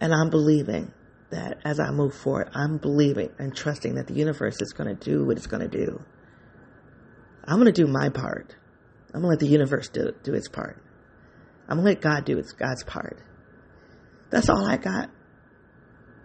And 0.01 0.14
I'm 0.14 0.31
believing 0.31 0.93
that 1.31 1.59
as 1.64 1.79
I 1.79 1.91
move 1.91 2.14
forward, 2.14 2.51
I'm 2.55 2.79
believing 2.79 3.31
and 3.39 3.55
trusting 3.55 3.95
that 3.97 4.07
the 4.07 4.14
universe 4.14 4.61
is 4.61 4.73
going 4.73 4.97
to 4.97 5.11
do 5.11 5.25
what 5.25 5.37
it's 5.37 5.47
going 5.47 5.68
to 5.68 5.68
do. 5.68 6.03
I'm 7.45 7.57
going 7.57 7.73
to 7.73 7.73
do 7.73 7.87
my 7.87 8.09
part. 8.09 8.55
I'm 9.12 9.23
going 9.23 9.25
to 9.25 9.29
let 9.29 9.39
the 9.41 9.47
universe 9.47 9.89
do, 9.89 10.12
do 10.23 10.35
its 10.35 10.49
part. 10.49 10.83
I'm 11.68 11.77
going 11.77 11.85
to 11.85 11.91
let 11.91 12.01
God 12.01 12.25
do 12.25 12.39
its 12.39 12.53
God's 12.53 12.83
part. 12.85 13.18
That's 14.31 14.49
all 14.49 14.64
I 14.64 14.77
got. 14.77 15.11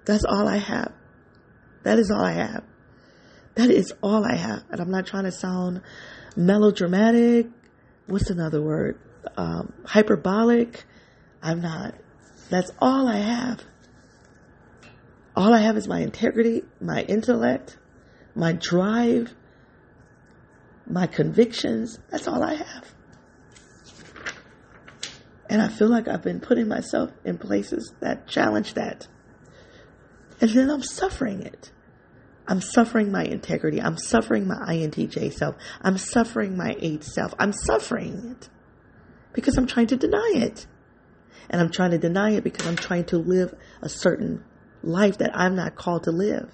That's 0.05 0.23
all 0.25 0.47
I 0.47 0.57
have. 0.57 0.93
That 1.85 1.99
is 1.99 2.09
all 2.09 2.25
I 2.25 2.31
have. 2.31 2.63
That 3.53 3.69
is 3.69 3.93
all 4.01 4.25
I 4.25 4.35
have. 4.35 4.63
And 4.71 4.81
I'm 4.81 4.89
not 4.89 5.05
trying 5.05 5.25
to 5.25 5.31
sound 5.31 5.81
melodramatic. 6.35 7.47
What's 8.07 8.31
another 8.31 8.59
word? 8.61 8.99
Um, 9.37 9.71
hyperbolic. 9.85 10.83
I'm 11.43 11.61
not. 11.61 11.93
That's 12.49 12.71
all 12.79 13.07
I 13.07 13.17
have. 13.17 13.63
All 15.35 15.53
I 15.53 15.59
have 15.59 15.77
is 15.77 15.87
my 15.87 15.99
integrity, 15.99 16.63
my 16.81 17.03
intellect, 17.03 17.77
my 18.33 18.53
drive, 18.53 19.35
my 20.87 21.05
convictions. 21.05 21.99
That's 22.09 22.27
all 22.27 22.41
I 22.41 22.55
have. 22.55 22.95
And 25.51 25.61
I 25.61 25.67
feel 25.67 25.89
like 25.89 26.07
I've 26.07 26.23
been 26.23 26.39
putting 26.39 26.67
myself 26.67 27.11
in 27.23 27.37
places 27.37 27.93
that 27.99 28.27
challenge 28.27 28.73
that. 28.73 29.07
And 30.41 30.49
then 30.49 30.71
I'm 30.71 30.81
suffering 30.81 31.43
it. 31.43 31.71
I'm 32.47 32.61
suffering 32.61 33.11
my 33.11 33.23
integrity. 33.23 33.81
I'm 33.81 33.97
suffering 33.97 34.47
my 34.47 34.55
INTJ 34.55 35.33
self. 35.33 35.55
I'm 35.81 35.97
suffering 35.97 36.55
my 36.55 36.75
8 36.79 37.03
self. 37.03 37.33
I'm 37.39 37.53
suffering 37.53 38.31
it 38.31 38.49
because 39.33 39.57
I'm 39.57 39.67
trying 39.67 39.87
to 39.87 39.97
deny 39.97 40.33
it. 40.35 40.67
And 41.49 41.61
I'm 41.61 41.71
trying 41.71 41.91
to 41.91 41.97
deny 41.97 42.31
it 42.31 42.43
because 42.43 42.65
I'm 42.67 42.75
trying 42.75 43.05
to 43.05 43.17
live 43.17 43.53
a 43.81 43.89
certain 43.89 44.43
life 44.83 45.19
that 45.19 45.31
I'm 45.35 45.55
not 45.55 45.75
called 45.75 46.03
to 46.03 46.11
live. 46.11 46.49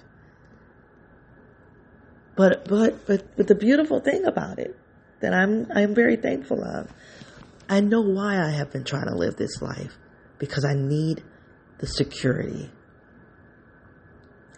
But, 2.36 2.66
but, 2.66 3.06
but, 3.06 3.36
but 3.36 3.46
the 3.46 3.54
beautiful 3.54 4.00
thing 4.00 4.24
about 4.24 4.58
it 4.58 4.76
that 5.20 5.32
I'm, 5.34 5.66
I'm 5.74 5.94
very 5.94 6.16
thankful 6.16 6.62
of, 6.64 6.90
I 7.68 7.80
know 7.80 8.00
why 8.00 8.38
I 8.38 8.50
have 8.50 8.72
been 8.72 8.84
trying 8.84 9.06
to 9.06 9.14
live 9.14 9.36
this 9.36 9.62
life 9.62 9.96
because 10.38 10.64
I 10.64 10.74
need 10.74 11.22
the 11.78 11.86
security 11.86 12.70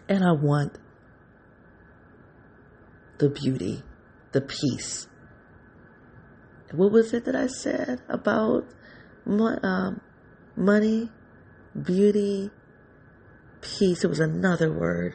and 0.08 0.24
I 0.24 0.32
want 0.32 0.78
the 3.18 3.28
beauty, 3.28 3.82
the 4.32 4.40
peace. 4.40 5.08
What 6.72 6.90
was 6.90 7.12
it 7.14 7.24
that 7.26 7.36
I 7.36 7.46
said 7.46 8.02
about 8.08 8.66
um, 9.26 10.00
money, 10.56 11.10
beauty, 11.80 12.50
peace? 13.60 14.02
It 14.02 14.08
was 14.08 14.18
another 14.18 14.72
word. 14.72 15.14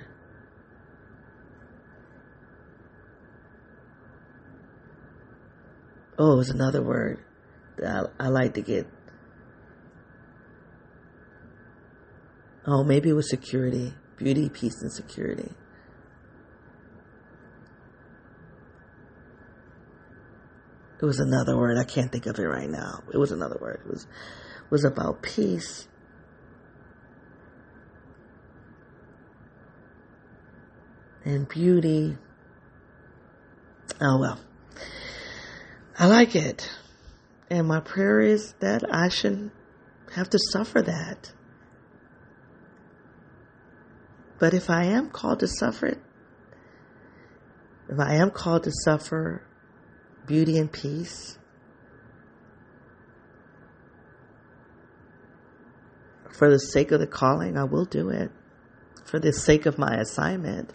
Oh, 6.17 6.33
it 6.33 6.37
was 6.37 6.49
another 6.49 6.81
word 6.81 7.19
that 7.77 8.11
I, 8.19 8.25
I 8.25 8.27
like 8.27 8.53
to 8.53 8.61
get. 8.61 8.87
Oh, 12.65 12.83
maybe 12.83 13.09
it 13.09 13.13
was 13.13 13.29
security, 13.29 13.93
beauty, 14.17 14.49
peace, 14.49 14.81
and 14.81 14.91
security. 14.91 15.51
It 21.01 21.05
was 21.05 21.19
another 21.19 21.57
word. 21.57 21.77
I 21.77 21.85
can't 21.85 22.11
think 22.11 22.25
of 22.25 22.37
it 22.39 22.43
right 22.43 22.69
now. 22.69 23.03
It 23.13 23.17
was 23.17 23.31
another 23.31 23.57
word. 23.61 23.81
It 23.85 23.89
was 23.89 24.07
was 24.69 24.83
about 24.83 25.21
peace. 25.21 25.87
And 31.23 31.47
beauty. 31.47 32.17
Oh 34.01 34.19
well. 34.19 34.39
I 35.97 36.07
like 36.07 36.35
it. 36.35 36.69
And 37.49 37.67
my 37.67 37.79
prayer 37.79 38.19
is 38.19 38.53
that 38.59 38.83
I 38.93 39.09
shouldn't 39.09 39.51
have 40.13 40.29
to 40.31 40.39
suffer 40.51 40.81
that. 40.81 41.31
But 44.39 44.53
if 44.53 44.69
I 44.69 44.85
am 44.85 45.09
called 45.09 45.39
to 45.39 45.47
suffer 45.47 45.87
it, 45.87 45.99
if 47.89 47.99
I 47.99 48.15
am 48.15 48.31
called 48.31 48.63
to 48.63 48.71
suffer 48.85 49.43
beauty 50.29 50.57
and 50.57 50.71
peace, 50.71 51.37
for 56.31 56.49
the 56.49 56.59
sake 56.59 56.91
of 56.91 57.01
the 57.01 57.07
calling, 57.07 57.57
I 57.57 57.65
will 57.65 57.85
do 57.85 58.09
it. 58.09 58.31
For 59.05 59.19
the 59.19 59.33
sake 59.33 59.65
of 59.65 59.79
my 59.79 59.95
assignment, 59.95 60.71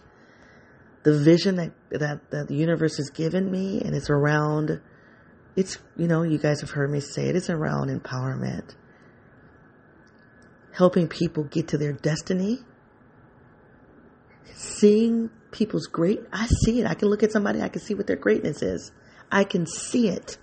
the 1.05 1.17
vision 1.17 1.55
that, 1.57 1.73
that, 1.91 2.31
that 2.31 2.49
the 2.49 2.57
universe 2.57 2.97
has 2.97 3.11
given 3.11 3.49
me 3.49 3.81
and 3.81 3.95
it's 3.95 4.11
around 4.11 4.81
it's, 5.57 5.79
you 5.97 6.09
know, 6.09 6.23
you 6.23 6.39
guys 6.39 6.61
have 6.63 6.71
heard 6.71 6.91
me 6.91 7.01
say 7.01 7.29
it, 7.29 7.37
it's 7.37 7.49
around 7.49 7.89
empowerment. 7.89 8.75
Helping 10.73 11.07
people 11.07 11.45
get 11.45 11.69
to 11.69 11.79
their 11.79 11.93
destiny. 11.93 12.59
Seeing 14.53 15.31
people's 15.53 15.87
great, 15.87 16.21
I 16.33 16.47
see 16.47 16.81
it. 16.81 16.87
I 16.87 16.95
can 16.95 17.09
look 17.09 17.23
at 17.23 17.31
somebody, 17.31 17.63
I 17.63 17.69
can 17.69 17.81
see 17.81 17.95
what 17.95 18.09
their 18.09 18.17
greatness 18.17 18.63
is. 18.63 18.91
I 19.31 19.45
can 19.45 19.67
see 19.67 20.09
it. 20.09 20.39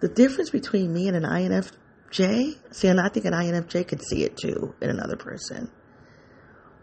The 0.00 0.08
difference 0.08 0.50
between 0.50 0.92
me 0.92 1.08
and 1.08 1.16
an 1.16 1.24
INFJ, 1.24 2.58
see, 2.72 2.88
and 2.88 3.00
I 3.00 3.08
think 3.08 3.26
an 3.26 3.32
INFJ 3.32 3.88
can 3.88 4.00
see 4.00 4.24
it 4.24 4.36
too 4.36 4.74
in 4.80 4.90
another 4.90 5.16
person. 5.16 5.70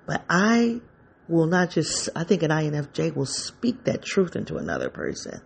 But 0.07 0.23
I 0.29 0.81
will 1.27 1.47
not 1.47 1.71
just, 1.71 2.09
I 2.15 2.23
think 2.23 2.43
an 2.43 2.51
INFJ 2.51 3.15
will 3.15 3.25
speak 3.25 3.83
that 3.85 4.03
truth 4.03 4.35
into 4.35 4.57
another 4.57 4.89
person. 4.89 5.41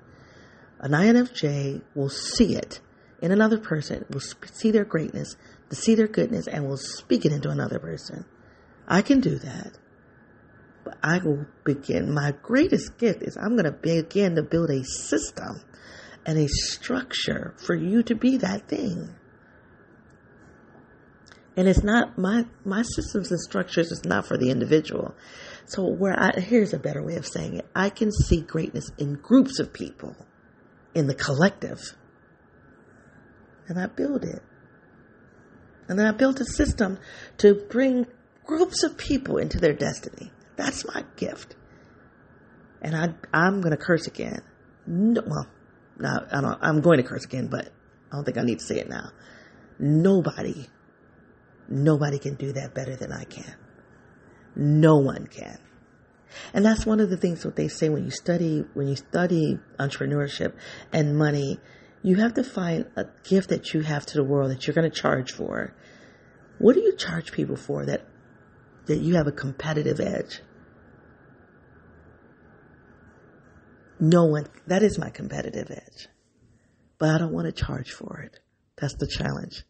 An 0.79 0.91
INFJ 0.91 1.81
will 1.93 2.09
see 2.09 2.55
it 2.55 2.79
in 3.21 3.31
another 3.31 3.57
person, 3.57 4.05
will 4.09 4.19
see 4.19 4.71
their 4.71 4.85
greatness, 4.85 5.35
to 5.69 5.75
see 5.75 5.95
their 5.95 6.07
goodness, 6.07 6.47
and 6.47 6.67
will 6.67 6.77
speak 6.77 7.25
it 7.25 7.31
into 7.31 7.49
another 7.49 7.79
person. 7.79 8.25
I 8.87 9.01
can 9.01 9.19
do 9.19 9.37
that. 9.39 9.77
But 10.85 10.97
I 11.03 11.17
will 11.17 11.45
begin. 11.65 12.13
My 12.13 12.33
greatest 12.43 12.97
gift 12.97 13.23
is 13.23 13.35
I'm 13.35 13.57
going 13.57 13.65
to 13.65 13.71
begin 13.71 14.35
to 14.35 14.43
build 14.43 14.69
a 14.69 14.83
system 14.83 15.61
and 16.25 16.37
a 16.37 16.47
structure 16.47 17.55
for 17.57 17.75
you 17.75 18.03
to 18.03 18.15
be 18.15 18.37
that 18.37 18.67
thing. 18.67 19.15
And 21.57 21.67
it's 21.67 21.83
not 21.83 22.17
my 22.17 22.45
my 22.63 22.83
systems 22.83 23.31
and 23.31 23.39
structures 23.39 23.91
is 23.91 24.03
not 24.05 24.27
for 24.27 24.37
the 24.37 24.51
individual. 24.51 25.15
So 25.65 25.87
where 25.87 26.17
I 26.17 26.39
here's 26.39 26.73
a 26.73 26.79
better 26.79 27.01
way 27.01 27.15
of 27.15 27.25
saying 27.25 27.57
it. 27.57 27.65
I 27.75 27.89
can 27.89 28.11
see 28.11 28.41
greatness 28.41 28.91
in 28.97 29.15
groups 29.15 29.59
of 29.59 29.73
people 29.73 30.15
in 30.93 31.07
the 31.07 31.15
collective. 31.15 31.95
And 33.67 33.79
I 33.79 33.87
build 33.87 34.23
it. 34.23 34.43
And 35.87 35.97
then 35.97 36.07
I 36.07 36.11
built 36.11 36.39
a 36.39 36.45
system 36.45 36.99
to 37.37 37.55
bring 37.55 38.05
groups 38.45 38.83
of 38.83 38.97
people 38.97 39.37
into 39.37 39.59
their 39.59 39.73
destiny. 39.73 40.31
That's 40.55 40.85
my 40.85 41.03
gift. 41.15 41.55
And 42.81 42.95
I, 42.95 43.13
I'm 43.33 43.61
going 43.61 43.71
to 43.71 43.83
curse 43.83 44.07
again. 44.07 44.41
No, 44.87 45.21
well, 45.25 45.47
no, 45.97 46.25
I 46.31 46.41
don't, 46.41 46.57
I'm 46.61 46.81
going 46.81 46.97
to 46.97 47.03
curse 47.03 47.25
again, 47.25 47.47
but 47.47 47.69
I 48.11 48.15
don't 48.15 48.25
think 48.25 48.37
I 48.37 48.43
need 48.43 48.59
to 48.59 48.65
say 48.65 48.79
it 48.79 48.89
now. 48.89 49.09
Nobody, 49.79 50.67
nobody 51.67 52.19
can 52.19 52.35
do 52.35 52.53
that 52.53 52.73
better 52.73 52.95
than 52.95 53.11
I 53.11 53.23
can. 53.23 53.55
No 54.55 54.97
one 54.97 55.27
can. 55.27 55.59
And 56.53 56.65
that's 56.65 56.85
one 56.85 56.99
of 56.99 57.09
the 57.09 57.17
things 57.17 57.43
that 57.43 57.55
they 57.55 57.67
say 57.67 57.89
when 57.89 58.05
you 58.05 58.11
study, 58.11 58.65
when 58.73 58.87
you 58.87 58.95
study 58.95 59.59
entrepreneurship 59.79 60.53
and 60.91 61.17
money, 61.17 61.59
you 62.03 62.17
have 62.17 62.33
to 62.35 62.43
find 62.43 62.85
a 62.95 63.05
gift 63.27 63.49
that 63.49 63.73
you 63.73 63.81
have 63.81 64.05
to 64.07 64.15
the 64.15 64.23
world 64.23 64.51
that 64.51 64.67
you're 64.67 64.73
going 64.73 64.89
to 64.89 64.95
charge 64.95 65.31
for. 65.31 65.73
What 66.59 66.75
do 66.75 66.81
you 66.81 66.95
charge 66.95 67.31
people 67.31 67.55
for 67.55 67.85
that, 67.85 68.05
that 68.87 68.99
you 68.99 69.15
have 69.15 69.27
a 69.27 69.31
competitive 69.31 69.99
edge? 69.99 70.41
No 73.99 74.25
one, 74.25 74.47
that 74.67 74.83
is 74.83 74.97
my 74.97 75.09
competitive 75.09 75.71
edge. 75.71 76.07
But 76.97 77.09
I 77.09 77.17
don't 77.17 77.33
want 77.33 77.47
to 77.47 77.51
charge 77.51 77.91
for 77.91 78.21
it. 78.21 78.39
That's 78.77 78.95
the 78.95 79.07
challenge. 79.07 79.63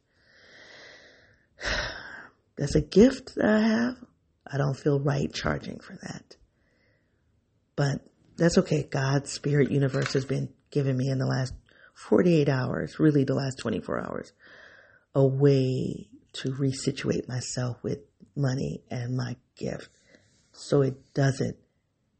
That's 2.57 2.75
a 2.75 2.81
gift 2.81 3.35
that 3.35 3.45
I 3.45 3.59
have. 3.59 3.95
I 4.47 4.57
don't 4.57 4.75
feel 4.77 4.99
right 4.99 5.31
charging 5.33 5.79
for 5.79 5.97
that. 6.03 6.37
But 7.75 8.01
that's 8.37 8.57
okay. 8.59 8.83
God's 8.83 9.31
spirit 9.31 9.71
universe 9.71 10.13
has 10.13 10.25
been 10.25 10.49
giving 10.71 10.95
me 10.95 11.09
in 11.09 11.17
the 11.17 11.25
last 11.25 11.53
48 11.95 12.47
hours, 12.49 12.99
really 12.99 13.23
the 13.23 13.33
last 13.33 13.57
24 13.59 14.05
hours, 14.05 14.33
a 15.13 15.25
way 15.25 16.09
to 16.33 16.51
resituate 16.51 17.27
myself 17.27 17.77
with 17.83 17.99
money 18.35 18.83
and 18.89 19.15
my 19.15 19.35
gift 19.57 19.89
so 20.51 20.81
it 20.81 21.13
doesn't 21.13 21.57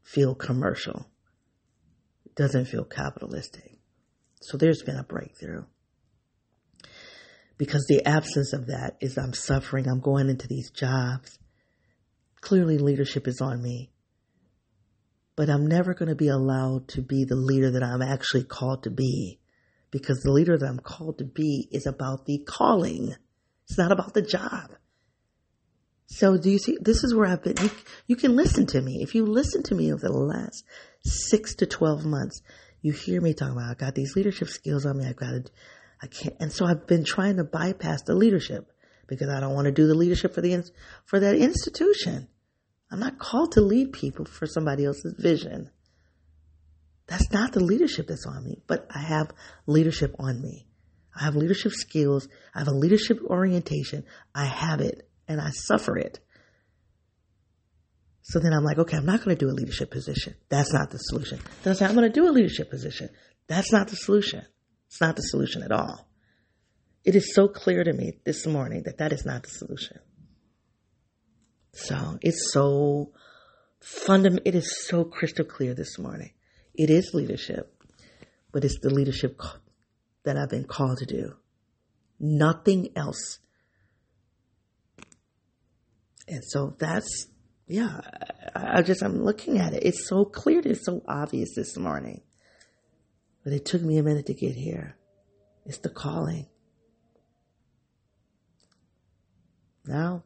feel 0.02 0.34
commercial. 0.34 1.06
It 2.24 2.34
doesn't 2.34 2.66
feel 2.66 2.84
capitalistic. 2.84 3.78
So 4.40 4.56
there's 4.56 4.82
been 4.82 4.98
a 4.98 5.04
breakthrough. 5.04 5.64
Because 7.58 7.86
the 7.88 8.04
absence 8.06 8.52
of 8.52 8.66
that 8.66 8.96
is 9.00 9.16
I'm 9.16 9.32
suffering. 9.32 9.88
I'm 9.88 10.00
going 10.00 10.28
into 10.28 10.46
these 10.46 10.70
jobs. 10.70 11.38
Clearly 12.42 12.76
leadership 12.76 13.26
is 13.26 13.40
on 13.40 13.62
me 13.62 13.90
but 15.36 15.50
I'm 15.50 15.66
never 15.66 15.94
going 15.94 16.08
to 16.08 16.14
be 16.14 16.28
allowed 16.28 16.88
to 16.88 17.02
be 17.02 17.24
the 17.24 17.36
leader 17.36 17.70
that 17.72 17.82
I'm 17.82 18.02
actually 18.02 18.44
called 18.44 18.84
to 18.84 18.90
be 18.90 19.38
because 19.90 20.20
the 20.22 20.32
leader 20.32 20.56
that 20.56 20.66
I'm 20.66 20.80
called 20.80 21.18
to 21.18 21.24
be 21.24 21.68
is 21.70 21.86
about 21.86 22.24
the 22.24 22.38
calling. 22.38 23.14
It's 23.68 23.78
not 23.78 23.92
about 23.92 24.14
the 24.14 24.22
job. 24.22 24.72
So 26.06 26.36
do 26.36 26.50
you 26.50 26.58
see, 26.58 26.78
this 26.80 27.02
is 27.04 27.14
where 27.14 27.26
I've 27.26 27.42
been, 27.42 27.56
you, 27.60 27.70
you 28.06 28.16
can 28.16 28.36
listen 28.36 28.66
to 28.66 28.80
me. 28.80 29.02
If 29.02 29.14
you 29.14 29.26
listen 29.26 29.62
to 29.64 29.74
me 29.74 29.92
over 29.92 30.06
the 30.06 30.12
last 30.12 30.64
six 31.04 31.56
to 31.56 31.66
12 31.66 32.04
months, 32.04 32.42
you 32.80 32.92
hear 32.92 33.20
me 33.20 33.34
talking 33.34 33.56
about, 33.56 33.70
I 33.70 33.74
got 33.74 33.94
these 33.94 34.14
leadership 34.14 34.48
skills 34.48 34.86
on 34.86 34.98
me. 34.98 35.06
I 35.06 35.12
got 35.12 35.30
to, 35.30 35.44
I 36.00 36.06
can't, 36.06 36.36
and 36.38 36.52
so 36.52 36.64
I've 36.64 36.86
been 36.86 37.04
trying 37.04 37.36
to 37.36 37.44
bypass 37.44 38.02
the 38.02 38.14
leadership 38.14 38.70
because 39.08 39.28
I 39.28 39.40
don't 39.40 39.54
want 39.54 39.66
to 39.66 39.72
do 39.72 39.86
the 39.86 39.94
leadership 39.94 40.34
for 40.34 40.40
the, 40.40 40.70
for 41.04 41.18
that 41.18 41.34
institution. 41.36 42.28
I'm 42.90 43.00
not 43.00 43.18
called 43.18 43.52
to 43.52 43.60
lead 43.60 43.92
people 43.92 44.24
for 44.24 44.46
somebody 44.46 44.84
else's 44.84 45.14
vision. 45.18 45.70
That's 47.08 47.32
not 47.32 47.52
the 47.52 47.60
leadership 47.60 48.06
that's 48.08 48.26
on 48.26 48.44
me, 48.44 48.62
but 48.66 48.86
I 48.94 49.00
have 49.00 49.32
leadership 49.66 50.14
on 50.18 50.40
me. 50.40 50.66
I 51.18 51.24
have 51.24 51.34
leadership 51.34 51.72
skills. 51.72 52.28
I 52.54 52.60
have 52.60 52.68
a 52.68 52.72
leadership 52.72 53.20
orientation. 53.24 54.04
I 54.34 54.44
have 54.44 54.80
it 54.80 55.08
and 55.28 55.40
I 55.40 55.50
suffer 55.50 55.96
it. 55.96 56.20
So 58.22 58.40
then 58.40 58.52
I'm 58.52 58.64
like, 58.64 58.78
okay, 58.78 58.96
I'm 58.96 59.06
not 59.06 59.24
going 59.24 59.36
to 59.36 59.44
do 59.44 59.50
a 59.50 59.54
leadership 59.54 59.90
position. 59.90 60.34
That's 60.48 60.72
not 60.72 60.90
the 60.90 60.98
solution. 60.98 61.38
Then 61.62 61.72
I 61.72 61.76
say, 61.76 61.86
I'm 61.86 61.94
going 61.94 62.10
to 62.10 62.20
do 62.20 62.28
a 62.28 62.32
leadership 62.32 62.70
position. 62.70 63.08
That's 63.46 63.72
not 63.72 63.88
the 63.88 63.96
solution. 63.96 64.44
It's 64.88 65.00
not 65.00 65.14
the 65.14 65.22
solution 65.22 65.62
at 65.62 65.70
all. 65.70 66.08
It 67.04 67.14
is 67.14 67.34
so 67.34 67.46
clear 67.46 67.84
to 67.84 67.92
me 67.92 68.18
this 68.24 68.46
morning 68.46 68.82
that 68.86 68.98
that 68.98 69.12
is 69.12 69.24
not 69.24 69.44
the 69.44 69.50
solution. 69.50 69.98
So 71.72 72.18
it's 72.20 72.52
so 72.52 73.12
fundamental. 73.80 74.42
it 74.44 74.56
is 74.56 74.86
so 74.88 75.04
crystal 75.04 75.44
clear 75.44 75.74
this 75.74 75.98
morning. 75.98 76.32
It 76.74 76.90
is 76.90 77.12
leadership, 77.14 77.72
but 78.50 78.64
it's 78.64 78.80
the 78.80 78.90
leadership 78.90 79.40
that 80.24 80.36
I've 80.36 80.50
been 80.50 80.64
called 80.64 80.98
to 80.98 81.06
do. 81.06 81.34
Nothing 82.18 82.88
else. 82.96 83.38
And 86.28 86.42
so 86.44 86.74
that's, 86.78 87.28
yeah, 87.66 88.00
I, 88.54 88.78
I 88.78 88.82
just, 88.82 89.02
I'm 89.02 89.22
looking 89.22 89.58
at 89.58 89.72
it. 89.72 89.84
It's 89.84 90.08
so 90.08 90.24
clear. 90.24 90.60
It's 90.64 90.84
so 90.84 91.02
obvious 91.06 91.54
this 91.54 91.76
morning. 91.76 92.22
But 93.44 93.52
it 93.52 93.64
took 93.64 93.82
me 93.82 93.98
a 93.98 94.02
minute 94.02 94.26
to 94.26 94.34
get 94.34 94.54
here. 94.54 94.96
It's 95.64 95.78
the 95.78 95.90
calling. 95.90 96.46
Now, 99.86 100.24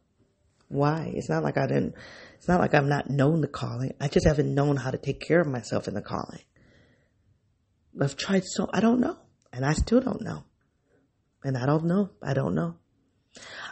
why? 0.68 1.12
It's 1.14 1.28
not 1.28 1.42
like 1.42 1.58
I 1.58 1.66
didn't, 1.66 1.94
it's 2.36 2.48
not 2.48 2.60
like 2.60 2.72
I've 2.72 2.86
not 2.86 3.10
known 3.10 3.42
the 3.42 3.48
calling. 3.48 3.92
I 4.00 4.08
just 4.08 4.26
haven't 4.26 4.54
known 4.54 4.76
how 4.76 4.90
to 4.90 4.98
take 4.98 5.20
care 5.20 5.40
of 5.40 5.46
myself 5.46 5.86
in 5.88 5.94
the 5.94 6.00
calling. 6.00 6.40
I've 8.00 8.16
tried 8.16 8.44
so, 8.44 8.70
I 8.72 8.80
don't 8.80 9.00
know. 9.00 9.18
And 9.52 9.66
I 9.66 9.72
still 9.72 10.00
don't 10.00 10.22
know. 10.22 10.44
And 11.42 11.58
I 11.58 11.66
don't 11.66 11.84
know. 11.84 12.10
I 12.22 12.34
don't 12.34 12.54
know. 12.54 12.76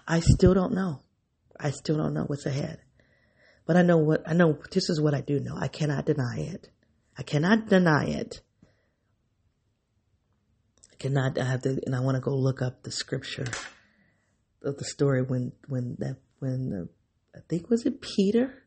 I 0.07 0.21
still 0.21 0.55
don't 0.55 0.75
know. 0.75 1.01
I 1.61 1.71
still 1.71 1.97
don't 1.97 2.15
know 2.15 2.25
what's 2.25 2.47
ahead. 2.47 2.81
But 3.67 3.77
I 3.77 3.83
know 3.83 3.99
what, 3.99 4.23
I 4.27 4.33
know 4.33 4.59
this 4.71 4.89
is 4.89 5.01
what 5.01 5.15
I 5.15 5.21
do 5.21 5.41
know. 5.41 5.55
I 5.57 5.69
cannot 5.69 6.07
deny 6.07 6.39
it. 6.39 6.71
I 7.19 7.23
cannot 7.23 7.69
deny 7.69 8.05
it. 8.05 8.41
I 10.93 10.97
cannot, 10.99 11.39
I 11.39 11.45
have 11.45 11.63
to, 11.63 11.79
and 11.85 11.95
I 11.95 12.01
want 12.01 12.15
to 12.15 12.21
go 12.21 12.35
look 12.35 12.63
up 12.63 12.83
the 12.83 12.91
scripture 12.91 13.47
of 14.63 14.79
the 14.79 14.85
story 14.85 15.23
when, 15.23 15.53
when 15.67 15.97
that, 15.99 16.17
when 16.39 16.71
the, 16.71 16.89
I 17.37 17.41
think 17.49 17.69
was 17.69 17.85
it 17.85 18.01
Peter 18.01 18.63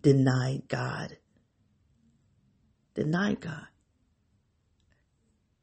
denied 0.00 0.62
God. 0.68 1.18
Denied 2.94 3.40
God. 3.40 3.66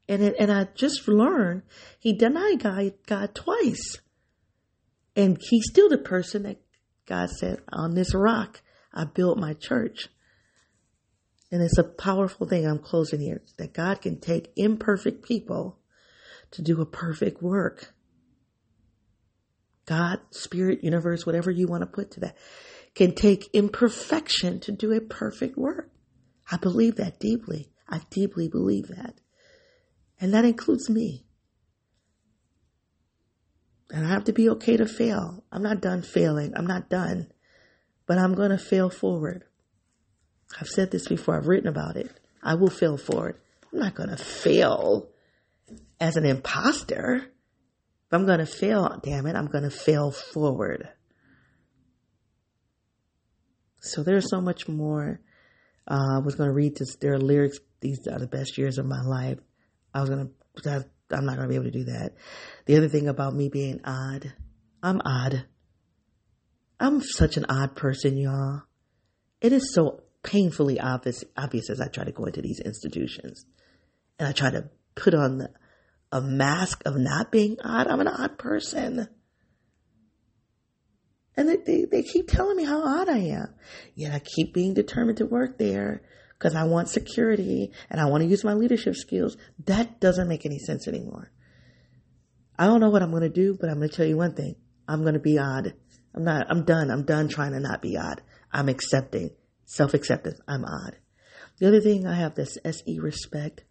And 0.08 0.22
it, 0.22 0.34
and 0.38 0.52
I 0.52 0.68
just 0.74 1.06
learned 1.08 1.62
he 1.98 2.12
denied 2.12 2.62
God, 2.62 2.92
God 3.06 3.34
twice. 3.34 3.98
And 5.16 5.38
he's 5.40 5.66
still 5.68 5.88
the 5.88 5.98
person 5.98 6.44
that 6.44 6.60
God 7.06 7.30
said, 7.30 7.60
on 7.72 7.94
this 7.94 8.14
rock, 8.14 8.62
I 8.94 9.04
built 9.04 9.38
my 9.38 9.54
church. 9.54 10.08
And 11.50 11.62
it's 11.62 11.78
a 11.78 11.84
powerful 11.84 12.46
thing. 12.46 12.66
I'm 12.66 12.78
closing 12.78 13.20
here 13.20 13.42
that 13.58 13.74
God 13.74 14.00
can 14.00 14.20
take 14.20 14.52
imperfect 14.56 15.24
people 15.24 15.78
to 16.52 16.62
do 16.62 16.80
a 16.80 16.86
perfect 16.86 17.42
work. 17.42 17.92
God, 19.86 20.20
spirit, 20.30 20.84
universe, 20.84 21.26
whatever 21.26 21.50
you 21.50 21.66
want 21.66 21.82
to 21.82 21.86
put 21.86 22.12
to 22.12 22.20
that, 22.20 22.36
can 22.94 23.14
take 23.14 23.50
imperfection 23.52 24.60
to 24.60 24.72
do 24.72 24.92
a 24.92 25.00
perfect 25.00 25.56
work. 25.56 25.90
I 26.50 26.56
believe 26.56 26.96
that 26.96 27.18
deeply. 27.18 27.72
I 27.88 28.02
deeply 28.10 28.48
believe 28.48 28.88
that. 28.88 29.14
And 30.20 30.32
that 30.34 30.44
includes 30.44 30.88
me. 30.88 31.26
And 33.92 34.06
I 34.06 34.10
have 34.10 34.24
to 34.24 34.32
be 34.32 34.48
okay 34.50 34.76
to 34.76 34.86
fail. 34.86 35.44
I'm 35.50 35.62
not 35.62 35.80
done 35.80 36.02
failing. 36.02 36.52
I'm 36.56 36.66
not 36.66 36.88
done. 36.88 37.28
But 38.06 38.18
I'm 38.18 38.34
going 38.34 38.50
to 38.50 38.58
fail 38.58 38.90
forward. 38.90 39.44
I've 40.60 40.68
said 40.68 40.90
this 40.90 41.08
before. 41.08 41.36
I've 41.36 41.48
written 41.48 41.68
about 41.68 41.96
it. 41.96 42.10
I 42.42 42.54
will 42.54 42.70
fail 42.70 42.96
forward. 42.96 43.40
I'm 43.72 43.78
not 43.78 43.94
going 43.94 44.10
to 44.10 44.16
fail 44.16 45.08
as 46.00 46.16
an 46.16 46.24
imposter. 46.24 47.16
If 47.16 48.12
I'm 48.12 48.26
going 48.26 48.38
to 48.38 48.46
fail, 48.46 49.00
damn 49.02 49.26
it, 49.26 49.36
I'm 49.36 49.46
going 49.46 49.64
to 49.64 49.70
fail 49.70 50.10
forward. 50.10 50.88
So 53.80 54.02
there's 54.02 54.28
so 54.28 54.40
much 54.40 54.68
more. 54.68 55.20
Uh, 55.88 56.16
I 56.16 56.18
was 56.18 56.34
going 56.34 56.48
to 56.48 56.54
read 56.54 56.76
this. 56.76 56.96
There 56.96 57.12
are 57.12 57.18
lyrics. 57.18 57.58
These 57.80 58.06
are 58.08 58.18
the 58.18 58.26
best 58.26 58.58
years 58.58 58.78
of 58.78 58.86
my 58.86 59.02
life. 59.02 59.38
I 59.94 60.00
was 60.00 60.10
gonna, 60.10 60.28
I'm 61.12 61.24
not 61.24 61.36
gonna 61.36 61.48
be 61.48 61.54
able 61.54 61.64
to 61.64 61.70
do 61.70 61.84
that. 61.84 62.14
The 62.66 62.76
other 62.76 62.88
thing 62.88 63.08
about 63.08 63.34
me 63.34 63.48
being 63.48 63.80
odd, 63.84 64.32
I'm 64.82 65.00
odd. 65.04 65.44
I'm 66.78 67.00
such 67.02 67.36
an 67.36 67.46
odd 67.48 67.76
person, 67.76 68.16
y'all. 68.16 68.62
It 69.40 69.52
is 69.52 69.74
so 69.74 70.02
painfully 70.22 70.80
obvious, 70.80 71.24
obvious 71.36 71.70
as 71.70 71.80
I 71.80 71.88
try 71.88 72.04
to 72.04 72.12
go 72.12 72.24
into 72.24 72.42
these 72.42 72.60
institutions 72.60 73.44
and 74.18 74.28
I 74.28 74.32
try 74.32 74.50
to 74.50 74.68
put 74.94 75.14
on 75.14 75.38
the, 75.38 75.50
a 76.12 76.20
mask 76.20 76.82
of 76.86 76.96
not 76.96 77.30
being 77.30 77.56
odd. 77.62 77.86
I'm 77.86 78.00
an 78.00 78.08
odd 78.08 78.38
person. 78.38 79.08
And 81.36 81.48
they, 81.48 81.56
they, 81.56 81.84
they 81.90 82.02
keep 82.02 82.28
telling 82.28 82.56
me 82.56 82.64
how 82.64 82.82
odd 82.82 83.08
I 83.08 83.18
am. 83.18 83.54
Yet 83.94 84.12
I 84.12 84.18
keep 84.18 84.52
being 84.52 84.74
determined 84.74 85.18
to 85.18 85.26
work 85.26 85.58
there 85.58 86.02
because 86.40 86.54
I 86.54 86.64
want 86.64 86.88
security 86.88 87.70
and 87.90 88.00
I 88.00 88.06
want 88.06 88.22
to 88.22 88.28
use 88.28 88.44
my 88.44 88.54
leadership 88.54 88.94
skills. 88.96 89.36
That 89.66 90.00
doesn't 90.00 90.26
make 90.26 90.46
any 90.46 90.58
sense 90.58 90.88
anymore. 90.88 91.30
I 92.58 92.66
don't 92.66 92.80
know 92.80 92.88
what 92.88 93.02
I'm 93.02 93.10
going 93.10 93.22
to 93.22 93.28
do, 93.28 93.56
but 93.60 93.68
I'm 93.68 93.76
going 93.76 93.90
to 93.90 93.94
tell 93.94 94.06
you 94.06 94.16
one 94.16 94.34
thing. 94.34 94.56
I'm 94.88 95.02
going 95.02 95.14
to 95.14 95.20
be 95.20 95.38
odd. 95.38 95.74
I'm 96.14 96.24
not, 96.24 96.46
I'm 96.48 96.64
done. 96.64 96.90
I'm 96.90 97.04
done 97.04 97.28
trying 97.28 97.52
to 97.52 97.60
not 97.60 97.82
be 97.82 97.98
odd. 97.98 98.22
I'm 98.50 98.70
accepting 98.70 99.30
self 99.66 99.92
acceptance. 99.92 100.40
I'm 100.48 100.64
odd. 100.64 100.96
The 101.58 101.68
other 101.68 101.80
thing 101.80 102.06
I 102.06 102.14
have 102.14 102.34
this 102.34 102.56
SE 102.64 102.98
respect. 102.98 103.64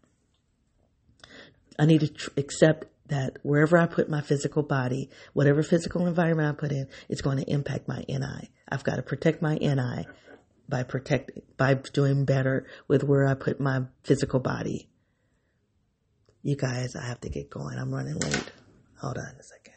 I 1.79 1.85
need 1.85 2.01
to 2.01 2.07
tr- 2.09 2.29
accept 2.37 2.85
that 3.07 3.37
wherever 3.41 3.77
I 3.79 3.87
put 3.87 4.09
my 4.09 4.21
physical 4.21 4.61
body, 4.61 5.09
whatever 5.33 5.63
physical 5.63 6.05
environment 6.05 6.49
I 6.49 6.59
put 6.59 6.71
in, 6.71 6.87
it's 7.07 7.21
going 7.21 7.37
to 7.37 7.51
impact 7.51 7.87
my 7.87 8.05
NI. 8.07 8.51
I've 8.71 8.83
got 8.83 8.97
to 8.97 9.01
protect 9.01 9.41
my 9.41 9.55
NI 9.55 10.05
by 10.69 10.83
protecting, 10.83 11.43
by 11.57 11.75
doing 11.93 12.25
better 12.25 12.67
with 12.87 13.03
where 13.03 13.27
I 13.27 13.33
put 13.33 13.59
my 13.59 13.81
physical 14.03 14.39
body. 14.39 14.89
You 16.41 16.55
guys, 16.55 16.95
I 16.95 17.05
have 17.05 17.19
to 17.21 17.29
get 17.29 17.49
going. 17.49 17.77
I'm 17.77 17.93
running 17.93 18.17
late. 18.17 18.51
Hold 19.01 19.17
on 19.17 19.35
a 19.39 19.43
second. 19.43 19.73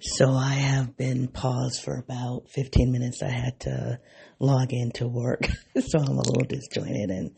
So 0.00 0.32
I 0.32 0.54
have 0.54 0.96
been 0.96 1.28
paused 1.28 1.82
for 1.82 1.96
about 1.96 2.48
15 2.48 2.90
minutes. 2.90 3.22
I 3.22 3.30
had 3.30 3.60
to 3.60 4.00
log 4.40 4.72
in 4.72 4.90
to 4.92 5.06
work. 5.06 5.46
so 5.80 6.00
I'm 6.00 6.18
a 6.18 6.22
little 6.22 6.44
disjointed. 6.44 7.10
And 7.10 7.36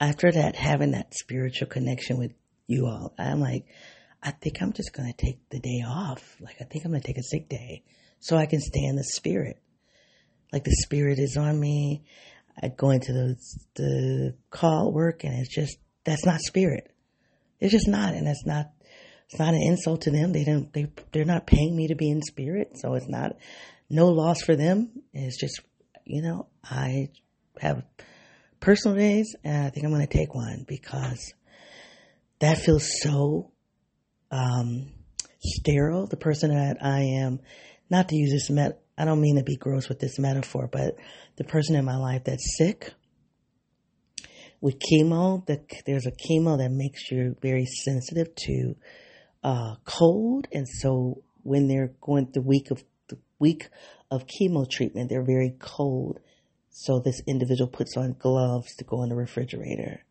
after 0.00 0.30
that, 0.30 0.54
having 0.54 0.90
that 0.90 1.14
spiritual 1.14 1.68
connection 1.68 2.18
with 2.18 2.32
you 2.66 2.86
all, 2.86 3.14
I'm 3.18 3.40
like, 3.40 3.64
I 4.22 4.32
think 4.32 4.60
I'm 4.60 4.72
just 4.74 4.92
going 4.92 5.10
to 5.10 5.16
take 5.16 5.48
the 5.48 5.60
day 5.60 5.82
off. 5.86 6.36
Like, 6.40 6.56
I 6.60 6.64
think 6.64 6.84
I'm 6.84 6.90
going 6.90 7.00
to 7.00 7.06
take 7.06 7.18
a 7.18 7.22
sick 7.22 7.48
day 7.48 7.84
so 8.20 8.36
I 8.36 8.46
can 8.46 8.60
stay 8.60 8.84
in 8.84 8.96
the 8.96 9.04
spirit 9.04 9.62
like 10.54 10.62
the 10.62 10.76
spirit 10.84 11.18
is 11.18 11.36
on 11.36 11.58
me. 11.58 12.04
I 12.62 12.68
go 12.68 12.90
into 12.90 13.12
the 13.12 13.36
the 13.74 14.34
call 14.50 14.92
work 14.92 15.24
and 15.24 15.34
it's 15.34 15.52
just 15.52 15.76
that's 16.04 16.24
not 16.24 16.40
spirit. 16.40 16.92
It's 17.58 17.72
just 17.72 17.88
not, 17.88 18.14
and 18.14 18.28
it's 18.28 18.46
not. 18.46 18.70
It's 19.28 19.38
not 19.40 19.54
an 19.54 19.62
insult 19.62 20.02
to 20.02 20.12
them. 20.12 20.32
They 20.32 20.44
don't. 20.44 20.72
They 20.72 20.86
they're 21.12 21.24
not 21.24 21.46
paying 21.46 21.74
me 21.74 21.88
to 21.88 21.96
be 21.96 22.08
in 22.08 22.22
spirit, 22.22 22.78
so 22.78 22.94
it's 22.94 23.08
not 23.08 23.32
no 23.90 24.08
loss 24.10 24.42
for 24.42 24.54
them. 24.54 25.02
It's 25.12 25.40
just 25.40 25.60
you 26.04 26.22
know 26.22 26.46
I 26.62 27.08
have 27.58 27.82
personal 28.60 28.96
days, 28.96 29.34
and 29.42 29.66
I 29.66 29.70
think 29.70 29.84
I'm 29.84 29.92
going 29.92 30.06
to 30.06 30.18
take 30.18 30.36
one 30.36 30.64
because 30.68 31.34
that 32.38 32.58
feels 32.58 32.88
so 33.00 33.50
um, 34.30 34.92
sterile. 35.40 36.06
The 36.06 36.16
person 36.16 36.54
that 36.54 36.76
I 36.80 37.00
am, 37.00 37.40
not 37.90 38.10
to 38.10 38.16
use 38.16 38.30
this 38.30 38.50
met 38.50 38.83
I 38.96 39.04
don't 39.04 39.20
mean 39.20 39.36
to 39.36 39.42
be 39.42 39.56
gross 39.56 39.88
with 39.88 39.98
this 39.98 40.18
metaphor, 40.18 40.68
but 40.70 40.96
the 41.36 41.44
person 41.44 41.74
in 41.74 41.84
my 41.84 41.96
life 41.96 42.24
that's 42.24 42.56
sick 42.56 42.92
with 44.60 44.78
chemo, 44.78 45.44
that 45.46 45.60
there's 45.84 46.06
a 46.06 46.10
chemo 46.10 46.56
that 46.56 46.70
makes 46.70 47.10
you 47.10 47.36
very 47.42 47.66
sensitive 47.66 48.34
to 48.34 48.74
uh, 49.42 49.74
cold, 49.84 50.46
and 50.52 50.66
so 50.66 51.22
when 51.42 51.68
they're 51.68 51.92
going 52.00 52.30
the 52.32 52.40
week 52.40 52.70
of 52.70 52.82
the 53.08 53.18
week 53.38 53.68
of 54.10 54.24
chemo 54.26 54.68
treatment, 54.68 55.10
they're 55.10 55.22
very 55.22 55.54
cold. 55.58 56.18
So 56.70 56.98
this 56.98 57.20
individual 57.26 57.68
puts 57.70 57.96
on 57.98 58.16
gloves 58.18 58.74
to 58.76 58.84
go 58.84 59.02
in 59.02 59.10
the 59.10 59.16
refrigerator. 59.16 60.02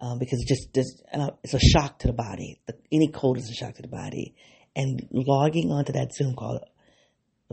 Um, 0.00 0.18
because 0.18 0.40
it 0.40 0.48
just, 0.48 0.74
just 0.74 1.02
uh, 1.14 1.30
it's 1.42 1.54
a 1.54 1.60
shock 1.60 2.00
to 2.00 2.08
the 2.08 2.12
body. 2.12 2.60
The, 2.66 2.74
any 2.92 3.08
cold 3.08 3.38
is 3.38 3.48
a 3.48 3.54
shock 3.54 3.74
to 3.76 3.82
the 3.82 3.88
body. 3.88 4.34
And 4.76 5.08
logging 5.12 5.70
onto 5.70 5.92
that 5.92 6.12
Zoom 6.12 6.34
call 6.34 6.60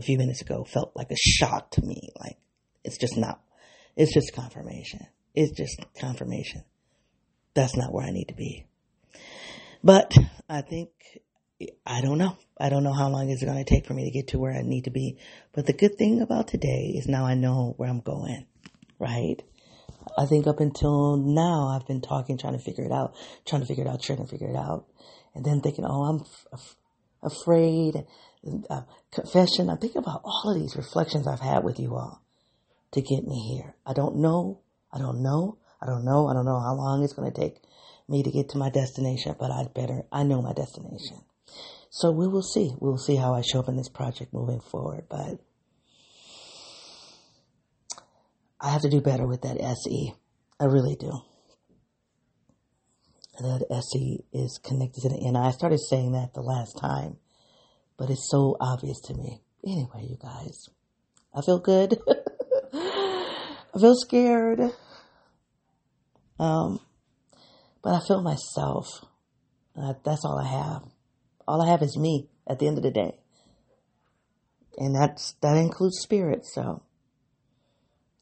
a 0.00 0.02
few 0.02 0.18
minutes 0.18 0.40
ago 0.40 0.64
felt 0.64 0.92
like 0.96 1.10
a 1.10 1.16
shock 1.16 1.70
to 1.72 1.82
me. 1.82 2.10
Like 2.18 2.38
it's 2.84 2.98
just 2.98 3.16
not, 3.16 3.40
it's 3.96 4.12
just 4.12 4.34
confirmation. 4.34 5.06
It's 5.34 5.56
just 5.56 5.80
confirmation. 5.98 6.64
That's 7.54 7.76
not 7.76 7.92
where 7.92 8.06
I 8.06 8.10
need 8.10 8.28
to 8.28 8.34
be. 8.34 8.66
But 9.84 10.12
I 10.48 10.62
think, 10.62 10.90
I 11.86 12.00
don't 12.00 12.18
know. 12.18 12.36
I 12.58 12.68
don't 12.68 12.84
know 12.84 12.92
how 12.92 13.08
long 13.08 13.30
it's 13.30 13.44
going 13.44 13.62
to 13.62 13.70
take 13.70 13.86
for 13.86 13.94
me 13.94 14.04
to 14.04 14.10
get 14.10 14.28
to 14.28 14.38
where 14.38 14.52
I 14.52 14.62
need 14.62 14.84
to 14.84 14.90
be. 14.90 15.18
But 15.52 15.66
the 15.66 15.72
good 15.72 15.96
thing 15.96 16.22
about 16.22 16.48
today 16.48 16.94
is 16.94 17.06
now 17.06 17.24
I 17.26 17.34
know 17.34 17.74
where 17.76 17.88
I'm 17.88 18.00
going, 18.00 18.46
right? 18.98 19.42
I 20.16 20.26
think 20.26 20.46
up 20.46 20.60
until 20.60 21.16
now 21.16 21.68
I've 21.68 21.86
been 21.86 22.00
talking, 22.00 22.38
trying 22.38 22.58
to 22.58 22.64
figure 22.64 22.84
it 22.84 22.92
out, 22.92 23.14
trying 23.46 23.62
to 23.62 23.66
figure 23.66 23.84
it 23.84 23.88
out, 23.88 24.02
trying 24.02 24.18
to 24.18 24.26
figure 24.26 24.48
it 24.48 24.56
out. 24.56 24.86
And 25.34 25.44
then 25.44 25.60
thinking, 25.60 25.84
oh, 25.86 26.02
I'm 26.02 26.20
f- 26.52 26.76
afraid, 27.22 28.04
uh, 28.70 28.82
confession. 29.12 29.70
I 29.70 29.76
think 29.76 29.96
about 29.96 30.22
all 30.24 30.52
of 30.52 30.60
these 30.60 30.76
reflections 30.76 31.26
I've 31.26 31.40
had 31.40 31.64
with 31.64 31.78
you 31.78 31.94
all 31.94 32.22
to 32.92 33.00
get 33.00 33.24
me 33.24 33.54
here. 33.54 33.74
I 33.86 33.92
don't 33.92 34.16
know. 34.16 34.60
I 34.92 34.98
don't 34.98 35.22
know. 35.22 35.58
I 35.80 35.86
don't 35.86 36.04
know. 36.04 36.28
I 36.28 36.34
don't 36.34 36.44
know 36.44 36.60
how 36.60 36.74
long 36.74 37.02
it's 37.02 37.12
going 37.12 37.30
to 37.32 37.40
take 37.40 37.60
me 38.08 38.22
to 38.22 38.30
get 38.30 38.50
to 38.50 38.58
my 38.58 38.70
destination, 38.70 39.36
but 39.38 39.50
I 39.50 39.64
better, 39.74 40.02
I 40.10 40.24
know 40.24 40.42
my 40.42 40.52
destination. 40.52 41.22
So 41.90 42.10
we 42.10 42.28
will 42.28 42.42
see. 42.42 42.72
We 42.80 42.88
will 42.88 42.98
see 42.98 43.16
how 43.16 43.34
I 43.34 43.42
show 43.42 43.60
up 43.60 43.68
in 43.68 43.76
this 43.76 43.88
project 43.88 44.32
moving 44.32 44.60
forward, 44.60 45.06
but 45.08 45.38
I 48.60 48.70
have 48.70 48.82
to 48.82 48.90
do 48.90 49.00
better 49.00 49.26
with 49.26 49.42
that 49.42 49.60
SE. 49.60 50.14
I 50.58 50.64
really 50.64 50.96
do. 50.96 51.12
That 53.40 53.64
SE 53.70 54.24
is 54.32 54.60
connected 54.62 55.00
to 55.02 55.08
the 55.08 55.26
N. 55.26 55.34
I 55.34 55.50
started 55.50 55.80
saying 55.80 56.12
that 56.12 56.34
the 56.34 56.42
last 56.42 56.78
time, 56.78 57.16
but 58.00 58.08
it's 58.08 58.30
so 58.30 58.56
obvious 58.62 58.98
to 58.98 59.12
me. 59.14 59.42
Anyway, 59.62 60.06
you 60.08 60.16
guys, 60.20 60.70
I 61.34 61.42
feel 61.42 61.58
good. 61.58 61.98
I 62.72 63.78
feel 63.78 63.94
scared. 63.94 64.58
Um, 66.38 66.80
but 67.82 67.90
I 67.92 68.00
feel 68.08 68.22
myself. 68.22 69.04
Uh, 69.76 69.92
that's 70.02 70.24
all 70.24 70.38
I 70.38 70.48
have. 70.48 70.84
All 71.46 71.60
I 71.60 71.70
have 71.70 71.82
is 71.82 71.98
me 71.98 72.30
at 72.48 72.58
the 72.58 72.68
end 72.68 72.78
of 72.78 72.82
the 72.82 72.90
day. 72.90 73.18
And 74.78 74.96
that's, 74.96 75.34
that 75.42 75.58
includes 75.58 75.98
spirit. 76.00 76.46
So 76.46 76.82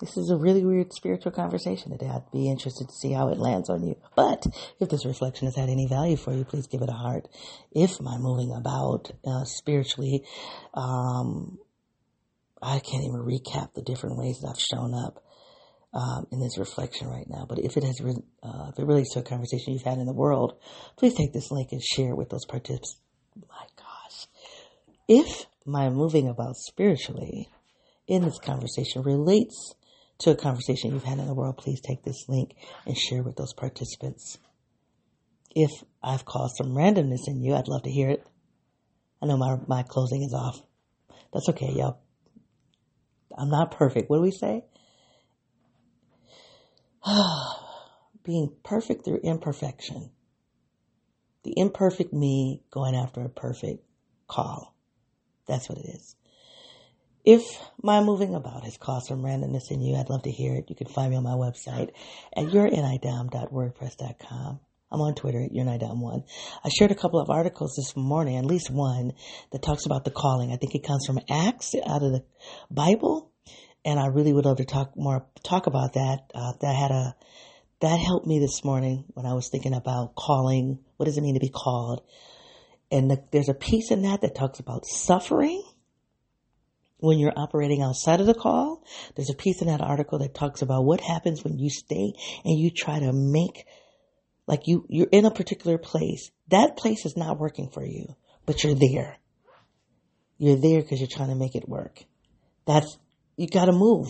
this 0.00 0.16
is 0.16 0.30
a 0.30 0.36
really 0.36 0.64
weird 0.64 0.92
spiritual 0.92 1.32
conversation 1.32 1.90
today. 1.90 2.06
I'd 2.06 2.30
be 2.32 2.48
interested 2.48 2.86
to 2.86 2.94
see 2.94 3.12
how 3.12 3.28
it 3.28 3.38
lands 3.38 3.68
on 3.68 3.82
you. 3.82 3.96
But 4.14 4.46
if 4.78 4.88
this 4.88 5.04
reflection 5.04 5.46
has 5.46 5.56
had 5.56 5.68
any 5.68 5.86
value 5.88 6.16
for 6.16 6.32
you, 6.32 6.44
please 6.44 6.68
give 6.68 6.82
it 6.82 6.88
a 6.88 6.92
heart. 6.92 7.26
If 7.72 8.00
my 8.00 8.16
moving 8.18 8.52
about 8.52 9.10
uh, 9.26 9.44
spiritually, 9.44 10.22
um, 10.74 11.58
I 12.62 12.78
can't 12.78 13.04
even 13.04 13.24
recap 13.24 13.74
the 13.74 13.82
different 13.82 14.18
ways 14.18 14.38
that 14.40 14.48
I've 14.50 14.60
shown 14.60 14.94
up 14.94 15.22
um, 15.92 16.26
in 16.30 16.40
this 16.40 16.58
reflection 16.58 17.08
right 17.08 17.26
now. 17.28 17.46
But 17.48 17.58
if 17.58 17.76
it 17.76 17.82
has, 17.82 18.00
re- 18.00 18.22
uh, 18.42 18.70
if 18.72 18.78
it 18.78 18.86
relates 18.86 19.14
to 19.14 19.20
a 19.20 19.22
conversation 19.22 19.72
you've 19.72 19.82
had 19.82 19.98
in 19.98 20.06
the 20.06 20.12
world, 20.12 20.60
please 20.96 21.14
take 21.14 21.32
this 21.32 21.50
link 21.50 21.72
and 21.72 21.82
share 21.82 22.10
it 22.10 22.16
with 22.16 22.30
those 22.30 22.46
participants. 22.46 22.98
My 23.48 23.66
gosh, 23.76 24.26
if 25.08 25.46
my 25.66 25.88
moving 25.88 26.28
about 26.28 26.56
spiritually 26.56 27.48
in 28.06 28.22
this 28.22 28.38
conversation 28.38 29.02
relates 29.02 29.74
to 30.20 30.30
a 30.30 30.36
conversation 30.36 30.92
you've 30.92 31.04
had 31.04 31.18
in 31.18 31.26
the 31.26 31.34
world, 31.34 31.58
please 31.58 31.80
take 31.80 32.02
this 32.02 32.28
link 32.28 32.54
and 32.86 32.96
share 32.96 33.22
with 33.22 33.36
those 33.36 33.52
participants. 33.52 34.38
If 35.54 35.70
I've 36.02 36.24
caused 36.24 36.56
some 36.56 36.74
randomness 36.74 37.26
in 37.26 37.42
you, 37.42 37.54
I'd 37.54 37.68
love 37.68 37.84
to 37.84 37.90
hear 37.90 38.10
it. 38.10 38.26
I 39.22 39.26
know 39.26 39.36
my, 39.36 39.56
my 39.66 39.82
closing 39.82 40.22
is 40.22 40.34
off. 40.34 40.60
That's 41.32 41.48
okay, 41.50 41.72
y'all. 41.72 42.00
I'm 43.36 43.50
not 43.50 43.72
perfect. 43.72 44.10
What 44.10 44.16
do 44.16 44.22
we 44.22 44.30
say? 44.30 44.64
being 48.24 48.54
perfect 48.64 49.04
through 49.04 49.20
imperfection. 49.22 50.10
The 51.44 51.54
imperfect 51.56 52.12
me 52.12 52.62
going 52.70 52.94
after 52.94 53.22
a 53.22 53.28
perfect 53.28 53.84
call. 54.26 54.74
That's 55.46 55.68
what 55.68 55.78
it 55.78 55.86
is. 55.86 56.16
If 57.30 57.58
my 57.82 58.00
moving 58.00 58.34
about 58.34 58.64
has 58.64 58.78
caused 58.78 59.08
some 59.08 59.22
randomness 59.22 59.70
in 59.70 59.82
you, 59.82 59.96
I'd 59.96 60.08
love 60.08 60.22
to 60.22 60.30
hear 60.30 60.54
it. 60.54 60.70
You 60.70 60.74
can 60.74 60.86
find 60.86 61.10
me 61.10 61.18
on 61.18 61.24
my 61.24 61.34
website 61.34 61.90
at 62.34 62.46
yournidom.wordpress.com. 62.46 64.60
I'm 64.90 65.00
on 65.02 65.14
Twitter 65.14 65.42
at 65.42 65.52
yournidom1. 65.52 66.24
I 66.64 66.68
shared 66.70 66.90
a 66.90 66.94
couple 66.94 67.20
of 67.20 67.28
articles 67.28 67.74
this 67.76 67.94
morning, 67.94 68.38
at 68.38 68.46
least 68.46 68.70
one, 68.70 69.12
that 69.52 69.60
talks 69.60 69.84
about 69.84 70.06
the 70.06 70.10
calling. 70.10 70.52
I 70.52 70.56
think 70.56 70.74
it 70.74 70.86
comes 70.86 71.04
from 71.04 71.20
Acts 71.28 71.74
out 71.74 72.02
of 72.02 72.12
the 72.12 72.24
Bible 72.70 73.30
and 73.84 74.00
I 74.00 74.06
really 74.06 74.32
would 74.32 74.46
love 74.46 74.56
to 74.56 74.64
talk 74.64 74.96
more 74.96 75.26
talk 75.44 75.66
about 75.66 75.92
that. 75.92 76.32
Uh, 76.34 76.54
that 76.62 76.74
had 76.74 76.92
a 76.92 77.14
that 77.80 78.00
helped 78.00 78.26
me 78.26 78.38
this 78.38 78.64
morning 78.64 79.04
when 79.08 79.26
I 79.26 79.34
was 79.34 79.50
thinking 79.50 79.74
about 79.74 80.14
calling. 80.14 80.78
What 80.96 81.04
does 81.04 81.18
it 81.18 81.20
mean 81.20 81.34
to 81.34 81.40
be 81.40 81.50
called? 81.50 82.00
And 82.90 83.10
the, 83.10 83.22
there's 83.32 83.50
a 83.50 83.54
piece 83.54 83.90
in 83.90 84.04
that 84.04 84.22
that 84.22 84.34
talks 84.34 84.60
about 84.60 84.86
suffering 84.86 85.62
when 86.98 87.18
you're 87.18 87.32
operating 87.36 87.82
outside 87.82 88.20
of 88.20 88.26
the 88.26 88.34
call. 88.34 88.82
There's 89.14 89.30
a 89.30 89.36
piece 89.36 89.60
in 89.60 89.68
that 89.68 89.80
article 89.80 90.18
that 90.18 90.34
talks 90.34 90.62
about 90.62 90.84
what 90.84 91.00
happens 91.00 91.44
when 91.44 91.58
you 91.58 91.70
stay 91.70 92.12
and 92.44 92.58
you 92.58 92.70
try 92.70 92.98
to 92.98 93.12
make 93.12 93.66
like 94.46 94.62
you 94.66 94.86
you're 94.88 95.08
in 95.12 95.26
a 95.26 95.30
particular 95.30 95.78
place. 95.78 96.30
That 96.48 96.76
place 96.76 97.04
is 97.04 97.16
not 97.16 97.38
working 97.38 97.70
for 97.72 97.84
you, 97.84 98.16
but 98.46 98.64
you're 98.64 98.74
there. 98.74 99.18
You're 100.38 100.60
there 100.60 100.82
because 100.82 101.00
you're 101.00 101.08
trying 101.10 101.30
to 101.30 101.34
make 101.34 101.54
it 101.54 101.68
work. 101.68 102.02
That's 102.66 102.98
you 103.36 103.46
got 103.46 103.66
to 103.66 103.72
move. 103.72 104.08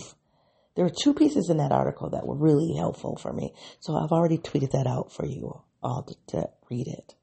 There 0.75 0.85
were 0.85 0.91
two 0.91 1.13
pieces 1.13 1.49
in 1.49 1.57
that 1.57 1.71
article 1.71 2.11
that 2.11 2.25
were 2.25 2.37
really 2.37 2.73
helpful 2.77 3.17
for 3.17 3.33
me. 3.33 3.53
So 3.79 3.95
I've 3.95 4.11
already 4.11 4.37
tweeted 4.37 4.71
that 4.71 4.87
out 4.87 5.11
for 5.11 5.25
you 5.25 5.61
all 5.83 6.03
to, 6.03 6.37
to 6.37 6.49
read 6.69 6.87
it. 6.87 7.15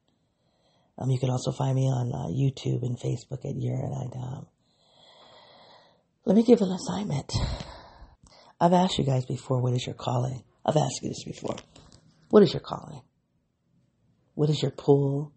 Um, 0.99 1.11
you 1.11 1.19
can 1.19 1.31
also 1.31 1.53
find 1.53 1.75
me 1.75 1.85
on 1.85 2.13
uh, 2.13 2.29
YouTube 2.29 2.83
and 2.83 2.99
Facebook 2.99 3.45
at 3.45 3.57
Your 3.57 3.77
NI 3.77 4.09
DOM. 4.13 4.47
Let 6.27 6.35
me 6.35 6.43
give 6.43 6.61
an 6.61 6.73
assignment. 6.73 7.33
I've 8.61 8.73
asked 8.73 8.99
you 8.99 9.05
guys 9.05 9.25
before, 9.25 9.63
what 9.63 9.75
is 9.75 9.87
your 9.87 9.95
calling? 9.95 10.43
I've 10.65 10.77
asked 10.77 10.99
you 11.01 11.09
this 11.09 11.23
before. 11.23 11.55
What 12.31 12.43
is 12.43 12.53
your 12.53 12.63
calling? 12.63 13.03
What 14.35 14.51
is 14.51 14.61
your 14.61 14.73
pull? 14.73 15.33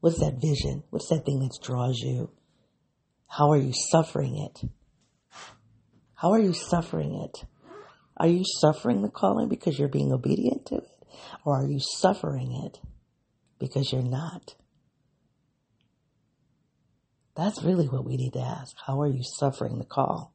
What 0.00 0.14
is 0.14 0.18
that 0.18 0.40
vision? 0.40 0.82
What's 0.90 1.08
that 1.08 1.24
thing 1.24 1.38
that 1.38 1.56
draws 1.62 2.00
you? 2.00 2.32
How 3.28 3.52
are 3.52 3.56
you 3.56 3.72
suffering 3.92 4.38
it? 4.38 4.68
How 6.16 6.32
are 6.32 6.40
you 6.40 6.52
suffering 6.52 7.14
it? 7.22 7.44
Are 8.16 8.26
you 8.26 8.42
suffering 8.60 9.02
the 9.02 9.08
calling 9.08 9.48
because 9.48 9.78
you're 9.78 9.88
being 9.88 10.12
obedient 10.12 10.66
to 10.66 10.78
it? 10.78 11.06
Or 11.44 11.62
are 11.62 11.68
you 11.68 11.78
suffering 11.78 12.64
it 12.66 12.80
because 13.60 13.92
you're 13.92 14.02
not? 14.02 14.56
That's 17.34 17.62
really 17.62 17.86
what 17.86 18.04
we 18.04 18.16
need 18.16 18.34
to 18.34 18.40
ask. 18.40 18.76
How 18.86 19.00
are 19.00 19.06
you 19.06 19.22
suffering 19.22 19.78
the 19.78 19.84
call? 19.84 20.34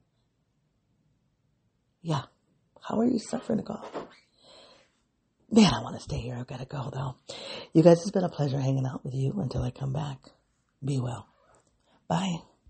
Yeah. 2.02 2.24
How 2.82 3.00
are 3.00 3.06
you 3.06 3.20
suffering 3.20 3.58
the 3.58 3.64
call? 3.64 3.86
Man, 5.52 5.72
I 5.74 5.82
want 5.82 5.96
to 5.96 6.02
stay 6.02 6.18
here. 6.18 6.36
I've 6.36 6.48
got 6.48 6.60
to 6.60 6.66
go 6.66 6.90
though. 6.92 7.16
You 7.74 7.84
guys, 7.84 8.02
it's 8.02 8.12
been 8.12 8.24
a 8.24 8.30
pleasure 8.30 8.60
hanging 8.60 8.86
out 8.86 9.04
with 9.04 9.14
you 9.14 9.34
until 9.40 9.62
I 9.62 9.72
come 9.72 9.94
back. 9.94 10.18
Be 10.84 11.00
well. 11.00 11.28
Bye. 12.08 12.38